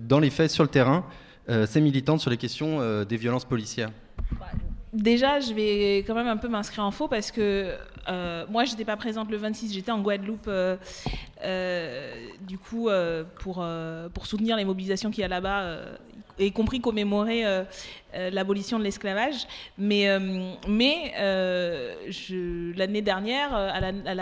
[0.09, 1.05] dans les faits, sur le terrain,
[1.49, 3.91] euh, ces militantes sur les questions euh, des violences policières
[4.93, 7.75] Déjà, je vais quand même un peu m'inscrire en faux parce que
[8.09, 10.77] euh, moi, j'étais pas présente le 26, j'étais en Guadeloupe, euh,
[11.45, 12.13] euh,
[12.47, 15.95] du coup, euh, pour, euh, pour soutenir les mobilisations qu'il y a là-bas, euh,
[16.39, 17.63] y compris commémorer euh,
[18.15, 19.47] euh, l'abolition de l'esclavage.
[19.79, 24.15] Mais, euh, mais euh, je- l'année dernière, euh, à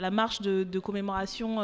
[0.00, 1.56] la, marche de commémoration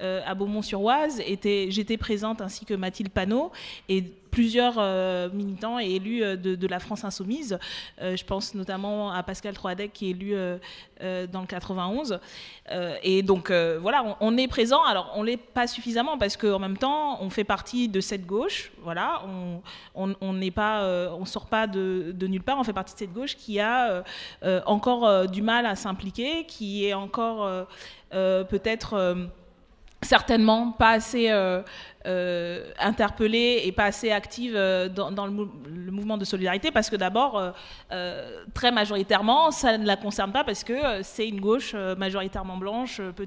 [0.00, 3.52] euh, à Beaumont-sur-Oise, j'étais présente ainsi que Mathilde Panot
[3.88, 4.04] et
[4.34, 7.56] plusieurs euh, militants et élus euh, de, la France insoumise.
[8.00, 10.34] Je pense notamment à Pascal Troadec qui est élu
[11.30, 12.18] dans le 91.
[12.70, 14.82] Euh, et donc voilà, on, est présent.
[14.82, 18.72] Alors on l'est pas suffisamment parce qu'en même temps, on fait partie de cette gauche.
[18.82, 19.22] Voilà,
[19.94, 20.84] on n'est pas,
[21.16, 22.58] on sort pas de, de nulle part.
[22.58, 24.02] On fait partie de cette gauche qui a
[24.66, 27.66] encore du mal à s'impliquer, qui est encore
[28.10, 29.28] peut-être
[30.04, 31.62] certainement pas assez euh,
[32.06, 36.90] euh, interpellée et pas assez active euh, dans, le, mou- le mouvement de solidarité parce
[36.90, 37.54] que d'abord,
[38.54, 43.26] très majoritairement, ça ne la concerne pas parce que c'est une gauche majoritairement blanche, peut-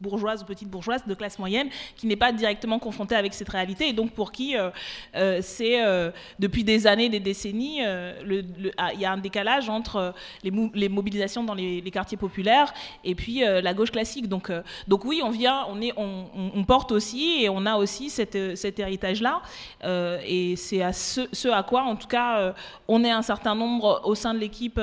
[0.00, 3.88] bourgeoise ou petite bourgeoise de classe moyenne qui n'est pas directement confrontée avec cette réalité
[3.88, 4.70] et donc pour qui euh,
[5.16, 7.80] euh, c'est euh, depuis des années, des décennies,
[8.76, 12.72] ah, il y a un décalage entre les, mobilisations dans les, quartiers populaires
[13.04, 14.28] et puis la gauche classique.
[14.28, 14.50] Donc,
[14.88, 19.42] donc oui, on vient, on, est, on, porte aussi et on a aussi cet héritage-là.
[20.26, 22.54] Et c'est à ce, à quoi, en tout cas,
[22.88, 24.80] on est un certain nombre au sein de l'équipe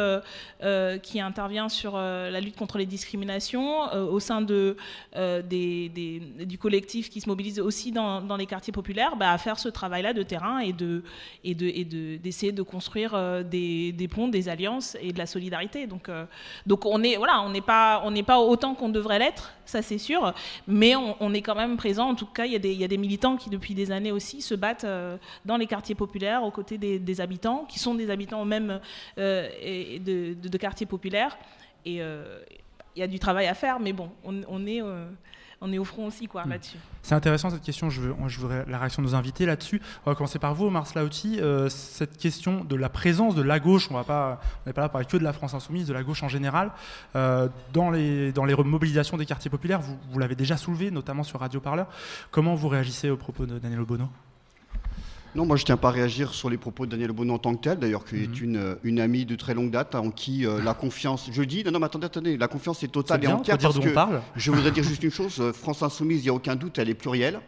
[1.03, 4.77] qui intervient sur la lutte contre les discriminations, au sein de,
[5.15, 9.69] euh, du collectif qui se mobilise aussi dans, les quartiers populaires, bah, à faire ce
[9.69, 11.03] travail-là de terrain et de
[11.43, 15.25] et de et de d'essayer de construire euh, des, ponts, des alliances et de la
[15.25, 15.87] solidarité.
[15.87, 16.25] Donc euh,
[16.85, 20.33] on n'est pas autant qu'on devrait l'être, ça c'est sûr,
[20.67, 22.09] mais on, est quand même présent.
[22.09, 24.87] En tout cas, il y a des militants qui depuis des années aussi se battent
[25.45, 28.47] dans les quartiers populaires aux côtés des, habitants, qui sont des habitants
[29.17, 31.37] et de, quartiers populaires.
[31.85, 32.01] Et
[32.95, 35.07] il y a du travail à faire, mais bon, on, on est euh,
[35.61, 36.77] on est au front aussi quoi là-dessus.
[37.01, 39.81] C'est intéressant cette question, je veux, je voudrais la réaction de nos invités là-dessus.
[40.05, 41.39] On va commencer par vous, Omar Slaouti.
[41.41, 44.81] Euh, cette question de la présence de la gauche, on va pas, on n'est pas
[44.81, 46.71] là pour parler que de la France insoumise, de la gauche en général,
[47.15, 51.23] euh, dans, les, dans les mobilisations des quartiers populaires, vous, vous l'avez déjà soulevé, notamment
[51.23, 51.87] sur Radio Parleur.
[52.31, 54.07] Comment vous réagissez aux propos de Daniel Obono?
[55.35, 57.53] Non, moi je tiens pas à réagir sur les propos de Daniel Bono en tant
[57.55, 58.21] que tel, d'ailleurs, qui Mhm.
[58.23, 61.63] est une, une amie de très longue date, en qui euh, la confiance, je dis,
[61.63, 63.57] non, non, mais attendez, attendez, la confiance est totale et entière.
[63.57, 64.21] dire parce on parle.
[64.35, 66.89] Je voudrais dire juste une chose, euh, France Insoumise, il n'y a aucun doute, elle
[66.89, 67.39] est plurielle.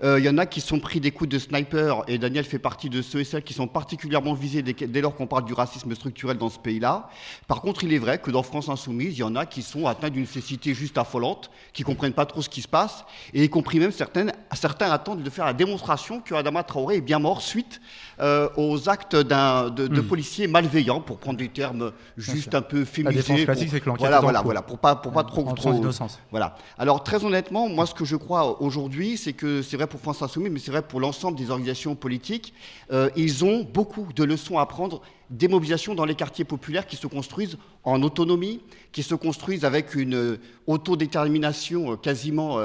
[0.00, 0.06] Mhm.
[0.08, 2.58] Euh, Il y en a qui sont pris des coups de sniper, et Daniel fait
[2.58, 5.52] partie de ceux et celles qui sont particulièrement visés dès, dès lors qu'on parle du
[5.52, 7.08] racisme structurel dans ce pays-là.
[7.46, 9.86] Par contre, il est vrai que dans France Insoumise, il y en a qui sont
[9.86, 13.48] atteints d'une cécité juste affolante, qui comprennent pas trop ce qui se passe, et y
[13.48, 17.42] compris même certaines, certains attendent de faire la démonstration que Adama Traoré est bien mort
[17.42, 17.80] suite
[18.20, 20.06] euh, aux actes de, de Hmm.
[20.06, 23.16] policiers malveillants, pour prendre des termes juste un peu La féminisés.
[23.22, 25.82] défense pour- classique, c'est que l'enquête voilà, voilà, voilà, pour pas, pour pas trop, trop-
[26.30, 26.56] voilà.
[26.78, 30.22] Alors très honnêtement, moi ce que je crois aujourd'hui, c'est que c'est vrai pour France
[30.22, 32.52] Insoumise, mais c'est vrai pour l'ensemble des organisations politiques.
[32.92, 36.96] euh, ils ont beaucoup de leçons à apprendre des mobilisations dans les quartiers populaires qui
[36.96, 38.60] se construisent en autonomie,
[38.92, 42.58] qui se construisent avec une euh, autodétermination euh, quasiment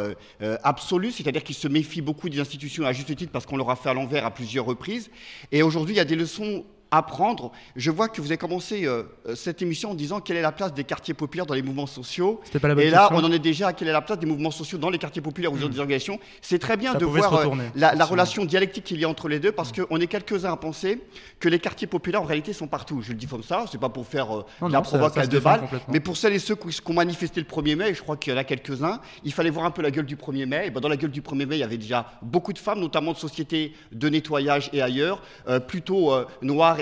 [0.63, 3.75] absolue, c'est-à-dire qu'ils se méfient beaucoup des institutions à juste titre parce qu'on leur a
[3.75, 5.09] fait à l'envers à plusieurs reprises.
[5.51, 7.51] Et aujourd'hui, il y a des leçons apprendre.
[7.75, 10.51] Je vois que vous avez commencé euh, euh, cette émission en disant quelle est la
[10.51, 12.41] place des quartiers populaires dans les mouvements sociaux.
[12.45, 13.17] C'était pas la bonne Et là, question.
[13.17, 15.21] on en est déjà à quelle est la place des mouvements sociaux dans les quartiers
[15.21, 16.19] populaires ou dans des organisations.
[16.41, 19.39] C'est très bien Ça de voir euh, la, relation dialectique qu'il y a entre les
[19.39, 21.01] deux parce qu'on est quelques-uns à penser
[21.39, 23.01] que les quartiers populaires en réalité sont partout.
[23.01, 25.39] Je le dis comme ça, c'est pas pour faire euh, Non, la ça à deux
[25.39, 28.15] balles, mais pour celles et ceux qui qui ont manifesté le 1er mai, je crois
[28.15, 30.67] qu'il y en a quelques-uns, il fallait voir un peu la gueule du 1er mai.
[30.67, 32.79] Et ben, dans la gueule du 1er mai, il y avait déjà beaucoup de femmes,
[32.79, 35.21] notamment de sociétés de nettoyage et ailleurs,
[35.67, 36.25] plutôt euh,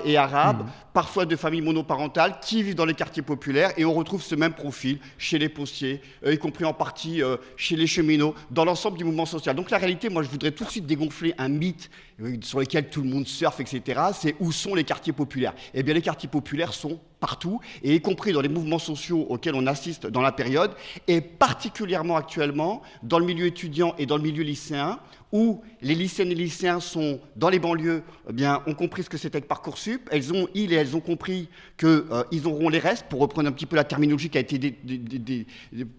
[0.05, 0.69] et arabes, Mmh.
[0.93, 3.71] parfois de familles monoparentales, qui vivent dans les quartiers populaires.
[3.77, 7.37] Et on retrouve ce même profil chez les postiers, euh, y compris en partie euh,
[7.55, 9.55] chez les cheminots, dans l'ensemble du mouvement social.
[9.55, 11.89] Donc la réalité, moi, je voudrais tout de suite dégonfler un mythe
[12.21, 14.01] euh, sur lequel tout le monde surfe, etc.
[14.13, 18.01] C'est où sont les quartiers populaires Eh bien, les quartiers populaires sont partout, et y
[18.01, 20.71] compris dans les mouvements sociaux auxquels on assiste dans la période,
[21.07, 24.99] et particulièrement actuellement dans le milieu étudiant et dans le milieu lycéen,
[25.31, 29.17] où les lycéennes et lycéens sont dans les banlieues, eh bien, ont compris ce que
[29.17, 30.07] c'était que Parcoursup.
[30.11, 33.65] Elles ont, ils et elles ont compris qu'ils auront les restes, pour reprendre un petit
[33.65, 34.75] peu la terminologie qui a été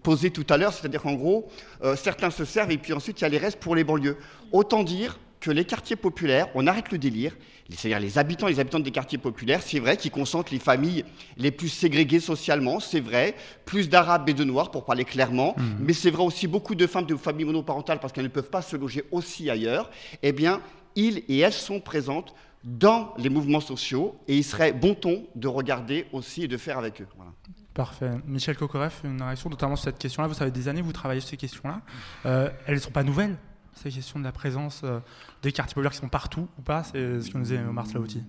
[0.03, 1.47] posée tout à l'heure, c'est-à-dire qu'en gros,
[1.83, 4.17] euh, certains se servent et puis ensuite il y a les restes pour les banlieues.
[4.51, 7.35] Autant dire que les quartiers populaires, on arrête le délire,
[7.75, 11.05] c'est-à-dire les habitants et les habitantes des quartiers populaires, c'est vrai qu'ils concentrent les familles
[11.37, 13.35] les plus ségrégées socialement, c'est vrai,
[13.65, 15.77] plus d'arabes et de noirs pour parler clairement, Mhm.
[15.81, 18.61] mais c'est vrai aussi beaucoup de femmes de familles monoparentales parce qu'elles ne peuvent pas
[18.61, 19.89] se loger aussi ailleurs,
[20.23, 20.61] eh bien,
[20.95, 22.33] ils et elles sont présentes
[22.63, 26.77] dans les mouvements sociaux et il serait bon ton de regarder aussi et de faire
[26.77, 27.07] avec eux.
[27.15, 27.31] Voilà.
[27.73, 28.09] Parfait.
[28.25, 30.27] Michel Kokoreff, une réaction notamment sur cette question-là.
[30.27, 31.81] Vous savez, des années, vous travaillez sur ces questions-là.
[32.25, 33.37] Euh, elles ne sont pas nouvelles,
[33.79, 34.99] ces questions de la présence euh,
[35.41, 38.23] des quartiers populaires qui sont partout ou pas C'est ce que nous disait Omar Slaouti.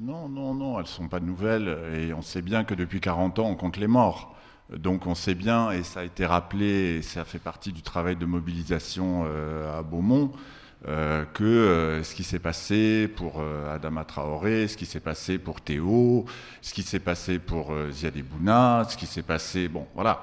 [0.00, 1.76] Non, non, non, elles ne sont pas nouvelles.
[1.94, 4.36] Et on sait bien que depuis 40 ans, on compte les morts.
[4.76, 8.16] Donc on sait bien, et ça a été rappelé, et ça fait partie du travail
[8.16, 10.30] de mobilisation euh, à Beaumont,
[10.88, 15.38] euh, que euh, ce qui s'est passé pour euh, Adama Traoré, ce qui s'est passé
[15.38, 16.24] pour Théo,
[16.62, 20.22] ce qui s'est passé pour euh, Ziad Bouna, ce qui s'est passé, bon, voilà,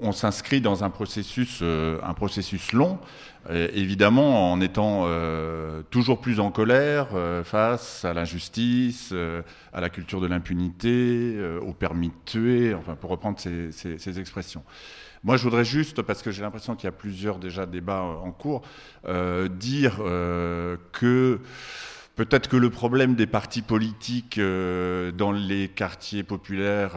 [0.00, 2.98] on, s'inscrit dans un processus, un processus long,
[3.50, 5.08] évidemment en étant
[5.90, 7.08] toujours plus en colère
[7.42, 9.12] face à l'injustice,
[9.72, 14.62] à la culture de l'impunité, au permis de tuer, enfin pour reprendre ces expressions.
[15.24, 18.14] Moi, je voudrais juste, parce que j'ai l'impression qu'il y a plusieurs déjà débats euh,
[18.16, 18.62] en cours,
[19.06, 21.38] euh, dire euh, que
[22.16, 26.92] peut-être que le problème des partis politiques dans les quartiers populaires,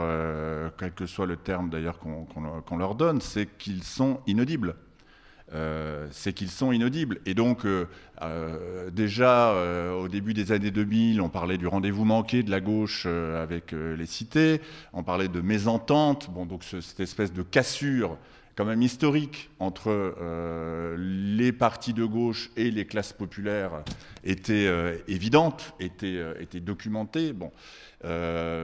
[0.78, 4.76] quel que soit le terme d'ailleurs qu'on leur donne, c'est qu'ils sont inaudibles.
[5.54, 7.20] Euh, c'est qu'ils sont inaudibles.
[7.28, 7.86] Et donc, euh,
[8.22, 9.54] euh, déjà,
[9.94, 14.06] au début des années 2000, on parlait du rendez-vous manqué de la gauche avec les
[14.06, 14.60] cités,
[14.94, 18.18] on parlait de mésentente, bon, donc ce- cette espèce de cassure
[18.56, 23.84] quand même historique entre euh, les partis de gauche et les classes populaires
[24.24, 27.34] était euh, évidente, était, euh, était documentée.
[27.34, 27.52] Bon.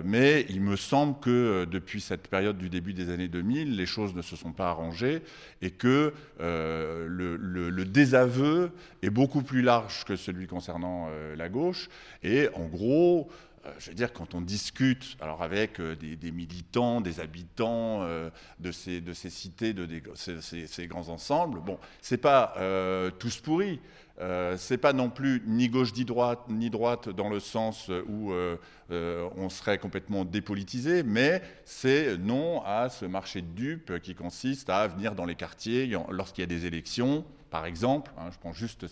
[0.06, 4.14] Mais il me semble que depuis cette période du début des années 2000, les choses
[4.14, 5.24] ne se sont pas arrangées
[5.64, 7.08] et que le,
[7.38, 8.70] le- désaveu
[9.02, 11.90] est beaucoup plus large que celui concernant la gauche.
[12.22, 13.32] Et en gros,
[13.80, 18.30] je veux dire, quand on discute alors avec euh, des, militants, des habitants euh,
[18.60, 23.80] de, ces, de ces cités, de ces, grands ensembles, bon, c'est pas euh, tous pourris.
[24.22, 28.32] Euh, c'est pas non plus ni gauche ni droite, ni droite dans le sens où
[28.32, 28.58] euh,
[28.92, 34.70] euh, on serait complètement dépolitisé, mais c'est non à ce marché de dupes qui consiste
[34.70, 38.12] à venir dans les quartiers lorsqu'il y a des élections, par exemple.
[38.18, 38.88] hein, je prends juste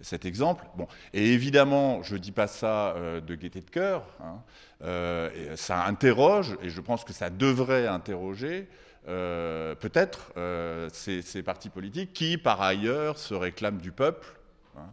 [0.00, 0.64] cet exemple.
[0.76, 0.86] Bon.
[1.12, 4.06] Et évidemment, je ne dis pas ça euh, de gaieté de cœur.
[4.22, 4.42] hein,
[4.84, 8.68] euh, ça interroge, et je pense que ça devrait interroger
[9.08, 10.32] euh, peut-être
[10.92, 14.26] ces, partis politiques qui, par ailleurs, se réclament du peuple,
[14.76, 14.92] hein,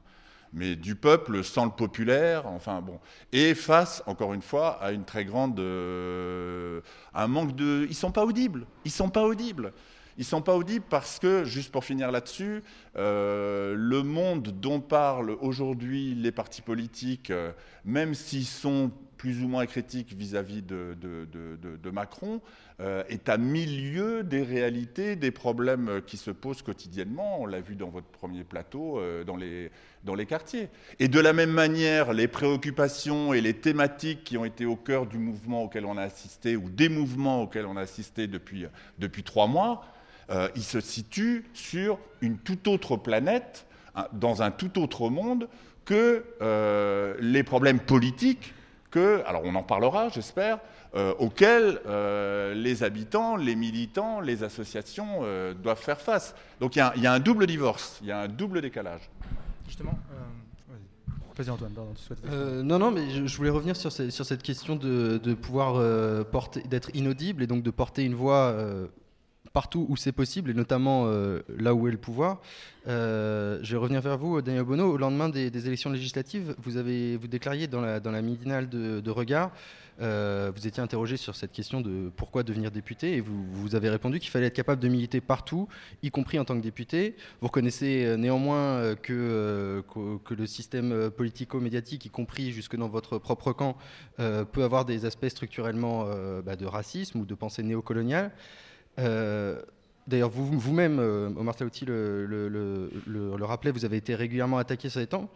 [0.54, 3.00] mais du peuple sans le populaire, enfin bon,
[3.34, 8.24] et face, encore une fois, à une très grande, un manque de, ils sont pas
[8.26, 9.74] audibles, ils sont pas audibles.
[10.18, 12.64] Ils sont pas audibles parce que, juste pour finir là-dessus,
[12.96, 17.52] euh, le monde dont parlent aujourd'hui les partis politiques, euh,
[17.86, 22.42] même s'ils sont plus ou moins critiques vis-à-vis de, Macron,
[22.80, 27.42] euh, est à milieu des réalités, des problèmes qui se posent quotidiennement.
[27.42, 29.72] On l'a vu dans votre premier plateau, dans, les,
[30.04, 30.70] dans les quartiers.
[31.00, 35.08] Et de la même manière, les préoccupations et les thématiques qui ont été au cœur
[35.08, 38.66] du mouvement auquel on a assisté, ou des mouvements auxquels on a assisté depuis,
[39.00, 39.84] depuis trois mois,
[40.30, 45.48] euh, ils se situent sur une toute autre planète, hein, dans un tout autre monde
[45.86, 48.54] que euh, les problèmes politiques
[48.92, 50.60] que, alors on en parlera, j'espère,
[50.96, 56.34] euh, auxquels euh, les habitants, les militants, les associations euh, doivent faire face.
[56.62, 58.28] Donc il y, a un- il y a un double divorce, il y a un
[58.28, 59.10] double décalage.
[59.68, 59.98] Justement,
[61.38, 64.10] Vas-y Antoine, pardon, tu souhaites Euh, non, non, mais je, je voulais revenir sur, ce-
[64.10, 68.16] sur cette question de, de pouvoir euh, porter, d'être inaudible et donc de porter une
[68.16, 68.88] voix euh,
[69.58, 72.42] partout où c'est possible et notamment euh, là où est le pouvoir.
[72.88, 74.86] Euh, je vais revenir vers vous, Daniel Bono.
[74.86, 79.10] Au lendemain des, élections législatives, vous avez vous déclariez dans la, dans la midinale de,
[79.10, 79.50] Regard,
[80.00, 83.90] euh, vous étiez interrogé sur cette question de pourquoi devenir député et vous, vous avez
[83.90, 85.68] répondu qu'il fallait être capable de militer partout,
[86.04, 87.16] y compris en tant que député.
[87.42, 89.84] Vous reconnaissez néanmoins que,
[90.24, 93.76] que le système politico-médiatique, y compris jusque dans votre propre camp,
[94.18, 96.06] peut avoir des aspects structurellement
[96.46, 98.32] bah, de racisme ou de pensée néocoloniale.
[99.00, 99.62] Euh,
[100.08, 102.90] D'ailleurs, vous- vous-même, euh, Omar Taouti le,
[103.42, 105.30] rappelait, vous avez été régulièrement attaqué les temps.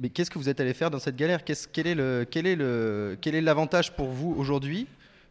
[0.00, 1.44] Mais qu'est-ce que vous êtes allé faire dans cette galère?
[1.44, 4.86] Qu'est-ce- quel, est le, quel, est l'avantage pour vous aujourd'hui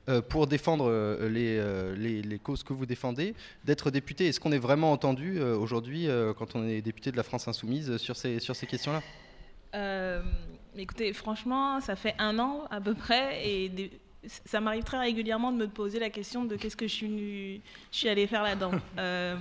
[0.08, 0.92] euh, pour défendre
[1.28, 1.60] les,
[1.98, 3.34] les, les causes que vous défendez,
[3.66, 4.28] d'être député?
[4.28, 6.08] Est-ce qu'on est vraiment entendu aujourd'hui,
[6.38, 9.02] quand on est député de la France Insoumise, sur ces, sur ces questions-là?
[10.78, 13.72] Écoutez, franchement, ça fait un an à peu près et
[14.46, 17.62] ça m'arrive très régulièrement de me poser la question de qu'est-ce que je suis, venue-
[17.92, 18.72] je suis allée faire là-dedans.
[18.98, 19.36] Euh,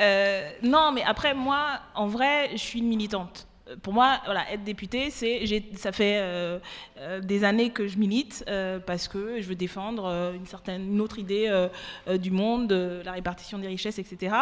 [0.00, 3.46] euh, non, mais après, moi, en vrai, je suis une militante.
[3.82, 5.44] Pour moi, voilà, être députée, c'est,
[5.76, 6.58] ça fait euh,
[7.22, 8.44] des années que je milite
[8.86, 11.68] parce que je veux défendre une certaine, une autre idée
[12.18, 14.34] du monde, de la répartition des richesses, etc.,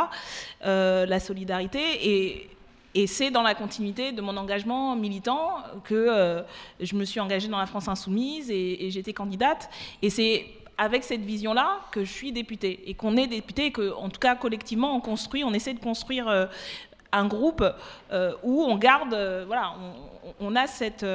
[0.62, 2.50] la solidarité et
[2.94, 6.42] et c'est dans la continuité de mon engagement militant que euh,
[6.80, 9.70] je me suis engagée dans la France insoumise et, j'étais candidate.
[10.02, 10.46] Et c'est
[10.76, 14.20] avec cette vision-là que je suis députée et qu'on est député et que, en tout
[14.20, 16.46] cas, collectivement, on construit, on essaie de construire euh,
[17.12, 17.64] un groupe
[18.12, 19.14] euh, où on garde,
[19.46, 19.74] voilà,
[20.40, 21.06] on, on a cette,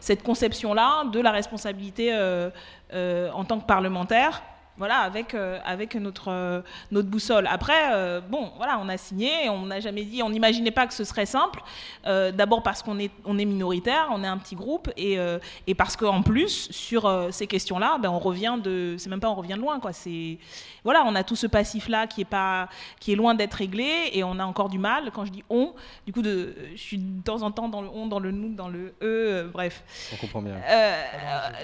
[0.00, 4.42] cette conception-là de la responsabilité en tant que parlementaire.
[4.78, 7.46] Voilà, avec, euh, avec notre, euh, notre boussole.
[7.50, 10.92] Après, euh, bon, voilà, on a signé, on n'a jamais dit, on n'imaginait pas que
[10.92, 11.62] ce serait simple.
[12.04, 15.18] D'abord parce qu'on est, on est minoritaire, on est un petit groupe, et,
[15.66, 18.94] et parce qu'en plus, sur ces questions-là, ben, on revient de.
[18.98, 19.92] C'est même pas on revient de loin, quoi.
[19.92, 20.38] C'est.
[20.84, 22.68] Voilà, on a tout ce passif-là qui est, pas,
[23.00, 25.10] qui est loin d'être réglé, et on a encore du mal.
[25.12, 25.72] Quand je dis on,
[26.06, 28.54] du coup, de, je suis de temps en temps dans le on, dans le nous,
[28.54, 29.82] dans le euh, bref.
[30.12, 30.54] On comprend bien.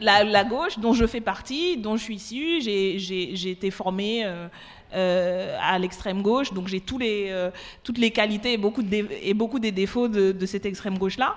[0.01, 4.25] La, la gauche, dont je fais partie, dont je suis issue, j'ai- j'ai été formée
[4.25, 4.49] euh,
[4.95, 7.51] euh, à l'extrême gauche, donc j'ai tous les, euh,
[7.83, 11.37] toutes les qualités et beaucoup, de et beaucoup des défauts de, de cette extrême gauche-là.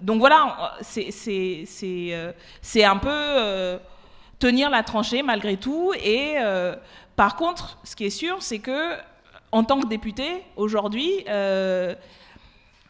[0.00, 3.78] Donc voilà, c'est un peu
[4.38, 5.92] tenir la tranchée malgré tout.
[6.02, 6.36] Et
[7.14, 8.94] par contre, ce qui est sûr, c'est que
[9.52, 11.26] en tant que député, aujourd'hui,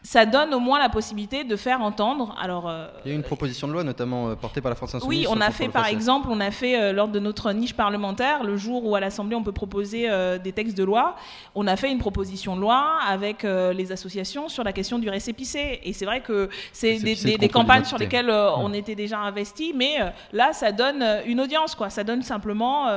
[0.05, 2.35] ça donne au moins la possibilité de faire entendre.
[2.39, 4.75] Alors, euh, Il y a eu une proposition de loi, notamment euh, portée par la
[4.75, 5.27] France Insoumise.
[5.27, 8.43] oui, on a fait par exemple, on a fait euh, lors de notre niche parlementaire,
[8.43, 10.07] le jour où à l'Assemblée on peut proposer
[10.43, 11.15] des textes de loi,
[11.55, 15.79] on a fait une proposition de loi avec les associations sur la question du récépissé.
[15.83, 19.97] Et c'est vrai que c'est des, campagnes sur lesquelles on était déjà investi, mais
[20.31, 21.89] là ça donne une audience, quoi.
[21.89, 22.87] Ça donne simplement.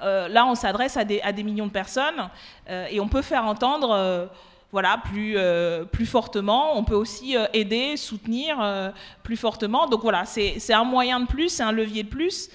[0.00, 2.28] là, on s'adresse à des, à des millions de personnes
[2.68, 4.28] et on peut faire entendre.
[4.72, 6.78] Voilà, plus, euh, plus fortement.
[6.78, 8.90] On peut aussi euh, aider, soutenir euh,
[9.22, 9.86] plus fortement.
[9.86, 12.50] Donc voilà, c'est un moyen de plus, c'est un levier de plus.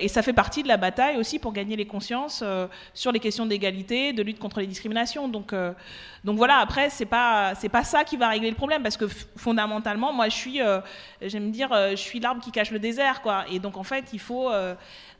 [0.00, 2.42] Et ça fait partie de la bataille aussi pour gagner les consciences
[2.92, 5.28] sur les questions d'égalité, de lutte contre les discriminations.
[5.28, 5.54] Donc,
[6.24, 10.12] donc voilà, après, c'est pas, pas ça qui va régler le problème parce que fondamentalement,
[10.12, 10.60] moi, je suis,
[11.22, 13.44] j'aime dire, je suis l'arbre qui cache le désert, quoi.
[13.48, 14.50] Et donc, en fait, il faut.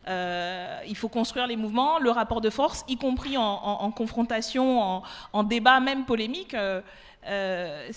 [0.07, 5.03] Euh, il faut construire les mouvements, le rapport de force, y compris en, confrontation,
[5.33, 6.55] en, débat, même polémique.
[6.55, 6.81] euh,
[7.27, 7.89] euh,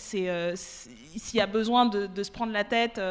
[0.56, 3.02] s'il y a besoin de, se prendre la tête,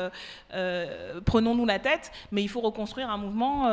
[1.24, 3.70] prenons-nous la tête, mais il faut reconstruire un mouvement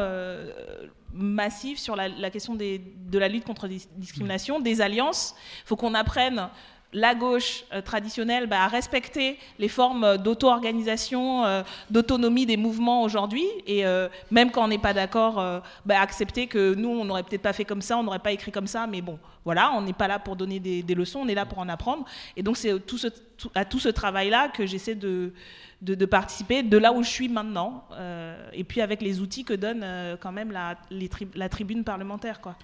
[1.14, 5.36] massif sur la, la question de la lutte contre les discriminations, des alliances.
[5.64, 6.50] Il faut qu'on apprenne
[6.94, 13.46] la gauche euh, traditionnelle bah, à respecter les formes d'auto-organisation, euh, d'autonomie des mouvements aujourd'hui,
[13.68, 17.24] et euh, même quand on n'est pas d'accord, euh, bah, accepter que nous, on n'aurait
[17.24, 19.82] peut-être pas fait comme ça, on n'aurait pas écrit comme ça, mais bon, voilà, on
[19.82, 22.06] n'est pas là pour donner des, leçons, on est là pour en apprendre.
[22.38, 22.72] Et donc c'est
[23.56, 25.34] à tout ce travail-là que j'essaie de,
[26.06, 29.82] participer, de là où je suis maintenant, euh, et puis avec les outils que donne
[29.84, 30.78] euh, quand même la,
[31.36, 32.40] la tribune parlementaire.
[32.40, 32.56] Quoi.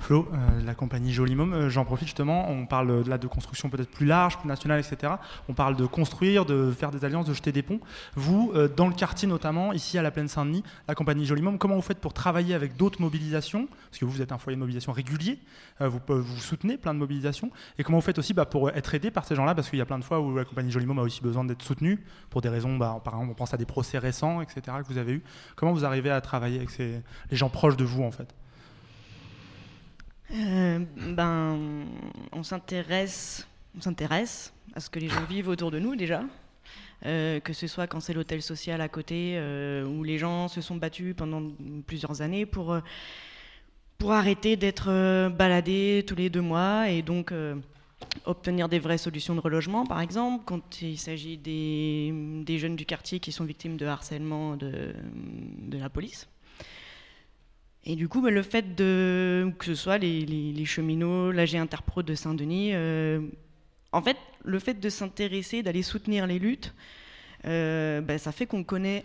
[0.00, 3.68] Flo, euh, la compagnie Jolimum, euh, j'en profite justement, on parle euh, là de construction
[3.68, 5.12] peut-être plus large, plus nationale, etc.
[5.50, 7.80] On parle de construire, de faire des alliances, de jeter des ponts.
[8.14, 11.82] Vous, dans le quartier notamment, ici à la Plaine Saint-Denis, la compagnie Jolimum, comment vous
[11.82, 13.68] faites pour travailler avec d'autres mobilisations?
[13.90, 15.38] Parce que vous, vous êtes un foyer de mobilisation régulier,
[15.80, 17.50] vous, vous soutenez plein de mobilisations.
[17.78, 19.54] Et comment vous faites aussi bah, pour être aidé par ces gens-là?
[19.54, 21.62] Parce qu'il y a plein de fois où la compagnie Jolimum a aussi besoin d'être
[21.62, 24.60] soutenue pour des raisons, bah, par exemple, on pense à des procès récents, etc.
[24.80, 25.22] que vous avez eu.
[25.56, 27.02] Comment vous arrivez à travailler avec les
[27.36, 28.34] gens proches de vous en fait?
[30.32, 31.86] Euh, ben,
[32.32, 33.46] on s'intéresse,
[33.76, 36.22] on s'intéresse à ce que les gens vivent autour de nous déjà.
[37.06, 40.60] euh, que ce soit quand c'est l'hôtel social à côté, euh, où les gens se
[40.60, 41.42] sont battus pendant
[41.86, 42.78] plusieurs années pour,
[44.08, 47.34] arrêter d'être baladés tous les deux mois et donc
[48.24, 53.20] obtenir des vraies solutions de relogement, par exemple, quand il s'agit des, jeunes du quartier
[53.20, 54.94] qui sont victimes de harcèlement de
[55.78, 56.29] la police.
[57.84, 62.14] Et du coup, bah, le fait de que ce soit les, cheminots, l'AG Interpro de
[62.14, 63.20] Saint-Denis, euh,
[63.92, 66.74] en fait, le fait de s'intéresser, d'aller soutenir les luttes,
[67.46, 69.04] euh, bah, ça fait qu'on connaît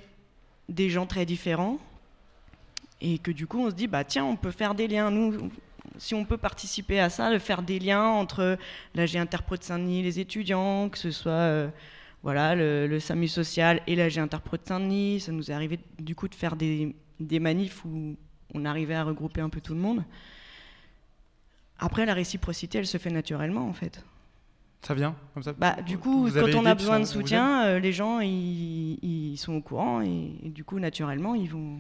[0.68, 1.80] des gens très différents
[3.02, 5.12] et que du coup, on se dit, bah tiens, on peut faire des liens.
[5.12, 5.50] Nous,
[5.98, 8.58] si on peut participer à ça, de faire des liens entre
[8.94, 11.70] l'AG Interpro de Saint-Denis, les étudiants, que ce soit euh,
[12.24, 16.16] voilà, le, le SAMU social et l'AG Interpro de Saint-Denis, ça nous est arrivé du
[16.16, 18.16] coup de faire des, des manifs où
[18.56, 20.04] on arrivait à regrouper un peu tout le monde.
[21.78, 24.04] Après, la réciprocité, elle se fait naturellement en fait.
[24.82, 27.80] Ça vient comme ça Bah, du coup, Vous quand on a besoin de soutien, euh,
[27.80, 31.80] les gens ils, ils sont au courant et, et du coup, naturellement, ils vont,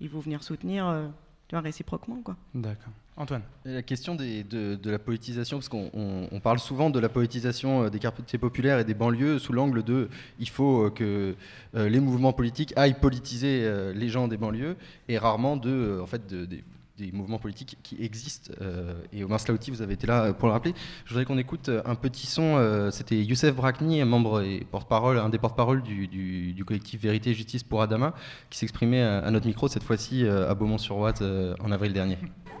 [0.00, 1.08] ils vont venir soutenir euh,
[1.48, 2.20] tu vois, réciproquement.
[2.24, 2.36] Quoi.
[2.54, 2.92] D'accord.
[3.16, 6.98] Antoine La question des- de, de la politisation, parce qu'on on- on parle souvent de
[6.98, 10.08] la politisation euh, des quartiers populaires et des banlieues sous l'angle de
[10.40, 11.36] il faut euh, que
[11.76, 14.76] euh, les mouvements politiques aillent politiser les gens des banlieues
[15.08, 16.64] et rarement de, en fait, de- des,
[16.98, 18.52] des mouvements politiques qui existent.
[18.60, 20.74] euh, et Omar Slaouti, vous avez été là euh, pour le rappeler.
[21.04, 22.44] Je voudrais qu'on écoute euh, un petit son.
[22.90, 27.82] C'était Youssef Brakni, membre et porte-parole, un des porte-parole du, collectif Vérité et Justice pour
[27.82, 28.14] Adama,
[28.50, 31.22] qui s'exprimait à, notre micro cette fois-ci à Beaumont-sur-Oise
[31.60, 32.16] en avril dernier.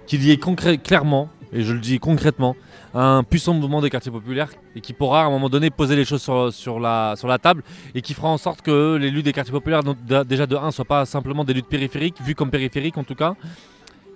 [0.06, 2.56] qu'il y ait clairement, et je le dis concrètement,
[2.92, 6.04] un puissant mouvement des quartiers populaires et qui pourra à un moment donné poser les
[6.04, 6.22] choses
[6.54, 7.62] sur, la, sur la table
[7.94, 9.82] et qui fera en sorte que les luttes des quartiers populaires,
[10.26, 13.14] déjà de 1, ne soient pas simplement des luttes périphériques, vues comme périphériques en tout
[13.14, 13.34] cas,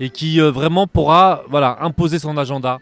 [0.01, 2.79] et qui euh, vraiment pourra voilà, imposer son agenda,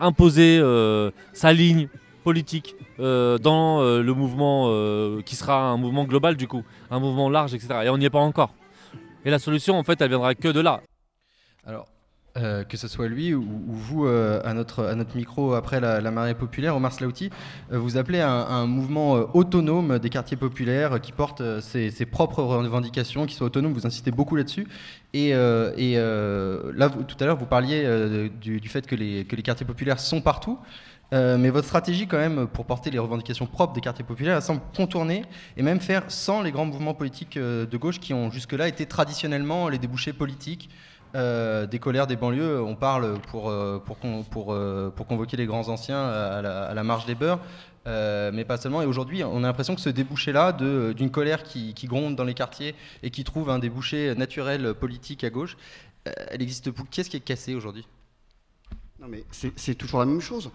[0.00, 1.88] imposer euh, sa ligne
[2.24, 6.98] politique euh, dans euh, le mouvement euh, qui sera un mouvement global du coup, un
[6.98, 7.68] mouvement large, etc.
[7.84, 8.54] Et on n'y est pas encore.
[9.24, 10.80] Et la solution, en fait, elle viendra que de là.
[11.66, 11.86] Alors,
[12.36, 15.78] euh, que ce soit lui ou, ou vous euh, à, notre, à notre micro après
[15.78, 17.30] la, marée populaire, Omar Slaouti,
[17.72, 23.26] euh, vous appelez à un, mouvement autonome des quartiers populaires qui porte ses, propres revendications,
[23.26, 24.66] qui soit autonome, vous insistez beaucoup là-dessus.
[25.12, 30.00] Et, là, tout à l'heure, vous parliez du, fait que les, que les quartiers populaires
[30.00, 30.58] sont partout.
[31.12, 34.62] Mais votre stratégie, quand même, pour porter les revendications propres des quartiers populaires, elle semble
[34.76, 35.24] contourner
[35.56, 39.68] et même faire sans les grands mouvements politiques de gauche qui ont jusque-là été traditionnellement
[39.68, 40.68] les débouchés politiques
[41.14, 42.62] euh, des colères des banlieues.
[42.62, 43.96] On parle pour, euh, pour,
[44.30, 47.40] pour, euh, convoquer les grands anciens à la, à la marche des beurs.
[47.86, 48.82] euh, mais pas seulement.
[48.82, 52.74] Et aujourd'hui, on a l'impression que ce débouché-là, d'une colère qui, gronde dans les quartiers
[53.02, 55.56] et qui trouve un débouché naturel politique à gauche,
[56.08, 56.70] euh, elle existe.
[56.90, 57.86] Qu'est-ce qui est cassé aujourd'hui?
[59.00, 59.24] Non, mais
[59.56, 60.50] c'est toujours la même chose.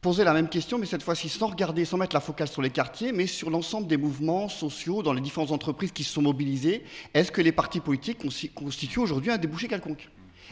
[0.00, 2.70] Poser la même question, mais cette fois-ci sans regarder, sans mettre la focale sur les
[2.70, 6.84] quartiers, mais sur l'ensemble des mouvements sociaux dans les différentes entreprises qui se sont mobilisées.
[7.14, 8.18] Est-ce que les partis politiques
[8.54, 10.08] constituent aujourd'hui un débouché quelconque?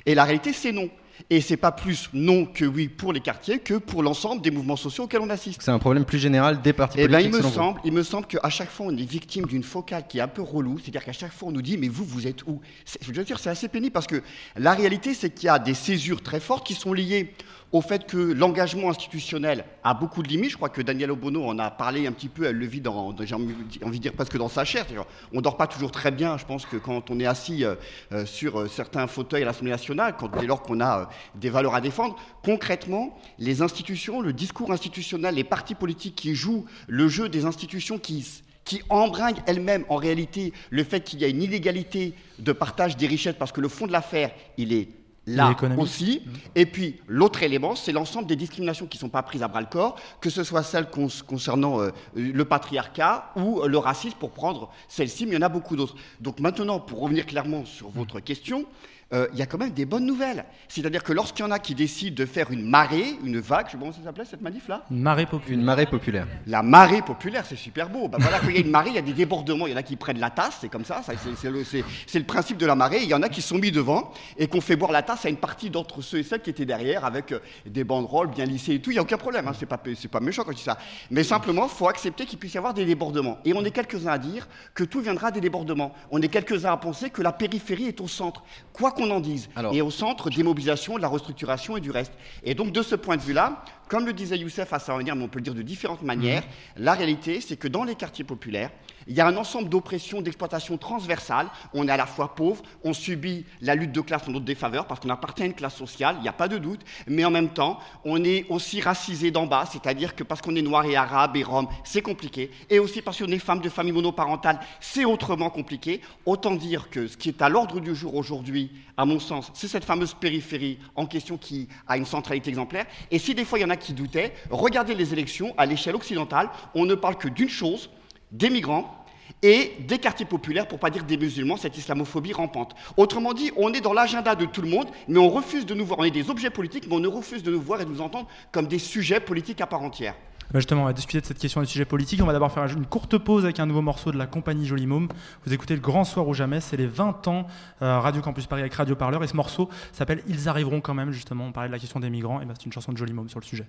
[0.07, 0.89] Et la réalité, c'est non.
[1.31, 4.75] Et c'est pas plus non que oui pour les quartiers que pour l'ensemble des mouvements
[4.75, 5.63] sociaux auxquels on assiste.
[5.63, 8.03] C'est un problème plus général des partis Eh ben, politiques il me semble, il me
[8.03, 10.81] semble qu'à chaque fois, on est victime d'une focale qui est un peu relou.
[10.81, 12.61] C'est-à-dire qu'à chaque fois, on nous dit, mais vous, vous êtes où?
[13.01, 14.23] Je veux dire, c'est assez pénible parce que
[14.57, 17.33] la réalité, c'est qu'il y a des césures très fortes qui sont liées
[17.75, 20.53] au fait que l'engagement institutionnel a beaucoup de limites.
[20.53, 23.13] Je crois que Daniel Obono en a parlé un petit peu, elle le vit dans,
[23.25, 24.87] j'ai envie de dire presque dans sa chair.
[25.33, 27.75] On dort pas toujours très bien, je pense que quand on est assis euh,
[28.13, 31.75] euh, sur euh, certains fauteuils à l'Assemblée nationale, quand, dès lors qu'on a des valeurs
[31.75, 32.15] à défendre,
[32.45, 37.99] concrètement, les institutions, le discours institutionnel, les partis politiques qui jouent le jeu des institutions
[37.99, 38.25] qui
[38.65, 43.07] qui embringuent elles-mêmes en réalité le fait qu'il y a une inégalité de partage des
[43.07, 44.89] richesses, parce que le fond de l'affaire, Il est
[45.27, 46.23] là aussi.
[46.55, 49.97] Et puis, l'autre élément, c'est l'ensemble des discriminations qui ne sont pas prises à bras-le-corps,
[50.21, 50.89] que ce soit celles
[51.27, 55.43] concernant euh, le patriarcat ou euh, le racisme, pour prendre celle-ci, mais il y en
[55.43, 55.97] a beaucoup d'autres.
[56.21, 58.67] Donc maintenant, pour revenir clairement sur votre question,
[59.13, 60.45] euh, il y a quand même des bonnes nouvelles.
[60.69, 63.73] C'est-à-dire que lorsqu'il y en a qui décident de faire une marée, une vague, je
[63.73, 64.85] sais pas comment ça s'appelait cette manif-là?
[64.91, 65.59] Une marée populaire.
[65.59, 66.27] Une marée populaire.
[66.47, 68.09] la marée populaire, c'est super beau.
[68.09, 69.67] Ben voilà, quand il y a une marée, il y a des débordements.
[69.67, 71.03] Il y en a qui prennent la tasse, c'est comme ça.
[71.03, 73.03] ça, c'est- c'est le, c'est- c'est le principe de la marée.
[73.03, 75.29] Il y en a qui sont mis devant et qu'on fait boire la tasse à
[75.29, 78.75] une partie d'entre ceux et celles qui étaient derrière avec euh, des banderoles bien lissées
[78.75, 78.91] et tout.
[78.91, 79.47] Il n'y a aucun problème.
[79.49, 80.79] Hein, c'est pas, c'est pas méchant quand je dis ça.
[81.11, 83.39] Mais simplement, il faut accepter qu'il puisse y avoir des débordements.
[83.45, 85.93] Et on est quelques-uns à dire que tout viendra des débordements.
[86.11, 89.49] On est quelques-uns à penser que la périphérie est au centre, quoi qu'on en dise.
[89.73, 92.13] et au centre des mobilisations, de la restructuration et du reste.
[92.43, 95.25] Et donc, de ce point de vue-là, comme le disait Youssef à sa manière, mais
[95.25, 96.43] on peut le dire de différentes manières,
[96.77, 98.71] la réalité, c'est que dans les quartiers populaires,
[99.07, 101.49] Il y a un ensemble d'oppressions, d'exploitation transversales.
[101.73, 104.87] On est à la fois pauvre, on subit la lutte de classe en notre défaveur
[104.87, 107.31] parce qu'on appartient à une classe sociale, il n'y a pas de doute, mais en
[107.31, 110.97] même temps, on est aussi racisé d'en bas, c'est-à-dire que parce qu'on est noir et
[110.97, 115.05] arabe et rome, c'est compliqué, et aussi parce qu'on est femme de famille monoparentale, c'est
[115.05, 116.01] autrement compliqué.
[116.27, 119.69] Autant dire que ce qui est à l'ordre du jour aujourd'hui, à mon sens, c'est
[119.69, 122.87] cette fameuse périphérie en question qui a une centralité exemplaire.
[123.11, 125.95] Et si des fois il y en a qui doutaient, regardez les élections à l'échelle
[125.95, 127.91] occidentale, on ne parle que d'une chose,
[128.35, 129.05] des migrants
[129.43, 132.75] et des quartiers populaires, pour pas dire des musulmans, cette islamophobie rampante.
[132.97, 135.85] Autrement dit, on est dans l'agenda de tout le monde, mais on refuse de nous
[135.85, 137.91] voir, on est des objets politiques, mais on ne refuse de nous voir et de
[137.91, 140.15] nous entendre comme des sujets politiques à part entière.
[140.53, 142.23] Bah, justement, on va discuter de cette question des sujets politiques.
[142.23, 144.87] On va d'abord faire une courte pause avec un nouveau morceau de la compagnie Joli
[144.87, 145.09] Môme.
[145.47, 147.47] Vous écoutez Le Grand Soir ou Jamais, c'est les 20 ans
[147.83, 149.25] euh, Radio Campus Paris avec Radio Parleur.
[149.25, 151.47] Et ce morceau s'appelle Ils arriveront quand même, justement.
[151.47, 153.29] On parlait de la question des migrants, et bah, c'est une chanson de Joli Môme
[153.29, 153.67] sur le sujet.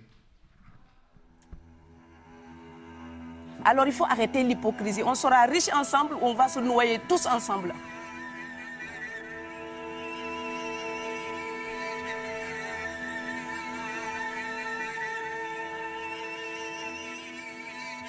[3.67, 5.01] Alors il faut arrêter l'hypocrisie.
[5.03, 7.73] On sera riches ensemble, on va se noyer tous ensemble.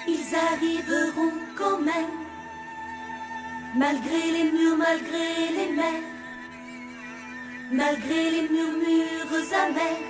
[0.07, 2.13] Ils arriveront quand même,
[3.75, 6.03] malgré les murs, malgré les mers,
[7.71, 10.05] malgré les murmures amers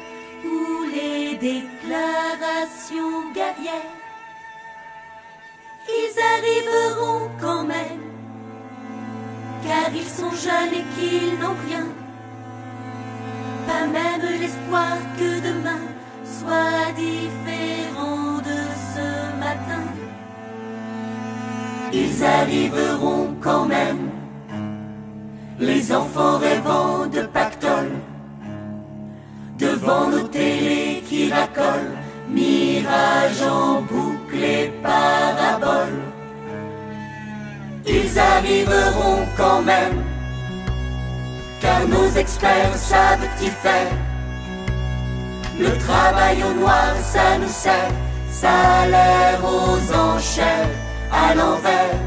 [0.46, 3.97] ou les déclarations guerrières.
[6.38, 8.02] Ils arriveront quand même,
[9.64, 11.88] car ils sont jeunes et qu'ils n'ont rien,
[13.66, 15.82] pas même l'espoir que demain
[16.24, 18.60] soit différent de
[18.94, 19.84] ce matin.
[21.92, 24.10] Ils arriveront quand même,
[25.60, 27.94] les enfants rêvant de pactole,
[29.58, 31.98] devant nos télés qui racolent,
[32.30, 36.07] mirage en boucle et parabole.
[38.20, 40.04] Arriveront quand même,
[41.60, 43.92] car nos experts savent y faire.
[45.60, 47.92] Le travail au noir, ça nous sert,
[48.30, 50.70] salaire aux enchères,
[51.12, 52.00] à l'envers.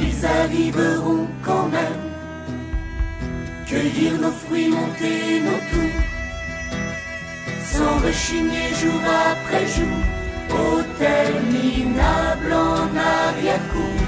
[0.00, 2.04] Ils arriveront quand même,
[3.66, 6.00] cueillir nos fruits, monter nos tours,
[7.62, 9.98] sans rechigner jour après jour,
[10.50, 14.03] hôtel minable en arrière-cour.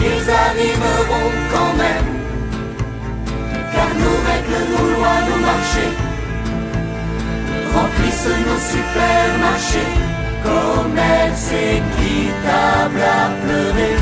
[0.00, 2.10] Ils arriveront quand même,
[3.72, 6.08] car nos règles, nos lois, nos marchés
[7.78, 9.92] remplissent nos supermarchés,
[10.44, 13.96] commerce équitable à pleurer.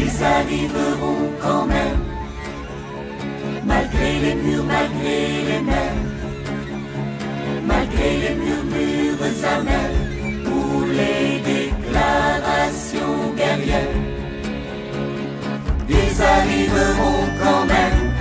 [0.00, 2.02] Ils arriveront quand même,
[3.64, 6.02] malgré les murs, malgré les mers,
[7.66, 9.24] malgré les murmures
[9.56, 9.98] amers
[10.54, 11.31] ou les
[15.88, 18.12] Ils arriveront quand même,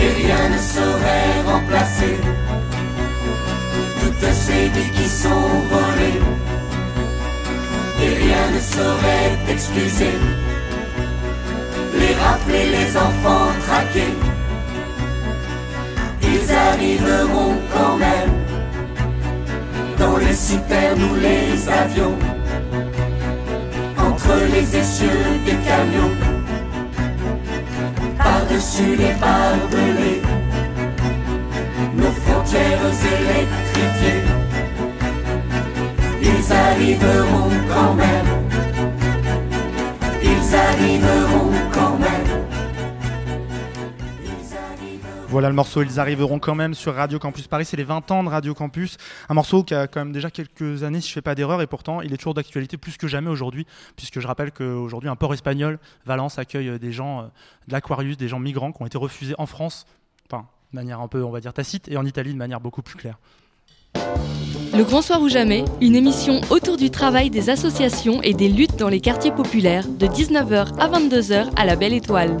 [0.00, 2.16] et rien ne saurait remplacer
[4.00, 6.20] toutes ces vies qui sont volées,
[8.02, 10.16] et rien ne saurait excuser
[11.98, 14.14] les rappeler les enfants traqués.
[16.22, 18.32] Ils arriveront quand même.
[19.98, 22.18] Dans les citernes ou les avions,
[24.22, 26.14] entre les essieux des camions,
[28.18, 30.22] par-dessus les barbelés,
[31.96, 34.22] nos frontières électrifiées.
[36.22, 38.30] Ils arriveront quand même,
[40.22, 41.51] ils arriveront
[45.32, 48.22] Voilà le morceau, ils arriveront quand même sur Radio Campus Paris, c'est les 20 ans
[48.22, 48.98] de Radio Campus,
[49.30, 51.66] un morceau qui a quand même déjà quelques années si je fais pas d'erreur et
[51.66, 55.32] pourtant il est toujours d'actualité plus que jamais aujourd'hui puisque je rappelle qu'aujourd'hui un port
[55.32, 57.22] espagnol, Valence, accueille des gens euh,
[57.66, 59.86] de l'Aquarius, des gens migrants qui ont été refusés en France,
[60.30, 62.82] enfin de manière un peu on va dire tacite et en Italie de manière beaucoup
[62.82, 63.18] plus claire.
[64.74, 68.76] Le Grand Soir ou Jamais, une émission autour du travail des associations et des luttes
[68.76, 72.36] dans les quartiers populaires de 19h à 22h à la Belle Étoile.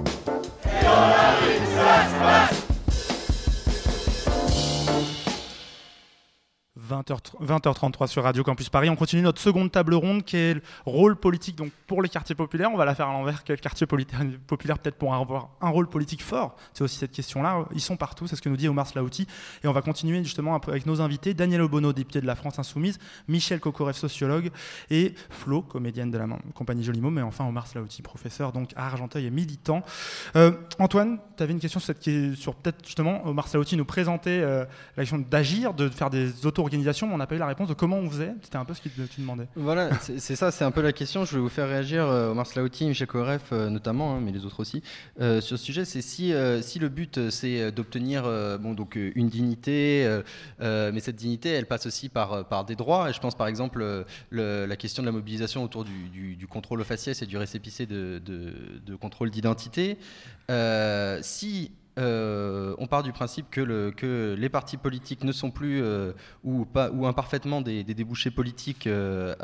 [6.88, 8.90] 20h, 20h33 sur Radio Campus Paris.
[8.90, 12.34] On continue notre seconde table ronde qui est le rôle politique donc pour les quartiers
[12.34, 12.70] populaires.
[12.72, 13.44] On va la faire à l'envers.
[13.44, 17.66] Quel quartier populaire peut-être pour avoir un rôle politique fort C'est aussi cette question-là.
[17.74, 19.26] Ils sont partout, c'est ce que nous dit Omar Slaouti.
[19.62, 22.98] Et on va continuer justement avec nos invités Daniel Obono, député de la France Insoumise,
[23.28, 24.50] Michel Kokorev, sociologue,
[24.90, 29.26] et Flo, comédienne de la compagnie Jolimo, mais enfin Omar Slaouti, professeur donc à Argenteuil
[29.26, 29.82] et militant.
[30.36, 31.94] Euh, Antoine, tu avais une question sur,
[32.54, 34.64] peut-être justement Omar Slaouti nous présentait euh,
[34.96, 36.72] la question d'agir, de faire des auto-organisations
[37.06, 38.32] mais on n'a pas eu la réponse de comment on faisait.
[38.42, 39.46] C'était un peu ce que tu demandais.
[39.56, 41.24] Voilà, c'est ça, c'est un peu la question.
[41.24, 44.44] Je vais vous faire réagir, euh, Omar Slaouti, Michel Koref euh, notamment, hein, mais les
[44.44, 44.82] autres aussi,
[45.20, 45.84] euh, sur ce sujet.
[45.84, 50.20] C'est si, euh, si le but c'est d'obtenir euh, bon, donc, une dignité,
[50.60, 53.10] mais cette dignité elle passe aussi par, par des droits.
[53.10, 56.46] Et je pense par exemple le- la question de la mobilisation autour du, du- du
[56.46, 59.98] contrôle au faciès et du récépissé de, de- de contrôle d'identité.
[61.22, 65.82] Si euh, on part du principe que, le- que les partis politiques ne sont plus
[65.82, 66.12] euh,
[66.42, 69.34] ou, pas, ou imparfaitement des, débouchés politiques euh,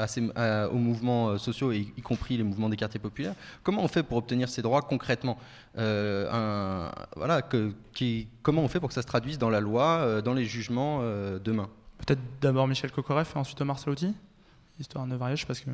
[0.68, 3.34] aux mouvements sociaux, y, compris les mouvements des quartiers populaires.
[3.62, 5.36] Comment on fait pour obtenir ces droits concrètement
[5.74, 7.72] voilà, que-
[8.42, 11.02] Comment on fait pour que ça se traduise dans la loi, dans les jugements
[11.44, 11.68] demain?
[11.98, 14.14] Peut-être d'abord Michel Kokoreff et ensuite Omar Saouti
[14.78, 15.16] Histoire de
[15.60, 15.70] que.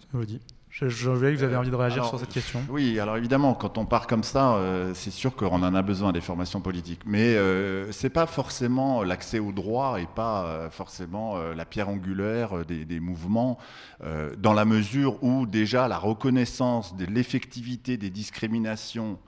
[0.00, 0.40] Je vous le dis.
[0.72, 2.64] Je, je voyais que vous avez envie de réagir Alors, sur cette question.
[2.70, 6.12] Oui, alors évidemment, quand on part comme ça, euh, c'est sûr qu'on en a besoin
[6.12, 7.02] des formations politiques.
[7.04, 11.90] Mais euh, c'est pas forcément l'accès au droit et pas euh, forcément euh, la pierre
[11.90, 13.58] angulaire euh, des, des mouvements,
[14.02, 19.18] euh, dans la mesure où déjà la reconnaissance de l'effectivité des discriminations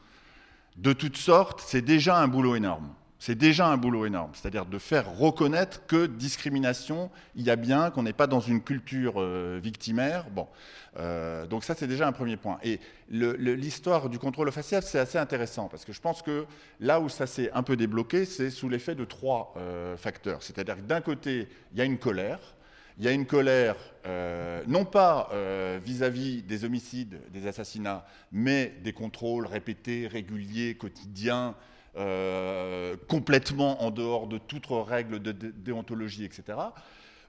[0.79, 2.89] de toutes sortes, c'est déjà un boulot énorme.
[3.27, 7.91] C'est déjà un boulot énorme, c'est-à-dire de faire reconnaître que discrimination, il y a bien,
[7.91, 10.27] qu'on n'est pas dans une culture euh, victimaire.
[10.31, 10.47] Bon,
[10.97, 12.59] Euh, donc ça c'est déjà un premier point.
[12.63, 12.79] Et
[13.09, 16.45] l'histoire du contrôle facial, c'est assez intéressant parce que je pense que
[16.81, 20.43] là où ça s'est un peu débloqué, c'est sous l'effet de trois euh, facteurs.
[20.43, 22.41] C'est-à-dire que d'un côté, il y a une colère.
[22.99, 23.75] Il y a une colère,
[24.69, 25.31] non pas
[25.85, 31.57] vis-à-vis des homicides, des assassinats, mais des contrôles répétés, réguliers, quotidiens,
[31.97, 36.59] euh, complètement en dehors de toute règle de dé- déontologie, etc.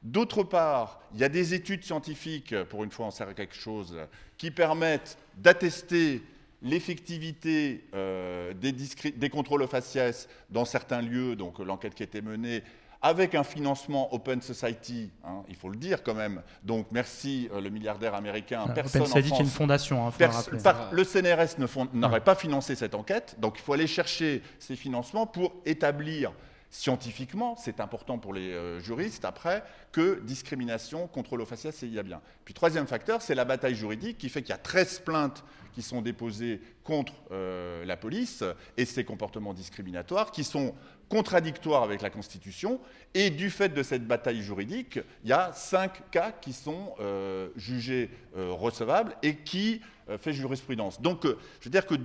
[0.04, 3.56] D'autre part, il y a des études scientifiques, pour une fois on sert à quelque
[3.56, 3.98] chose,
[4.38, 6.22] qui permettent d'attester
[6.62, 12.64] l'effectivité euh, des, des contrôles faciès dans certains lieux, donc l'enquête qui a été menée,
[13.06, 16.42] avec un financement Open Society, hein, il faut le dire quand même.
[16.64, 18.62] Donc merci euh, le milliardaire américain.
[18.62, 20.60] Voilà, Personne Open Society en est une fondation, hein, faut le Pers- rappeler.
[20.64, 21.56] par- le CNRS
[21.94, 26.32] n'aurait pas financé cette enquête, donc il faut aller chercher ces financements pour établir
[26.72, 31.94] scientifiquement, c'est important pour les euh, juristes après, que discrimination, contrôle au faciès, c'est il
[31.94, 32.22] y a bien.
[32.44, 35.82] Puis troisième facteur, c'est la bataille juridique qui fait qu'il y a 13 plaintes qui
[35.82, 38.44] sont déposées contre euh, la police
[38.78, 40.74] et ses comportements discriminatoires qui sont
[41.10, 42.80] contradictoires avec la Constitution.
[43.14, 47.50] Et du fait de cette bataille juridique, il y a cinq cas qui sont euh,
[47.56, 51.02] jugés euh, recevables et qui euh, fait jurisprudence.
[51.02, 51.96] Donc, je veux dire que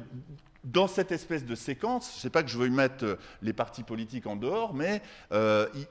[0.62, 3.82] dans cette espèce de séquence, je ne sais pas que je veux mettre les partis
[3.82, 5.00] politiques en dehors, mais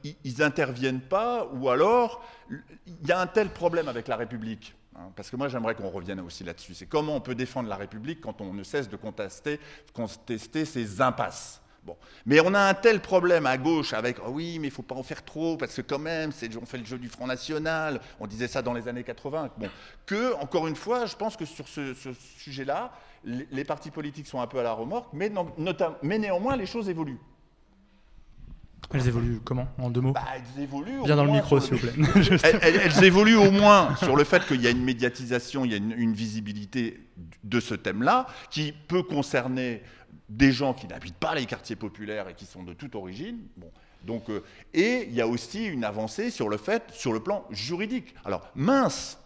[0.03, 4.76] ils- ils n'interviennent pas, ou alors il y a un tel problème avec la République.
[4.95, 6.76] hein, parce que moi, j'aimerais qu'on revienne aussi là-dessus.
[6.76, 9.60] C'est comment on peut défendre la République quand on ne cesse de contester,
[9.94, 11.61] contester ses impasses.
[11.86, 11.96] Bon.
[12.26, 14.96] Mais on a un tel problème à gauche avec oh oui, mais il faut pas
[14.96, 16.32] en faire trop parce que quand même,
[16.62, 18.00] on fait le jeu du Front National.
[18.20, 19.50] On disait ça dans les années 80.
[19.58, 19.70] Bon.
[20.06, 22.92] Que encore une fois, je pense que sur ce, ce sujet-là,
[23.24, 25.52] les, les partis politiques sont un peu à la remorque, mais, non-
[26.04, 27.20] mais néanmoins, les choses évoluent.
[28.92, 30.14] Elles évoluent comment En deux mots?
[30.14, 32.40] Bah, elles évoluent Bien dans le micro, s'il vous plaît.
[32.44, 35.72] Elles, elles- elles évoluent au moins sur le fait qu'il y a une médiatisation, il
[35.72, 37.00] y a une, une visibilité
[37.44, 39.84] de ce thème-là, qui peut concerner
[40.30, 43.40] des gens qui n'habitent pas les quartiers populaires et qui sont de toute origine.
[43.58, 43.72] Bon.
[44.06, 44.44] Donc, euh,
[44.74, 48.14] et il y a aussi une avancée sur le fait, sur le plan juridique.
[48.24, 49.18] Alors, mince,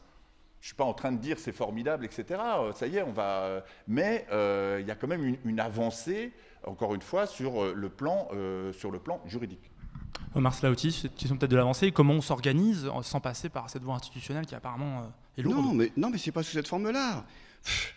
[0.61, 2.39] je ne suis pas en train de dire c'est formidable, etc.
[2.57, 3.41] euh, Ça y est, on va.
[3.43, 6.31] euh, Mais euh, il y a quand même une, une avancée,
[6.65, 9.69] encore une fois, sur le plan, euh, sur le plan juridique.
[10.35, 13.93] Omar Slaouti, cette question peut-être de l'avancée, comment on s'organise sans passer par cette voie
[13.95, 15.03] institutionnelle qui apparemment euh,
[15.37, 17.23] est lourde Non, mais, non, mais c'est pas sous cette forme-là.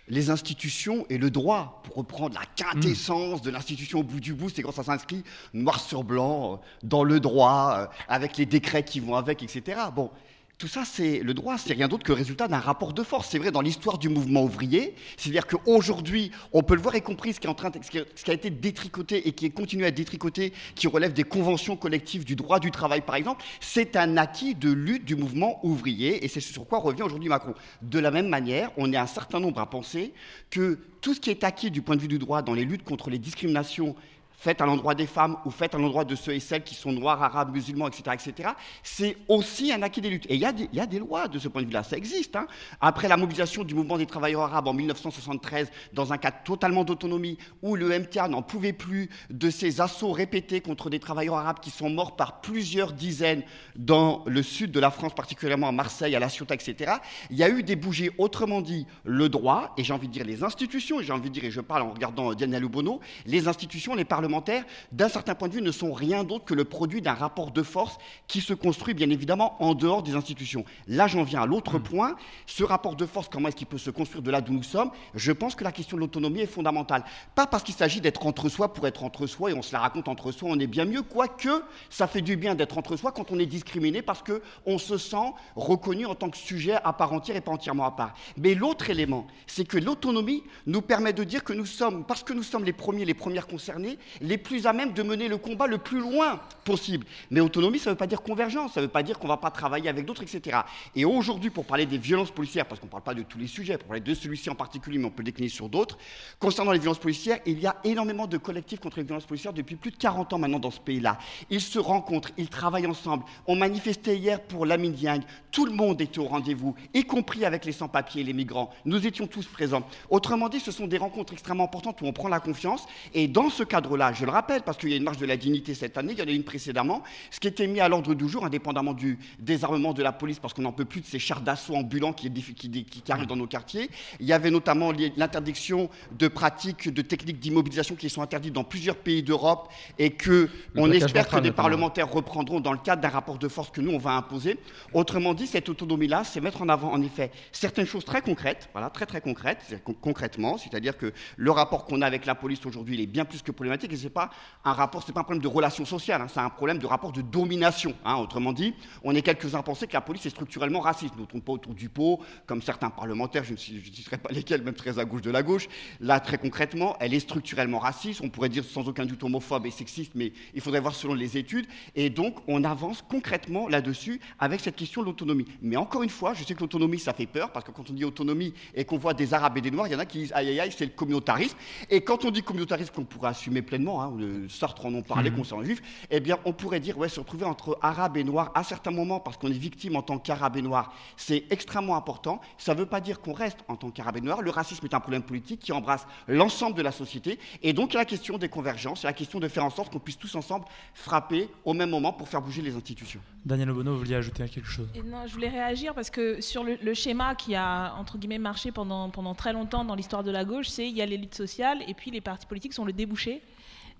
[0.09, 4.48] Les institutions et le droit, pour reprendre la quintessence de l'institution au bout du bout,
[4.48, 8.84] c'est quand ça s'inscrit noir sur blanc euh, dans le droit, euh, avec les décrets
[8.84, 9.80] qui vont avec, etc.
[9.94, 10.10] Bon,
[10.59, 13.28] tout ça, c'est le droit, c'est rien d'autre que le résultat d'un rapport de force.
[13.28, 17.35] C'est vrai dans l'histoire du mouvement ouvrier, c'est-à-dire qu'aujourd'hui, on peut le voir, y compris
[17.35, 20.87] ce qui, ce qui a- été détricoté et qui est continué à être détricoté, qui
[20.87, 25.05] relève des conventions collectives du droit du travail, par exemple, c'est un acquis de lutte
[25.05, 27.53] du mouvement ouvrier, et c'est sur quoi revient aujourd'hui Macron.
[27.83, 30.15] De la même manière, on est un certain nombre à penser
[30.49, 32.83] que tout ce qui est acquis du point de vue du droit dans les luttes
[32.83, 33.95] contre les discriminations
[34.36, 36.92] faites à l'endroit des femmes ou faites à l'endroit de ceux et celles qui sont
[36.92, 38.50] noirs, arabes, musulmans, etc., etc.,
[38.82, 40.26] c'est aussi un acquis des luttes.
[40.28, 40.52] Et il y, a
[40.86, 42.36] des- lois de ce point de vue-là, ça existe.
[42.36, 42.46] hein.
[42.80, 47.38] Après la mobilisation du mouvement des travailleurs arabes en 1973, dans un cadre totalement d'autonomie,
[47.62, 51.70] où le MTA n'en pouvait plus de ces assauts répétés contre des travailleurs arabes qui
[51.70, 53.42] sont morts par plusieurs dizaines
[53.74, 56.92] dans le sud de la France, particulièrement à Marseille, à La Ciotat, etc.,
[57.30, 60.24] il y a eu des bougies, autrement dit, le droit, et j'ai envie de dire
[60.24, 63.48] les institutions, et j'ai envie de dire, et je parle en regardant Diana Lubono, les
[63.48, 66.65] institutions, les parlements, parlementaires, d'un certain point de vue, ne sont rien d'autre que le
[66.65, 67.97] produit d'un rapport de force
[68.27, 70.65] qui se construit bien évidemment en dehors des institutions.
[70.89, 72.16] Là, j'en viens à l'autre point.
[72.47, 74.90] Ce rapport de force, comment est-ce qu'il peut se construire de là d'où nous sommes
[75.15, 77.05] Je pense que la question de l'autonomie est fondamentale.
[77.36, 79.78] Pas parce qu'il s'agit d'être entre soi pour être entre soi et on se la
[79.78, 83.12] raconte entre soi, on est bien mieux, quoique ça fait du bien d'être entre soi
[83.12, 87.12] quand on est discriminé parce qu'on se sent reconnu en tant que sujet à part
[87.12, 88.15] entière et pas entièrement à part.
[88.36, 92.32] Mais l'autre élément, c'est que l'autonomie nous permet de dire que nous sommes, parce que
[92.32, 95.66] nous sommes les premiers, les premières concernés, les plus à même de mener le combat
[95.66, 97.06] le plus loin possible.
[97.30, 99.32] Mais autonomie, ça ne veut pas dire convergence, ça ne veut pas dire qu'on ne
[99.32, 100.59] va pas travailler avec d'autres, etc.
[100.94, 103.47] Et aujourd'hui, pour parler des violences policières, parce qu'on ne parle pas de tous les
[103.47, 105.98] sujets, pour parler de celui-ci en particulier, mais on peut décliner sur d'autres,
[106.38, 109.76] concernant les violences policières, il y a énormément de collectifs contre les violences policières depuis
[109.76, 111.18] plus de 40 ans maintenant dans ce pays-là.
[111.51, 113.24] Ils se rencontrent, ils travaillent ensemble.
[113.47, 115.22] On manifestait hier pour Lamine Dieng.
[115.51, 118.70] Tout le monde était au rendez-vous, y compris avec les sans-papiers et les migrants.
[118.84, 119.82] Nous étions tous présents.
[120.10, 122.86] Autrement dit, ce sont des rencontres extrêmement importantes où on prend la confiance.
[123.14, 125.37] Et dans ce cadre-là, je le rappelle, parce qu'il y a une marche de la
[125.37, 128.15] dignité cette année, il y en a une précédemment, ce qui était mis à l'ordre
[128.15, 131.19] du jour, indépendamment du désarmement de la police, parce qu'on n'en peut plus de ces
[131.19, 133.91] chars d'assaut ambulants qui, qui, qui, arrivent dans nos quartiers.
[134.20, 138.97] Il y avait notamment l'interdiction de pratiques, de techniques d'immobilisation qui sont interdites dans plusieurs
[138.97, 143.39] pays d'Europe et que on espère que des parlementaires reprendront dans le cadre d'un rapport
[143.39, 144.59] de force que nous on va imposer.
[144.93, 148.91] Autrement dit, cette autonomie-là, c'est mettre en avant en effet certaines choses très concrètes, voilà,
[148.91, 153.01] très très concrètes, concrètement, c'est-à-dire que le rapport qu'on a avec la police aujourd'hui, il
[153.01, 154.31] est bien plus que problématique et c'est pas
[154.64, 157.12] un rapport, c'est pas un problème de relation sociale, hein, c'est un problème de rapport
[157.12, 157.94] de domination.
[158.05, 158.16] Hein.
[158.16, 161.14] autrement dit, on est quelques-uns à penser que la police est structurellement raciste.
[161.16, 164.62] Nous ne tournons pas autour du pot, comme certains parlementaires, je ne citerai pas lesquels,
[164.62, 165.68] même très à gauche de la gauche.
[166.01, 168.20] Là, très concrètement, elle est structurellement raciste.
[168.23, 171.36] On pourrait dire sans aucun doute homophobe et sexiste, mais il faudrait voir selon les
[171.36, 171.66] études.
[171.94, 175.47] Et donc, on avance concrètement là-dessus avec cette question de l'autonomie.
[175.62, 177.93] Mais encore une fois, je sais que l'autonomie, ça fait peur, parce que quand on
[177.93, 180.18] dit autonomie et qu'on voit des Arabes et des Noirs, il y en a qui
[180.18, 181.56] disent aïe aïe aïe, c'est le communautarisme.
[181.90, 185.30] Et quand on dit communautarisme, qu'on pourrait assumer pleinement, hein, le Sartre en ont parlé
[185.30, 185.36] Mhm.
[185.36, 188.50] concernant les juifs, eh bien, on pourrait dire, ouais, se retrouver entre Arabes et Noirs
[188.54, 192.40] à certains moments, parce qu'on est victime en tant qu'Arabe et Noir, c'est extrêmement important.
[192.58, 194.42] Ça ne veut pas dire qu'on reste en tant qu'Arabe et Noir.
[194.42, 197.38] Le racisme est un problème politique qui embrasse l'ensemble de la société.
[197.62, 199.48] Et donc, il y a la question des convergences, il y a la question de
[199.48, 200.64] faire en sorte qu'on puisse tous ensemble
[200.94, 203.20] frapper au même moment pour faire bouger les institutions.
[203.44, 204.88] Daniel Obono, vous vouliez ajouter quelque chose?
[204.94, 208.38] Et non, je voulais réagir parce que sur le, le schéma qui a entre guillemets
[208.38, 211.34] marché pendant, pendant très longtemps dans l'histoire de la gauche, c'est il y a l'élite
[211.34, 213.42] sociale et puis les partis politiques sont le débouché.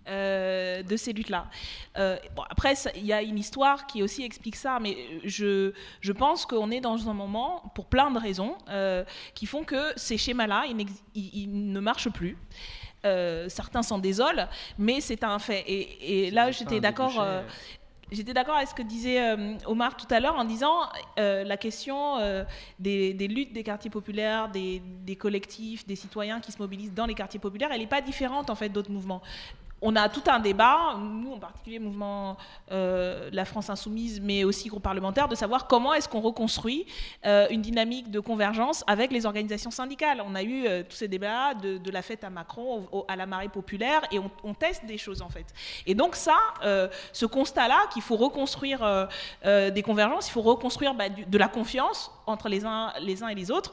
[0.09, 1.47] Euh, de ces luttes-là.
[1.99, 6.13] Euh, bon, après, il y a une histoire qui aussi explique ça, mais je, je
[6.13, 9.05] pense qu'on est dans un moment, pour plein de raisons, euh,
[9.35, 12.37] qui font que ces schémas-là, ils, n'ex- ils- ils ne marchent plus.
[13.05, 15.65] Euh, certains s'en désolent, mais c'est un fait.
[15.69, 17.21] Et, et là, j'étais d'accord.
[17.21, 17.43] euh,
[18.13, 20.83] J'étais d'accord avec ce que disait euh, Omar tout à l'heure en disant
[21.19, 22.45] euh, la question euh,
[22.79, 27.07] des, des luttes des quartiers populaires, des, des collectifs, des citoyens qui se mobilisent dans
[27.07, 29.23] les quartiers populaires, elle n'est pas différente en fait d'autres mouvements.
[29.83, 32.39] On a tout un débat, nous en particulier mouvement
[32.73, 36.87] euh, La France Insoumise, mais aussi groupe parlementaire, de savoir comment est-ce qu'on reconstruit
[37.27, 40.23] euh, une dynamique de convergence avec les organisations syndicales.
[40.27, 43.49] On a eu euh, tous ces débats de, la fête à Macron à la marée
[43.49, 45.47] populaire et on, teste des choses en fait.
[45.87, 46.37] Et donc ça,
[47.13, 49.09] ce constat-là, qu'il faut reconstruire
[49.45, 53.35] des convergences, il faut reconstruire bah, de la confiance entre les uns, les uns et
[53.35, 53.71] les autres,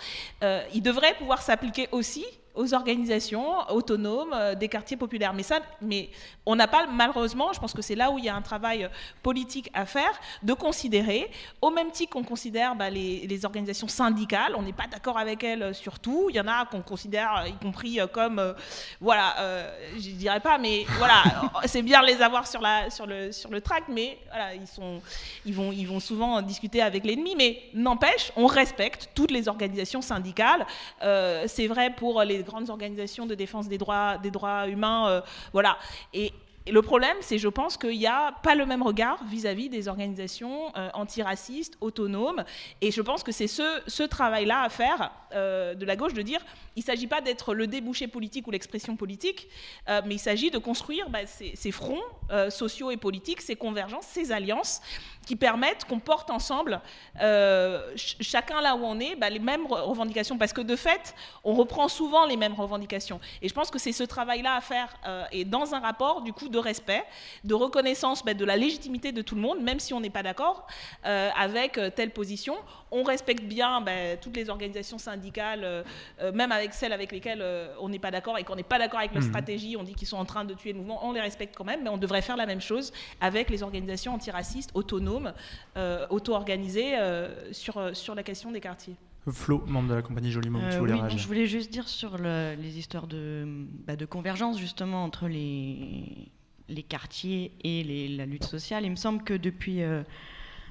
[0.74, 2.26] il devrait pouvoir s'appliquer aussi
[2.56, 5.34] aux organisations autonomes euh, des quartiers populaires.
[5.34, 6.10] Mais ça, mais
[6.46, 8.84] on n'a pas malheureusement, je pense que c'est là où il y a un travail
[8.84, 8.90] euh,
[9.22, 10.12] politique à faire,
[10.42, 11.30] de considérer,
[11.62, 15.64] au même titre qu'on considère bah, les, organisations syndicales, on n'est pas d'accord avec elles
[15.64, 16.28] euh, sur tout.
[16.30, 18.56] Il y en a qu'on considère, y compris comme,
[19.02, 21.24] voilà, euh, je dirais pas, mais voilà,
[21.66, 25.02] c'est bien les avoir sur la, sur le, sur le tract, mais voilà, ils sont,
[25.46, 27.36] ils vont, ils vont souvent discuter avec l'ennemi.
[27.36, 30.66] Mais n'empêche, on respecte toutes les organisations syndicales.
[31.02, 35.22] C'est vrai pour les grandes organisations de défense des droits, des droits humains, euh,
[35.52, 35.78] voilà.
[36.14, 36.34] Et,
[36.66, 39.90] et le problème, c'est, je pense, qu'il n'y a pas le même regard vis-à-vis des
[39.90, 42.46] organisations euh, antiracistes, autonomes.
[42.80, 46.22] Et je pense que c'est ce, ce travail-là à faire euh, de la gauche, de
[46.22, 46.40] dire,
[46.76, 49.48] il ne s'agit pas d'être le débouché politique ou l'expression politique,
[49.90, 52.02] euh, mais il s'agit de construire bah, ces, fronts
[52.32, 54.82] euh, sociaux et politiques, ces convergences, ces alliances
[55.26, 56.82] qui permettent qu'on porte ensemble,
[57.18, 60.38] ch- chacun là où on est, bah, les mêmes re- revendications.
[60.38, 63.20] Parce que de fait, on reprend souvent les mêmes revendications.
[63.42, 64.94] Et je pense que c'est ce travail-là à faire,
[65.32, 67.04] et dans un rapport, du coup, de respect,
[67.44, 70.24] de reconnaissance bah, de la légitimité de tout le monde, même si on n'est pas
[70.24, 70.68] d'accord
[71.04, 72.56] avec telle position.
[72.96, 75.84] On respecte bien bah, toutes les organisations syndicales, euh,
[76.22, 78.78] euh, même avec celles avec lesquelles euh, on n'est pas d'accord et qu'on n'est pas
[78.78, 79.30] d'accord avec leur Mhm.
[79.30, 81.64] stratégie, on dit qu'ils sont en train de tuer le mouvement, on les respecte quand
[81.64, 85.34] même, mais on devrait faire la même chose avec les organisations antiracistes, autonomes,
[85.76, 88.96] euh, auto-organisées euh, sur, sur la question des quartiers.
[89.32, 91.88] Flo, membre de la compagnie Jolimo, Euh, tu voulais oui, non, je voulais juste dire
[91.88, 93.46] sur le- les histoires de,
[93.88, 96.28] bah, de convergence justement entre les,
[96.70, 98.84] les quartiers et les- la lutte sociale.
[98.86, 100.04] Il me semble que depuis euh,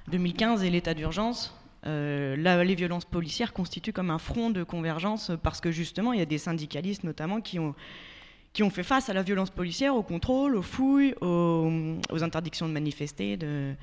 [0.09, 1.55] 2015 et l'état d'urgence,
[1.87, 6.19] euh, la- les violences policières constituent comme un front de convergence parce que justement, il
[6.19, 7.75] y a des syndicalistes notamment qui ont,
[8.53, 12.73] qui ont fait face à la violence policière, au contrôle, aux fouilles, aux, interdictions de
[12.73, 13.39] manifester.
[13.43, 13.75] Euh,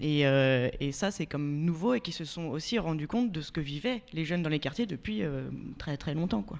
[0.00, 3.40] et, euh, et ça, c'est comme nouveau et qui se sont aussi rendus compte de
[3.40, 5.22] ce que vivaient les jeunes dans les quartiers depuis
[5.78, 6.42] très très longtemps.
[6.42, 6.58] Quoi.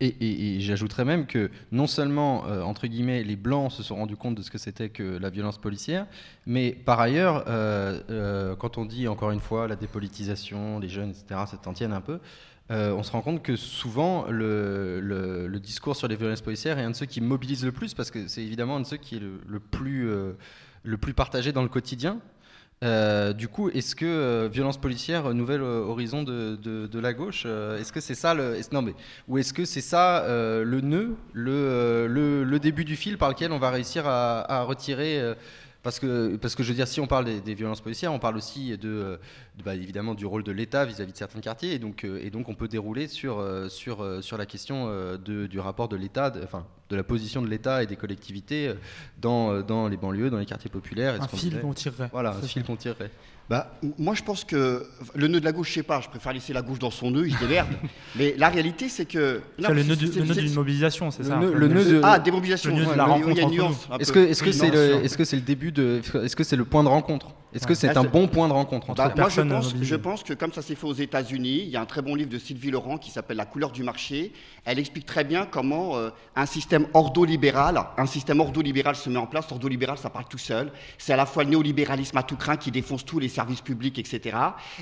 [0.00, 4.34] Et, j'ajouterais même que non seulement, euh, entre guillemets, les Blancs se sont rendus compte
[4.34, 6.06] de ce que c'était que la violence policière,
[6.46, 11.10] mais par ailleurs, euh, euh, quand on dit encore une fois la dépolitisation, les jeunes,
[11.10, 12.18] etc., ça t'en tienne un peu,
[12.70, 16.96] on se rend compte que souvent le, discours sur les violences policières est un de
[16.96, 19.60] ceux qui mobilise le plus, parce que c'est évidemment un de ceux qui est le,
[19.60, 20.08] plus,
[20.82, 22.18] le plus partagé dans le quotidien.
[22.82, 27.92] Euh, du coup, est-ce que euh, violence policière, nouvel euh, horizon de, la gauche, est-ce
[27.92, 28.94] que c'est ça le, non mais,
[29.40, 34.06] est-ce que c'est ça le nœud, le, début du fil par lequel on va réussir
[34.06, 35.34] à, retirer
[35.82, 38.36] parce que, parce que je veux dire, si on parle des, violences policières, on parle
[38.36, 39.18] aussi de,
[39.64, 42.48] bah, évidemment du rôle de l'État vis-à-vis de certains quartiers, et donc, euh, et donc
[42.48, 46.30] on peut dérouler sur, euh, sur, euh, sur la question de- du rapport de l'État,
[46.30, 48.72] de- enfin de la position de l'État et des collectivités
[49.20, 51.20] dans, dans les banlieues, dans les quartiers populaires.
[51.20, 52.08] Un fil qu'on tirerait.
[52.12, 53.10] Voilà, un fil qu'on tirerait.
[53.48, 56.32] Bah, moi, je pense que le nœud de la gauche, je sais pas, je préfère
[56.32, 57.68] laisser la gauche dans son nœud, il se démerde.
[58.16, 59.40] Mais la réalité, c'est que.
[59.58, 61.84] C'est le nœud du- c'est- le nœud c'est- d'une mobilisation, c'est Le ça le nœud
[61.84, 62.18] de- Ah,
[62.70, 63.86] nœud de ouais, la il y a rencontre une nuance.
[64.12, 66.82] que Oui, non, le est-ce que c'est le début de est-ce que c'est le point
[66.84, 67.34] de rencontre?
[67.54, 69.90] Est-ce que c'est un bon point de rencontre entre Bah, moi, je personnes pense, mobilisées.
[69.90, 72.14] je pense que comme ça s'est fait aux États-Unis, il y a un très bon
[72.14, 74.32] livre de Sylvie Laurent qui s'appelle La couleur du marché.
[74.64, 79.26] Elle explique très bien comment euh, un système ordolibéral, un système ordolibéral se met en
[79.26, 79.50] place.
[79.52, 80.72] Ordolibéral, ça parle tout seul.
[80.98, 83.98] C'est à la fois le néolibéralisme à tout craint qui défonce tous les services publics,
[83.98, 84.36] etc.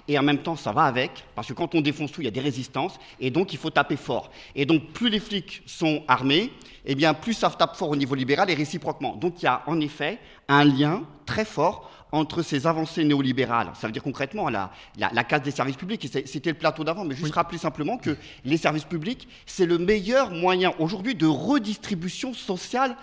[0.09, 2.28] Et en même temps, ça va avec, parce que quand on défonce tout, il y
[2.28, 4.31] a des résistances, et donc il faut taper fort.
[4.55, 6.53] Et donc, plus les flics sont armés,
[6.85, 9.15] eh bien, plus ça tape fort au niveau libéral et réciproquement.
[9.15, 10.19] Donc, il y a en effet
[10.49, 15.24] un lien très fort entre ces avancées néolibérales, ça veut dire concrètement la, la, la
[15.24, 18.84] casse des services publics, c'était le plateau d'avant, mais juste rappeler simplement que les services
[18.84, 22.97] publics, c'est le meilleur moyen aujourd'hui de redistribution sociale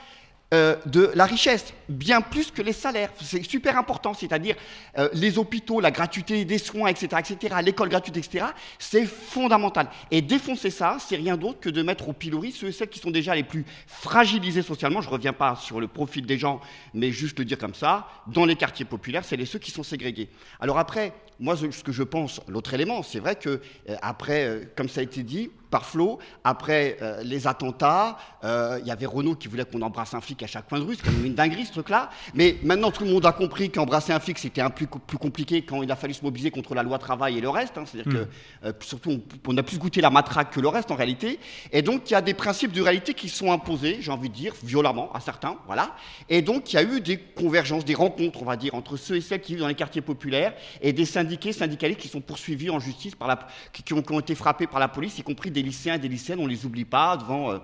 [0.51, 3.11] euh, de la richesse, bien plus que les salaires.
[3.21, 4.55] C'est super important, c'est-à-dire
[4.97, 8.45] euh, les hôpitaux, la gratuité des soins, etc., etc., l'école gratuite, etc.,
[8.79, 9.89] c'est fondamental.
[10.09, 12.97] Et défoncer ça, c'est rien d'autre que de mettre au pilori ceux et celles qui
[12.97, 15.01] sont déjà les plus fragilisés socialement.
[15.01, 16.61] Je ne reviens pas sur le profil des gens,
[16.95, 18.07] mais juste le dire comme ça.
[18.25, 20.29] Dans les quartiers populaires, c'est les ceux qui sont ségrégés.
[20.59, 23.49] Alors après, moi, ce que je pense, l'autre élément, c'est vrai que
[23.89, 28.79] euh, après, euh, comme ça a été dit par Flo, après euh, les attentats, euh,
[28.81, 30.95] il y avait Renault qui voulait qu'on embrasse un flic à chaque coin de rue,
[30.95, 32.09] c'est quand même une dinguerie ce truc-là.
[32.33, 35.61] Mais maintenant, tout le monde a compris qu'embrasser un flic, c'était un plus, plus compliqué
[35.61, 37.77] quand il a fallu se mobiliser contre la loi travail et le reste.
[37.77, 37.83] hein.
[37.85, 38.27] C'est-à-dire que,
[38.67, 41.39] euh, surtout, on, on a plus goûté la matraque que le reste en réalité.
[41.71, 44.33] Et donc, il y a des principes de réalité qui sont imposés, j'ai envie de
[44.35, 45.95] dire, violemment à certains, voilà.
[46.29, 49.17] Et donc, il y a eu des convergences, des rencontres, on va dire, entre ceux
[49.17, 52.69] et celles qui vivent dans les quartiers populaires et des syndiqués, syndicalistes qui sont poursuivis
[52.69, 55.95] en justice, par la, qui, ont, été frappés par la police, y compris des lycéens
[55.95, 57.51] et des lycéennes, on ne les oublie pas, devant...
[57.51, 57.59] euh,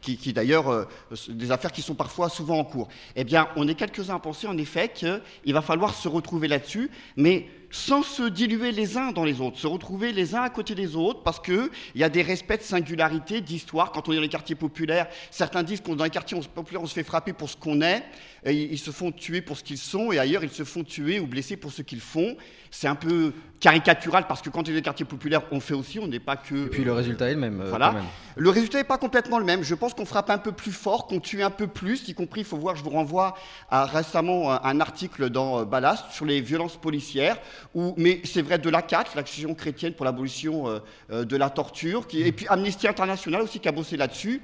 [0.00, 0.84] qui, d'ailleurs, euh,
[1.28, 2.88] des affaires qui sont parfois souvent en cours.
[3.16, 6.90] Eh bien, on est quelques-uns à penser en effet qu'il va falloir se retrouver là-dessus,
[7.16, 10.74] mais sans se diluer les uns dans les autres, se retrouver les uns à côté
[10.74, 13.92] des autres, parce qu'il y a des respects de singularité, d'histoire.
[13.92, 16.86] Quand on est dans les quartiers populaires, certains disent qu'on dans les quartiers populaires, on
[16.86, 18.02] se fait frapper pour ce qu'on est,
[18.46, 21.26] ils se font tuer pour ce qu'ils sont, et ailleurs, ils se font tuer ou
[21.26, 22.36] blesser pour ce qu'ils font.
[22.70, 25.74] C'est un peu caricatural, parce que quand on est dans les quartiers populaires, on fait
[25.74, 26.66] aussi, on n'est pas que...
[26.66, 27.60] Et puis le résultat est le même.
[27.60, 27.88] euh, Voilà.
[27.88, 28.04] quand même.
[28.36, 29.62] Le résultat n'est pas complètement le même.
[29.62, 32.40] Je pense qu'on frappe un peu plus fort, qu'on tue un peu plus, y compris,
[32.40, 33.34] il faut voir, je vous renvoie
[33.68, 37.36] à récemment un, un article dans euh, Ballast sur les violences policières,
[37.74, 40.78] où, mais c'est vrai de l'ACAT, l'Action chrétienne pour l'abolition euh,
[41.12, 44.40] euh, de la torture, qui, et puis Amnesty International aussi qui a bossé là-dessus.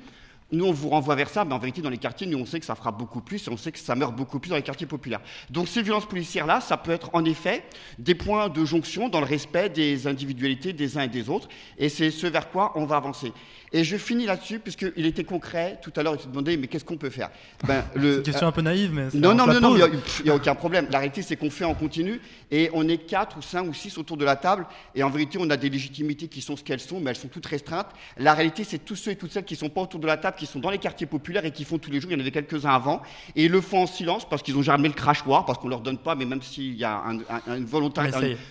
[0.53, 2.61] Nous, on vous renvoie vers ça, mais en vérité, dans les quartiers, nous, on sait
[2.61, 4.63] que ça frappe beaucoup plus et on sait que ça meurt beaucoup plus dans les
[4.63, 5.21] quartiers populaires.
[5.51, 7.65] Donc, ces violences policières-là, ça peut être en effet
[7.99, 11.49] des points de jonction dans le respect des individualités des uns et des autres.
[11.79, 13.33] Et c'est ce vers quoi on va avancer.
[13.73, 15.79] Et je finis là-dessus, puisqu'il était concret.
[15.83, 17.31] Tout à l'heure, il se demandait, mais qu'est-ce qu'on peut faire?
[17.67, 20.25] Ben, le, C'est une question un peu naïve, mais c'est Non, non, non, non, il
[20.25, 20.87] n'y a, aucun problème.
[20.91, 22.21] La réalité, c'est qu'on fait en continu
[22.51, 24.67] et on est quatre ou cinq ou six autour de la table.
[24.95, 27.29] Et en vérité, on a des légitimités qui sont ce qu'elles sont, mais elles sont
[27.29, 27.89] toutes restreintes.
[28.17, 30.17] La réalité, c'est tous ceux et toutes celles qui ne sont pas autour de la
[30.17, 32.11] table, qui sont dans les quartiers populaires et qui font tous les jours.
[32.13, 33.03] Il y en avait quelques-uns avant.
[33.35, 35.71] Et ils le font en silence parce qu'ils n'ont jamais le crachoir, parce qu'on ne
[35.73, 37.19] leur donne pas, mais même s'il y a un-
[37.49, 38.01] un- une, volonté,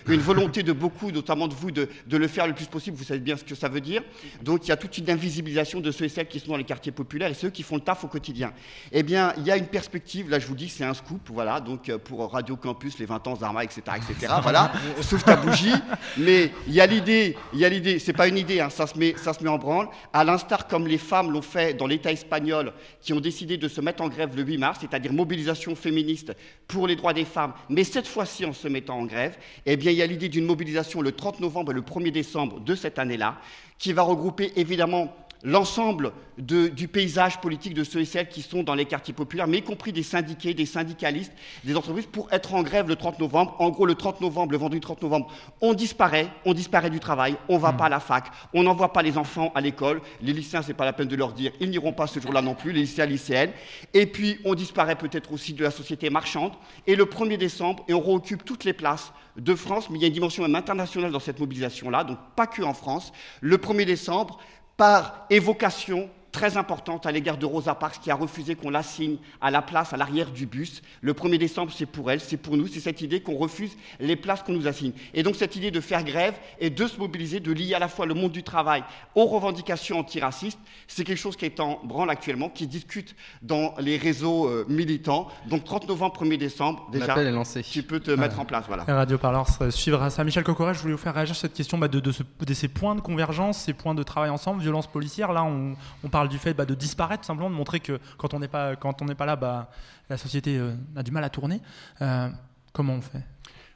[0.08, 3.04] une, volonté de beaucoup, notamment de vous, de, de le faire le plus possible, vous
[3.04, 4.02] savez bien ce que ça veut dire.
[4.42, 6.64] Donc il y a toute une invisibilisation de ceux et celles qui sont dans les
[6.64, 8.52] quartiers populaires et ceux qui font le taf au quotidien.
[8.92, 11.60] Eh bien, il y a une perspective, là je vous dis, c'est un scoop, voilà,
[11.60, 14.72] donc euh, pour Radio Campus, les 20 ans Zarma, etc., etc., voilà,
[15.02, 15.72] sauf ta bougie.
[16.18, 18.86] Mais il y a l'idée, il y a l'idée, c'est pas une idée, hein, ça,
[18.86, 21.86] se met, ça se met en branle, à l'instar comme les femmes l'ont fait dans
[21.86, 25.74] l'État espagnol qui ont décidé de se mettre en grève le 8 mars, c'est-à-dire mobilisation
[25.74, 26.32] féministe
[26.66, 29.90] pour les droits des femmes, mais cette fois-ci en se mettant en grève, eh bien,
[29.90, 32.98] il y a l'idée d'une mobilisation le 30 novembre et le 1er décembre de cette
[32.98, 33.38] année-là,
[33.78, 38.74] qui va regrouper évidemment l'ensemble du paysage politique de ceux et celles qui sont dans
[38.74, 41.32] les quartiers populaires, mais y compris des syndiqués, des syndicalistes,
[41.64, 43.56] des entreprises, pour être en grève le 30 novembre.
[43.58, 47.36] En gros, le 30 novembre, le vendredi 30 novembre, on disparaît, on disparaît du travail,
[47.48, 50.32] on ne va pas à la fac, on n'envoie pas les enfants à l'école, les
[50.32, 52.72] lycéens, c'est pas la peine de leur dire, ils n'iront pas ce jour-là non plus,
[52.72, 53.52] les lycéens, lycéennes,
[53.94, 56.52] et puis on disparaît peut-être aussi de la société marchande,
[56.86, 60.04] et le 1er décembre, et on réoccupe toutes les places de France, mais il y
[60.04, 63.12] a une dimension même internationale dans cette mobilisation-là, donc pas que en France.
[63.40, 64.38] Le 1er décembre,
[64.76, 69.50] par évocation très importante à l'égard de Rosa Parks qui a refusé qu'on l'assigne à
[69.50, 70.82] la place à l'arrière du bus.
[71.00, 74.16] Le 1er décembre, c'est pour elle, c'est pour nous, c'est cette idée qu'on refuse les
[74.16, 74.92] places qu'on nous assigne.
[75.14, 77.88] Et donc cette idée de faire grève et de se mobiliser, de lier à la
[77.88, 78.84] fois le monde du travail
[79.14, 83.96] aux revendications antiracistes, c'est quelque chose qui est en branle actuellement, qui discute dans les
[83.96, 85.28] réseaux euh, militants.
[85.48, 87.62] Donc 30 novembre, 1er décembre, déjà, est lancé.
[87.62, 88.64] tu peux te mettre en place.
[88.68, 88.84] Voilà.
[88.84, 90.22] Radio Parleur euh, suivra ça.
[90.22, 92.54] Michel Cocoré, je voulais vous faire réagir sur cette question bah, de, de ce- de
[92.54, 95.32] ces points de convergence, ces points de travail ensemble, violence policière.
[95.32, 98.40] Là, on, on parle du fait bah, de disparaître, simplement, de montrer que quand on
[98.40, 99.70] n'est pas, quand on n'est pas là, bah,
[100.08, 101.60] la société euh, a du mal à tourner.
[102.02, 102.28] Euh,
[102.72, 103.24] comment on fait?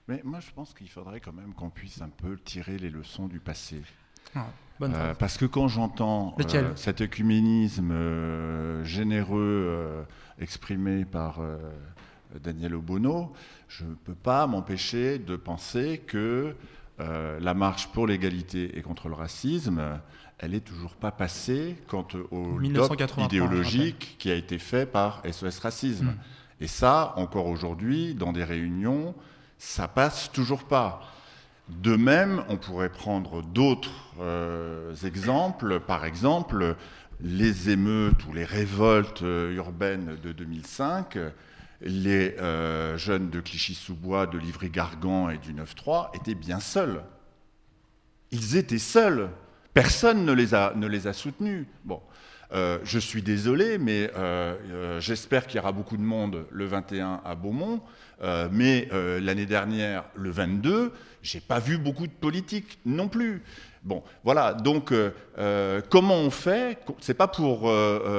[0.08, 3.28] Mais moi, je pense qu'il faudrait quand même qu'on puisse un peu tirer les leçons
[3.28, 3.82] du passé.
[4.34, 4.46] Ah,
[4.78, 6.36] bonne Euh, parce que quand j'entends
[6.76, 7.94] cet œcuménisme
[8.84, 10.06] généreux
[10.38, 11.40] exprimé par
[12.42, 13.32] Daniel Obono,
[13.68, 16.56] je ne peux pas m'empêcher de penser que
[16.98, 20.00] la marche pour l'égalité et contre le racisme,
[20.40, 25.22] elle n'est toujours pas passée quant au doc 1983, idéologique qui a été fait par
[25.30, 26.06] SOS Racisme.
[26.06, 26.18] Mm.
[26.62, 29.14] Et ça, encore aujourd'hui, dans des réunions,
[29.58, 31.02] ça passe toujours pas.
[31.68, 36.76] De même, on pourrait prendre d'autres euh, exemples, par exemple
[37.22, 41.18] les émeutes ou les révoltes euh, urbaines de 2005.
[41.82, 47.02] Les euh, jeunes de Clichy-sous-Bois, de Livry-Gargan et du 9-3 étaient bien seuls.
[48.30, 49.30] Ils étaient seuls.
[49.74, 50.54] Personne ne les
[51.06, 51.66] a, soutenus.
[51.84, 52.00] Bon,
[52.52, 56.66] euh, je suis désolé, mais euh, euh, j'espère qu'il y aura beaucoup de monde le
[56.66, 57.80] 21 à Beaumont.
[58.52, 60.92] Mais l'année dernière, le 22,
[61.22, 63.42] j'ai pas vu beaucoup de politique non plus.
[63.82, 64.52] Bon, voilà.
[64.52, 64.92] Donc,
[65.88, 66.78] comment on fait?
[67.00, 67.72] C'est pas pour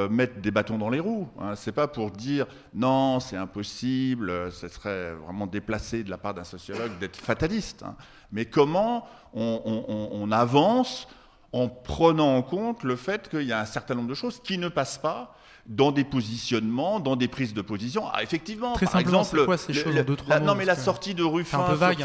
[0.09, 1.27] mettre des bâtons dans les roues.
[1.39, 4.51] Hein, c'est pas pour dire non, c'est impossible.
[4.51, 7.83] Ce serait vraiment déplacé de la part d'un sociologue d'être fataliste.
[7.83, 7.95] hein.
[8.31, 9.05] Mais comment
[9.35, 11.07] on avance
[11.53, 14.57] en prenant en compte le fait qu'il y a un certain nombre de choses qui
[14.57, 15.35] ne passent pas
[15.67, 18.05] dans des positionnements, dans des prises de position.
[18.11, 20.55] Ah, effectivement, Très par exemple, c'est quoi ces choses en deux, trois la- mots, non,
[20.55, 22.03] mais la sortie de Ruffin vague,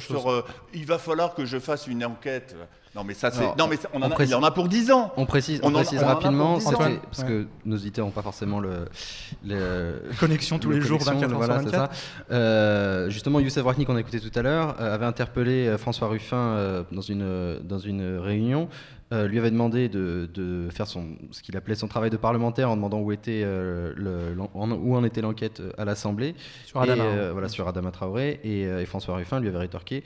[0.00, 0.44] sur, euh,
[0.74, 2.54] il va falloir que je fasse une enquête.
[2.98, 4.50] Non, mais ça, c'est, non, mais ça- on, en a, précise- il y en a
[4.50, 5.12] pour 10 ans.
[5.16, 6.70] On précise, On précise en rapidement, 10 ans.
[6.70, 7.28] c'était- Antoine parce Ouais.
[7.28, 8.86] que nos auditeurs n'ont pas forcément le,
[9.46, 11.94] le- Connexion tous le les jours, connexion, 24 heures voilà, sur c'est 24.
[11.94, 12.34] ça.
[12.34, 16.08] Euh, justement, Youssef Rohani, qu'on a écouté tout à l'heure, euh, avait interpellé euh, François
[16.08, 18.68] Ruffin euh, dans, une, dans une réunion.
[19.10, 22.68] euh, lui avait demandé de, de faire son, ce qu'il appelait son travail de parlementaire
[22.68, 26.34] en demandant où, était, euh, le- où en était l'enquête à l'Assemblée.
[26.66, 28.38] Sur Adama, Et, voilà, sur Adama Traoré.
[28.44, 30.04] Et, et François Ruffin lui avait rétorqué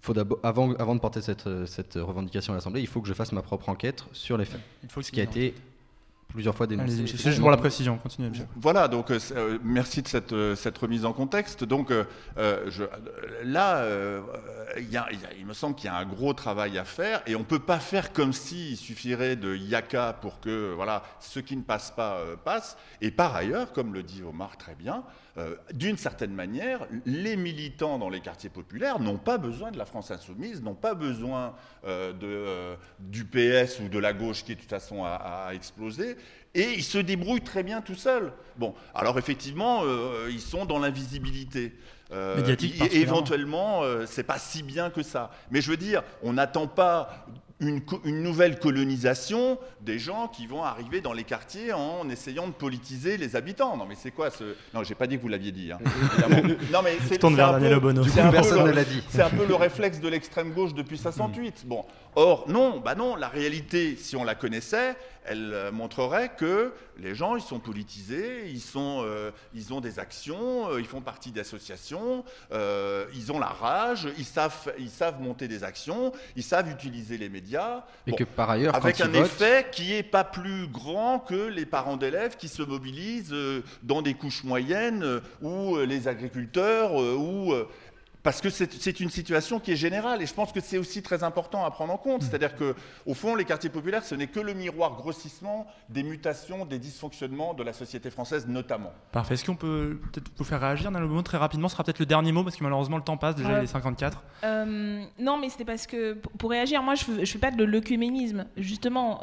[0.00, 3.14] faut avant, avant de porter cette, euh, cette revendication à l'Assemblée, il faut que je
[3.14, 4.60] fasse ma propre enquête sur les faits.
[4.82, 5.54] Il faut ce qui a été
[6.28, 7.06] plusieurs fois dénoncé.
[7.06, 8.30] C'est juste pour la précision, continuez.
[8.56, 11.64] Voilà, donc euh, euh, merci de cette, euh, cette remise en contexte.
[11.64, 12.04] Donc euh,
[12.68, 12.84] je-
[13.44, 14.20] là, euh,
[14.76, 16.76] il y a- il y a- il me semble qu'il y a un gros travail
[16.76, 20.72] à faire et on ne peut pas faire comme s'il suffirait de yaka pour que
[20.74, 22.76] voilà, ce qui ne passe pas euh, passe.
[23.00, 25.04] Et par ailleurs, comme le dit Omar très bien,
[25.38, 29.84] euh, d'une certaine manière, les militants dans les quartiers populaires n'ont pas besoin de la
[29.84, 31.54] France insoumise, n'ont pas besoin
[31.86, 35.10] euh, de, euh, du PS ou de la gauche qui de toute façon a,
[35.48, 36.16] a explosé,
[36.54, 38.32] et ils se débrouillent très bien tout seuls.
[38.56, 39.82] Bon, alors effectivement,
[40.28, 41.74] ils sont dans l'invisibilité.
[42.10, 45.30] Médiatique, et- éventuellement, c'est pas si bien que ça.
[45.50, 47.26] Mais je veux dire, on n'attend pas
[47.60, 47.82] une,
[48.22, 53.34] nouvelle colonisation des gens qui vont arriver dans les quartiers en essayant de politiser les
[53.34, 53.76] habitants.
[53.76, 55.72] Non, mais c'est quoi ce Non, j'ai pas dit que vous l'aviez dit.
[55.72, 55.78] hein,
[56.72, 57.92] non, mais Je c'est tourne vers Daniel peu
[58.30, 59.02] personne le- ne l'a dit.
[59.08, 61.64] C'est un peu le réflexe de l'extrême gauche depuis 68.
[61.66, 66.72] Bon, or non, bah non, la réalité, si on la connaissait, elle euh, montrerait que
[66.98, 71.00] les gens, ils sont politisés, ils sont, euh, ils ont des actions, euh, ils font
[71.00, 76.42] partie d'associations, euh, ils ont la rage, ils savent, ils savent monter des actions, ils
[76.42, 77.47] savent utiliser les médias.
[78.06, 81.66] Et que par ailleurs, avec un votent- effet qui est pas plus grand que les
[81.66, 86.94] parents d'élèves qui se mobilisent euh, dans des couches moyennes euh, ou euh, les agriculteurs
[86.94, 87.52] ou
[88.28, 91.22] parce que c'est une situation qui est générale et je pense que c'est aussi très
[91.24, 92.22] important à prendre en compte.
[92.22, 92.74] C'est-à-dire que,
[93.06, 97.54] au fond, les quartiers populaires, ce n'est que le miroir grossissement des mutations, des dysfonctionnements
[97.54, 98.92] de la société française notamment.
[99.12, 99.32] Parfait.
[99.32, 102.00] Est-ce qu'on peut peut-être vous faire réagir dans le moment très rapidement Ce sera peut-être
[102.00, 103.34] le dernier mot parce que malheureusement le temps passe.
[103.34, 103.60] Déjà, Ouais.
[103.60, 104.22] il est 54.
[104.44, 108.44] Euh, non, mais c'était parce que pour- réagir, moi, je ne fais pas de l'œcuménisme.
[108.58, 109.22] Justement,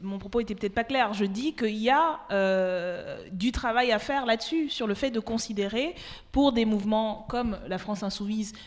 [0.00, 1.12] mon propos était peut-être pas clair.
[1.12, 5.18] Je dis qu'il y a euh, du travail à faire là-dessus, sur le fait de
[5.18, 5.96] considérer
[6.30, 8.11] pour des mouvements comme la France insoumise,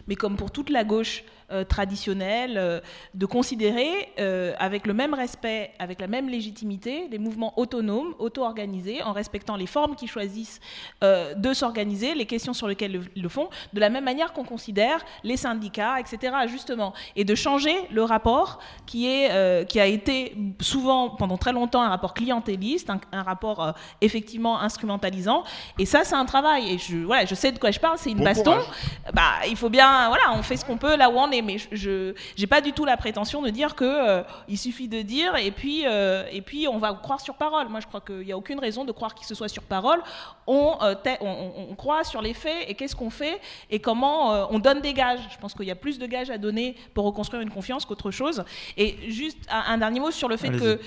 [0.07, 2.80] mais comme pour toute la gauche euh, traditionnelle, euh,
[3.13, 9.01] de considérer euh, avec le même respect, avec la même légitimité, les mouvements autonomes, auto-organisés,
[9.03, 10.59] en respectant les formes qu'ils choisissent
[11.03, 14.43] euh, de s'organiser, les questions sur lesquelles le, le font, de la même manière qu'on
[14.43, 16.35] considère les syndicats, etc.
[16.47, 21.81] Justement, et de changer le rapport qui est qui a été souvent pendant très longtemps
[21.81, 25.43] un rapport clientéliste, un, un rapport effectivement instrumentalisant.
[25.80, 26.73] Et ça, c'est un travail.
[26.73, 27.97] Et je voilà, je sais de quoi je parle.
[27.97, 28.51] C'est une Bon baston.
[28.53, 28.65] courage.
[29.13, 31.34] Bah, il faut bien, voilà, on fait ce qu'on peut là où on est.
[31.41, 35.01] Mais je- j'ai pas du tout la prétention de dire que euh, il suffit de
[35.01, 37.67] dire et puis euh, et puis on va croire sur parole.
[37.69, 40.01] Moi, je crois qu'il n'y a aucune raison de croire qu'il se soit sur parole.
[40.47, 43.39] On, euh, on, on- on croit sur les faits et qu'est-ce qu'on fait
[43.69, 45.19] et comment euh, on donne des gages.
[45.31, 48.11] Je pense qu'il y a plus de gages à donner pour reconstruire une confiance qu'autre
[48.11, 48.43] chose.
[48.77, 50.79] Et juste un, un dernier mot sur le fait que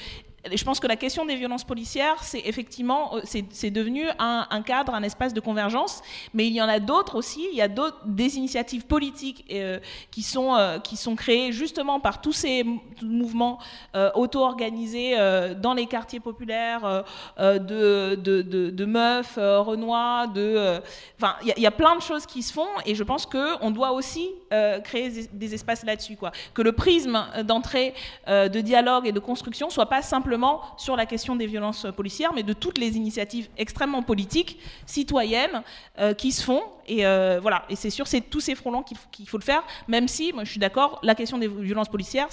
[0.57, 3.21] je pense que la question des violences policières, c'est effectivement, euh,
[3.51, 6.03] c'est devenu un, cadre, un espace de convergence,
[6.35, 7.47] mais il y en a d'autres aussi.
[7.53, 9.79] Il y a des initiatives politiques euh,
[10.11, 13.59] qui sont euh, qui sont créées justement par tous ces mou- mouvements
[14.15, 15.17] auto-organisés
[15.61, 17.05] dans les quartiers populaires
[17.39, 20.81] de, de, de, de meufs, euh, Renoir, de,
[21.43, 23.93] il y, a- plein de choses qui se font, et je pense que on doit
[23.93, 24.29] aussi
[24.85, 26.17] créer des, espaces là-dessus.
[26.55, 27.95] Que le prisme d'entrée
[28.27, 30.38] de dialogue et de construction soit pas simplement
[30.77, 35.63] sur la question des violences policières, mais de toutes les initiatives extrêmement politiques, citoyennes,
[35.99, 36.63] euh, qui se font.
[36.87, 37.65] Et euh, voilà.
[37.69, 40.45] Et c'est sûr, c'est tous ces fronts-là qu'il faut, faut le faire, même si, moi,
[40.45, 42.29] je suis d'accord, la question des violences policières,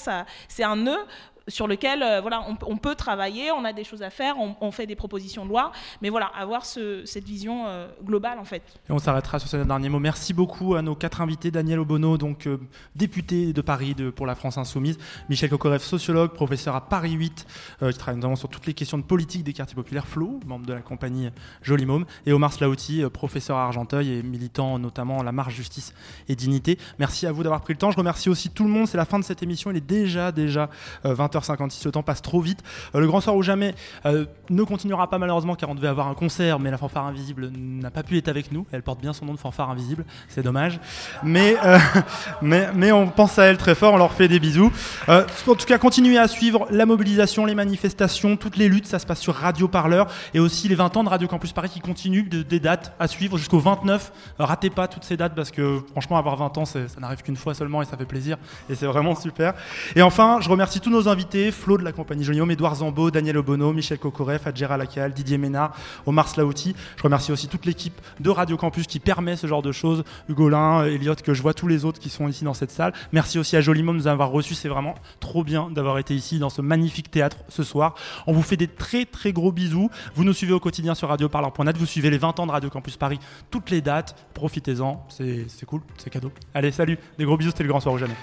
[0.48, 1.06] c'est un nœud
[1.48, 4.88] sur lequel euh, voilà, on, peut travailler, on a des choses à faire, on, fait
[4.88, 8.64] des propositions de loi, mais voilà, avoir ce- cette vision euh, globale en fait.
[8.90, 10.00] Et on s'arrêtera sur ce dernier mot.
[10.00, 11.52] Merci beaucoup à nos quatre invités.
[11.52, 12.58] Daniel Obono, donc euh,
[12.96, 14.98] député de Paris pour la France Insoumise.
[15.30, 17.46] Michel Kokorev, sociologue, professeur à Paris 8,
[17.84, 20.08] euh, qui travaille notamment sur toutes les questions de politique des quartiers populaires.
[20.08, 21.30] Flo, membre de la compagnie
[21.62, 22.06] Joli Môme.
[22.26, 25.94] Et Omar Slaouti, professeur à Argenteuil et militant notamment la marche Justice
[26.28, 26.78] et Dignité.
[27.00, 27.92] Merci à vous d'avoir pris le temps.
[27.92, 28.88] Je remercie aussi tout le monde.
[28.88, 29.72] C'est la fin de cette émission.
[29.72, 30.70] Il est déjà, déjà
[31.06, 31.86] euh, 20h56.
[31.86, 32.60] Le temps passe trop vite.
[32.96, 33.76] Euh, le Grand Soir ou Jamais
[34.06, 37.50] euh, ne continuera pas malheureusement car on devait avoir un concert, mais la fanfare invisible
[37.56, 38.66] n'a pas pu être avec nous.
[38.72, 40.06] Elle porte bien son nom de fanfare invisible.
[40.30, 40.80] C'est dommage.
[41.24, 41.78] Mais, euh,
[42.42, 43.94] mais, mais on pense à elle très fort.
[43.94, 44.72] On leur fait des bisous.
[45.08, 45.24] En
[45.56, 48.88] tout cas, continuez à suivre la mobilisation, les manifestations, toutes les luttes.
[48.88, 51.70] Ça se passe sur Radio Parleur et aussi les 20 ans de Radio Campus Paris
[51.70, 54.12] qui continuent de- des dates à suivre jusqu'au 29.
[54.40, 57.36] Euh, ratez pas toutes ces dates parce que franchement, avoir 20 ans, ça n'arrive qu'une
[57.36, 58.38] fois seulement et ça fait plaisir.
[58.70, 59.54] Et c'est vraiment super.
[59.96, 63.38] Et enfin, je remercie tous nos invités Flo de la compagnie Jolium, Edouard Zambo, Daniel
[63.38, 65.76] Obono, Michel Kokorev, Adjera Lacal, Didier Ménard,
[66.06, 66.76] Omar Slaouti.
[66.98, 70.04] Je remercie aussi toute l'équipe de Radio Campus qui permet ce genre de choses.
[70.30, 72.94] Hugolin, Elliot, que je vois tous les autres qui sont ici dans cette salle.
[73.12, 74.54] Merci aussi à Jolimon de nous avoir reçus.
[74.54, 77.96] C'est vraiment trop bien d'avoir été ici dans ce magnifique théâtre ce soir.
[78.28, 79.90] On vous fait des très très gros bisous.
[80.14, 81.78] Vous nous suivez au quotidien sur radioparleur.net.
[81.78, 83.20] Vous suivez les 20 ans de Radio Campus Paris,
[83.50, 84.16] toutes les dates.
[84.34, 85.06] Profitez-en.
[85.10, 86.32] C'est cool, c'est cadeau.
[86.54, 87.00] Allez, salut.
[87.18, 87.50] Des gros bisous.
[87.50, 88.16] C'était le grand soir ou jamais.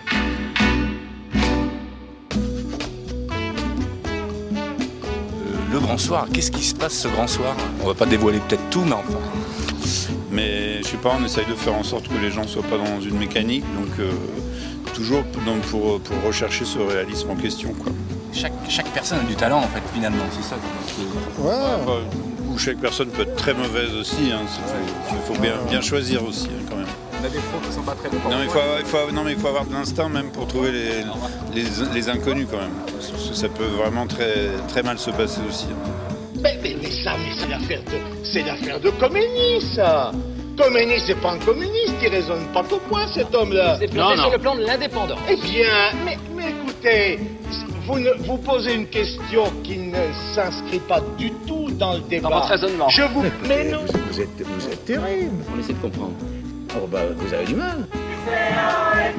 [5.73, 7.57] Le grand soir, qu'est-ce qui se passe ce grand soir?
[7.83, 9.19] On va pas dévoiler peut-être tout, mais enfin.
[10.31, 12.77] Mais je sais pas, on essaye de faire en sorte que les gens soient pas
[12.77, 14.11] dans une mécanique, donc euh,
[14.95, 17.73] toujours donc, pour, pour rechercher ce réalisme en question.
[17.73, 17.91] Quoi.
[18.35, 20.57] Chaque, chaque personne a du talent en fait, finalement, c'est ça.
[22.51, 24.41] Ou chaque personne peut être très mauvaise aussi, hein,
[25.11, 26.85] il faut bien, bien choisir aussi hein, quand même.
[27.23, 28.17] On a des pros qui sont pas très bons.
[28.29, 30.31] Non mais, il faut, avoir- il faut- non, mais il faut avoir de l'instinct même
[30.33, 31.05] pour trouver les,
[31.55, 32.73] les, les inconnus quand même.
[33.33, 35.67] Ça peut vraiment très, très mal se passer aussi.
[36.43, 40.11] Mais, mais, mais ça, mais c'est l'affaire de, c'est l'affaire de Khomeini, ça.
[40.59, 43.77] Khomeini, c'est pas un communiste, il raisonne pas tout point, cet homme-là.
[43.81, 45.19] C'est planté sur le plan de l'indépendance.
[45.31, 47.21] Eh bien, mais, mais écoutez,
[47.87, 49.97] vous, ne, vous posez une question qui ne
[50.35, 52.29] s'inscrit pas du tout dans le débat.
[52.31, 52.89] votre raisonnement.
[52.89, 53.25] Je vous...
[53.47, 53.79] Mais non.
[54.11, 55.31] Vous êtes, vous êtes terrible.
[55.57, 56.13] On essaie de comprendre.
[56.75, 57.87] Oh bah, vous avez du mal.
[57.91, 59.13] et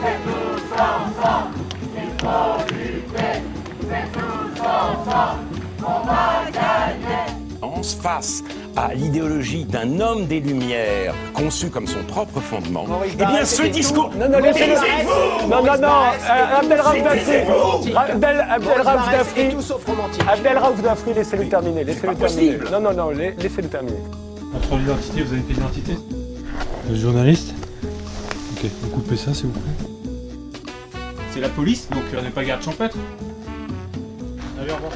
[0.00, 1.54] c'est tous ensemble,
[1.94, 3.34] il faut lutter,
[3.80, 5.42] c'est tous ensemble,
[5.80, 7.82] on va gagner.
[8.02, 8.42] face
[8.76, 14.10] à l'idéologie d'un homme des Lumières, conçu comme son propre fondement, eh bien ce discours...
[14.16, 14.74] Non, non, laissez-le.
[15.48, 15.88] Non, non, non,
[16.30, 17.94] euh, Abdel Raouf Dafri.
[17.96, 18.46] Abdel,
[18.84, 19.56] Raouf Dafri.
[20.28, 21.84] Abdel Raouf Dafri, laissez-le terminer.
[21.84, 22.58] Laissez-le terminer.
[22.72, 23.98] Non, non, non, la- laissez-le terminer.
[24.54, 25.92] On prend l'identité, vous avez une pièce d'identité
[26.88, 27.54] Le journaliste
[28.56, 31.00] Ok, vous coupez ça s'il vous plaît.
[31.32, 32.96] C'est la police, donc on n'est pas garde champêtre.
[34.60, 34.92] Allez, au revoir.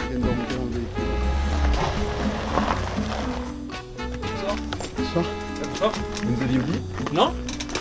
[4.97, 5.25] Bonsoir.
[5.71, 5.93] Bonsoir.
[6.25, 6.79] Vous aviez oublié
[7.13, 7.33] Non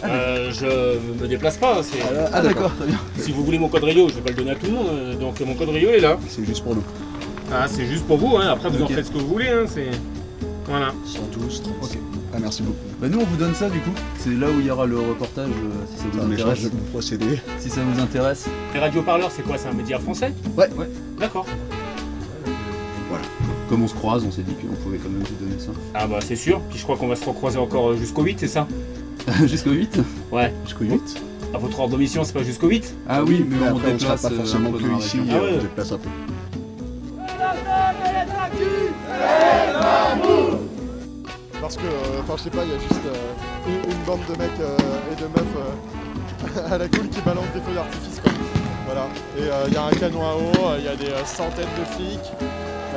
[0.03, 1.81] Euh, je me déplace pas.
[1.83, 1.99] c'est-
[2.33, 2.99] Ah, d'accord, très bien.
[3.19, 4.87] Si vous voulez mon code Rio, je vais pas le donner à tout le monde.
[4.91, 6.17] euh, Donc mon code Rio est là.
[6.27, 6.83] C'est juste pour nous.
[7.53, 8.37] Ah, c'est juste pour vous.
[8.37, 8.47] Hein.
[8.49, 9.49] Après, vous en faites ce que vous voulez.
[9.49, 9.65] Hein.
[9.67, 9.89] C'est
[10.67, 10.93] voilà.
[11.31, 11.61] tous.
[11.81, 11.97] Ok.
[12.33, 12.77] Ah, merci beaucoup.
[12.99, 13.91] Bah, nous, on vous donne ça du coup.
[14.19, 16.59] C'est là où il y aura le reportage euh, si ça vous Un intéresse.
[16.59, 17.39] échange de procédés.
[17.59, 18.47] Si ça vous intéresse.
[18.73, 19.57] Les radioparleurs, c'est quoi?
[19.57, 20.33] C'est un média français?
[20.57, 20.89] Ouais, ouais.
[21.19, 21.45] D'accord.
[23.09, 23.25] Voilà.
[23.69, 25.71] Comme on se croise, on s'est dit qu'on pouvait quand même vous donner ça.
[25.93, 26.61] Ah bah c'est sûr.
[26.69, 28.67] Puis je crois qu'on va se recroiser encore euh, jusqu'au 8, c'est ça?
[29.45, 29.99] Jusqu'au 8
[30.31, 30.51] Ouais.
[30.65, 31.21] Jusqu'au 8
[31.53, 33.97] À votre ordre de mission, c'est pas jusqu'au 8 Ah oui, mais, on après, on
[33.97, 35.19] déplace pas euh, forcément que ici.
[35.29, 35.49] Ah ouais.
[35.57, 36.09] on déplace un peu.
[41.61, 44.21] Parce que, euh, enfin, je sais pas, il y a juste euh, une, une bande
[44.27, 44.75] de mecs euh,
[45.11, 48.31] et de meufs euh, à la cool qui balancent des feux d'artifice, quoi.
[48.87, 49.07] Voilà.
[49.37, 51.23] Et euh, il y a un canon à eau, euh, il y a des euh,
[51.23, 52.31] centaines de flics.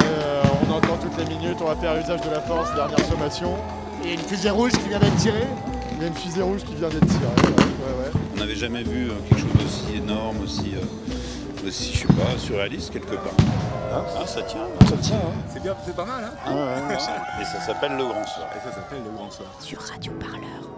[0.03, 3.55] Euh, on entend toutes les minutes, on va faire usage de la force, dernière sommation.
[4.03, 5.47] Et il y a une fusée rouge qui vient d'être tirée.
[5.93, 7.25] Il y a une fusée rouge qui vient d'être tirée.
[7.37, 8.21] Ouais, ouais, ouais.
[8.35, 10.73] On n'avait jamais vu quelque chose d'aussi énorme, aussi,
[11.65, 13.33] euh, aussi, je sais pas, surréaliste quelque part.
[13.93, 14.67] Ah, ça tient.
[14.89, 15.33] Ça tient, hein.
[15.53, 17.41] C'est bien, c'est pas mal, hein Ouais, ouais, ouais.
[17.41, 18.49] Et ça s'appelle le Grand Soir.
[18.57, 19.49] Et ça s'appelle le Grand Soir.
[19.61, 20.74] Sur radioparleur.net.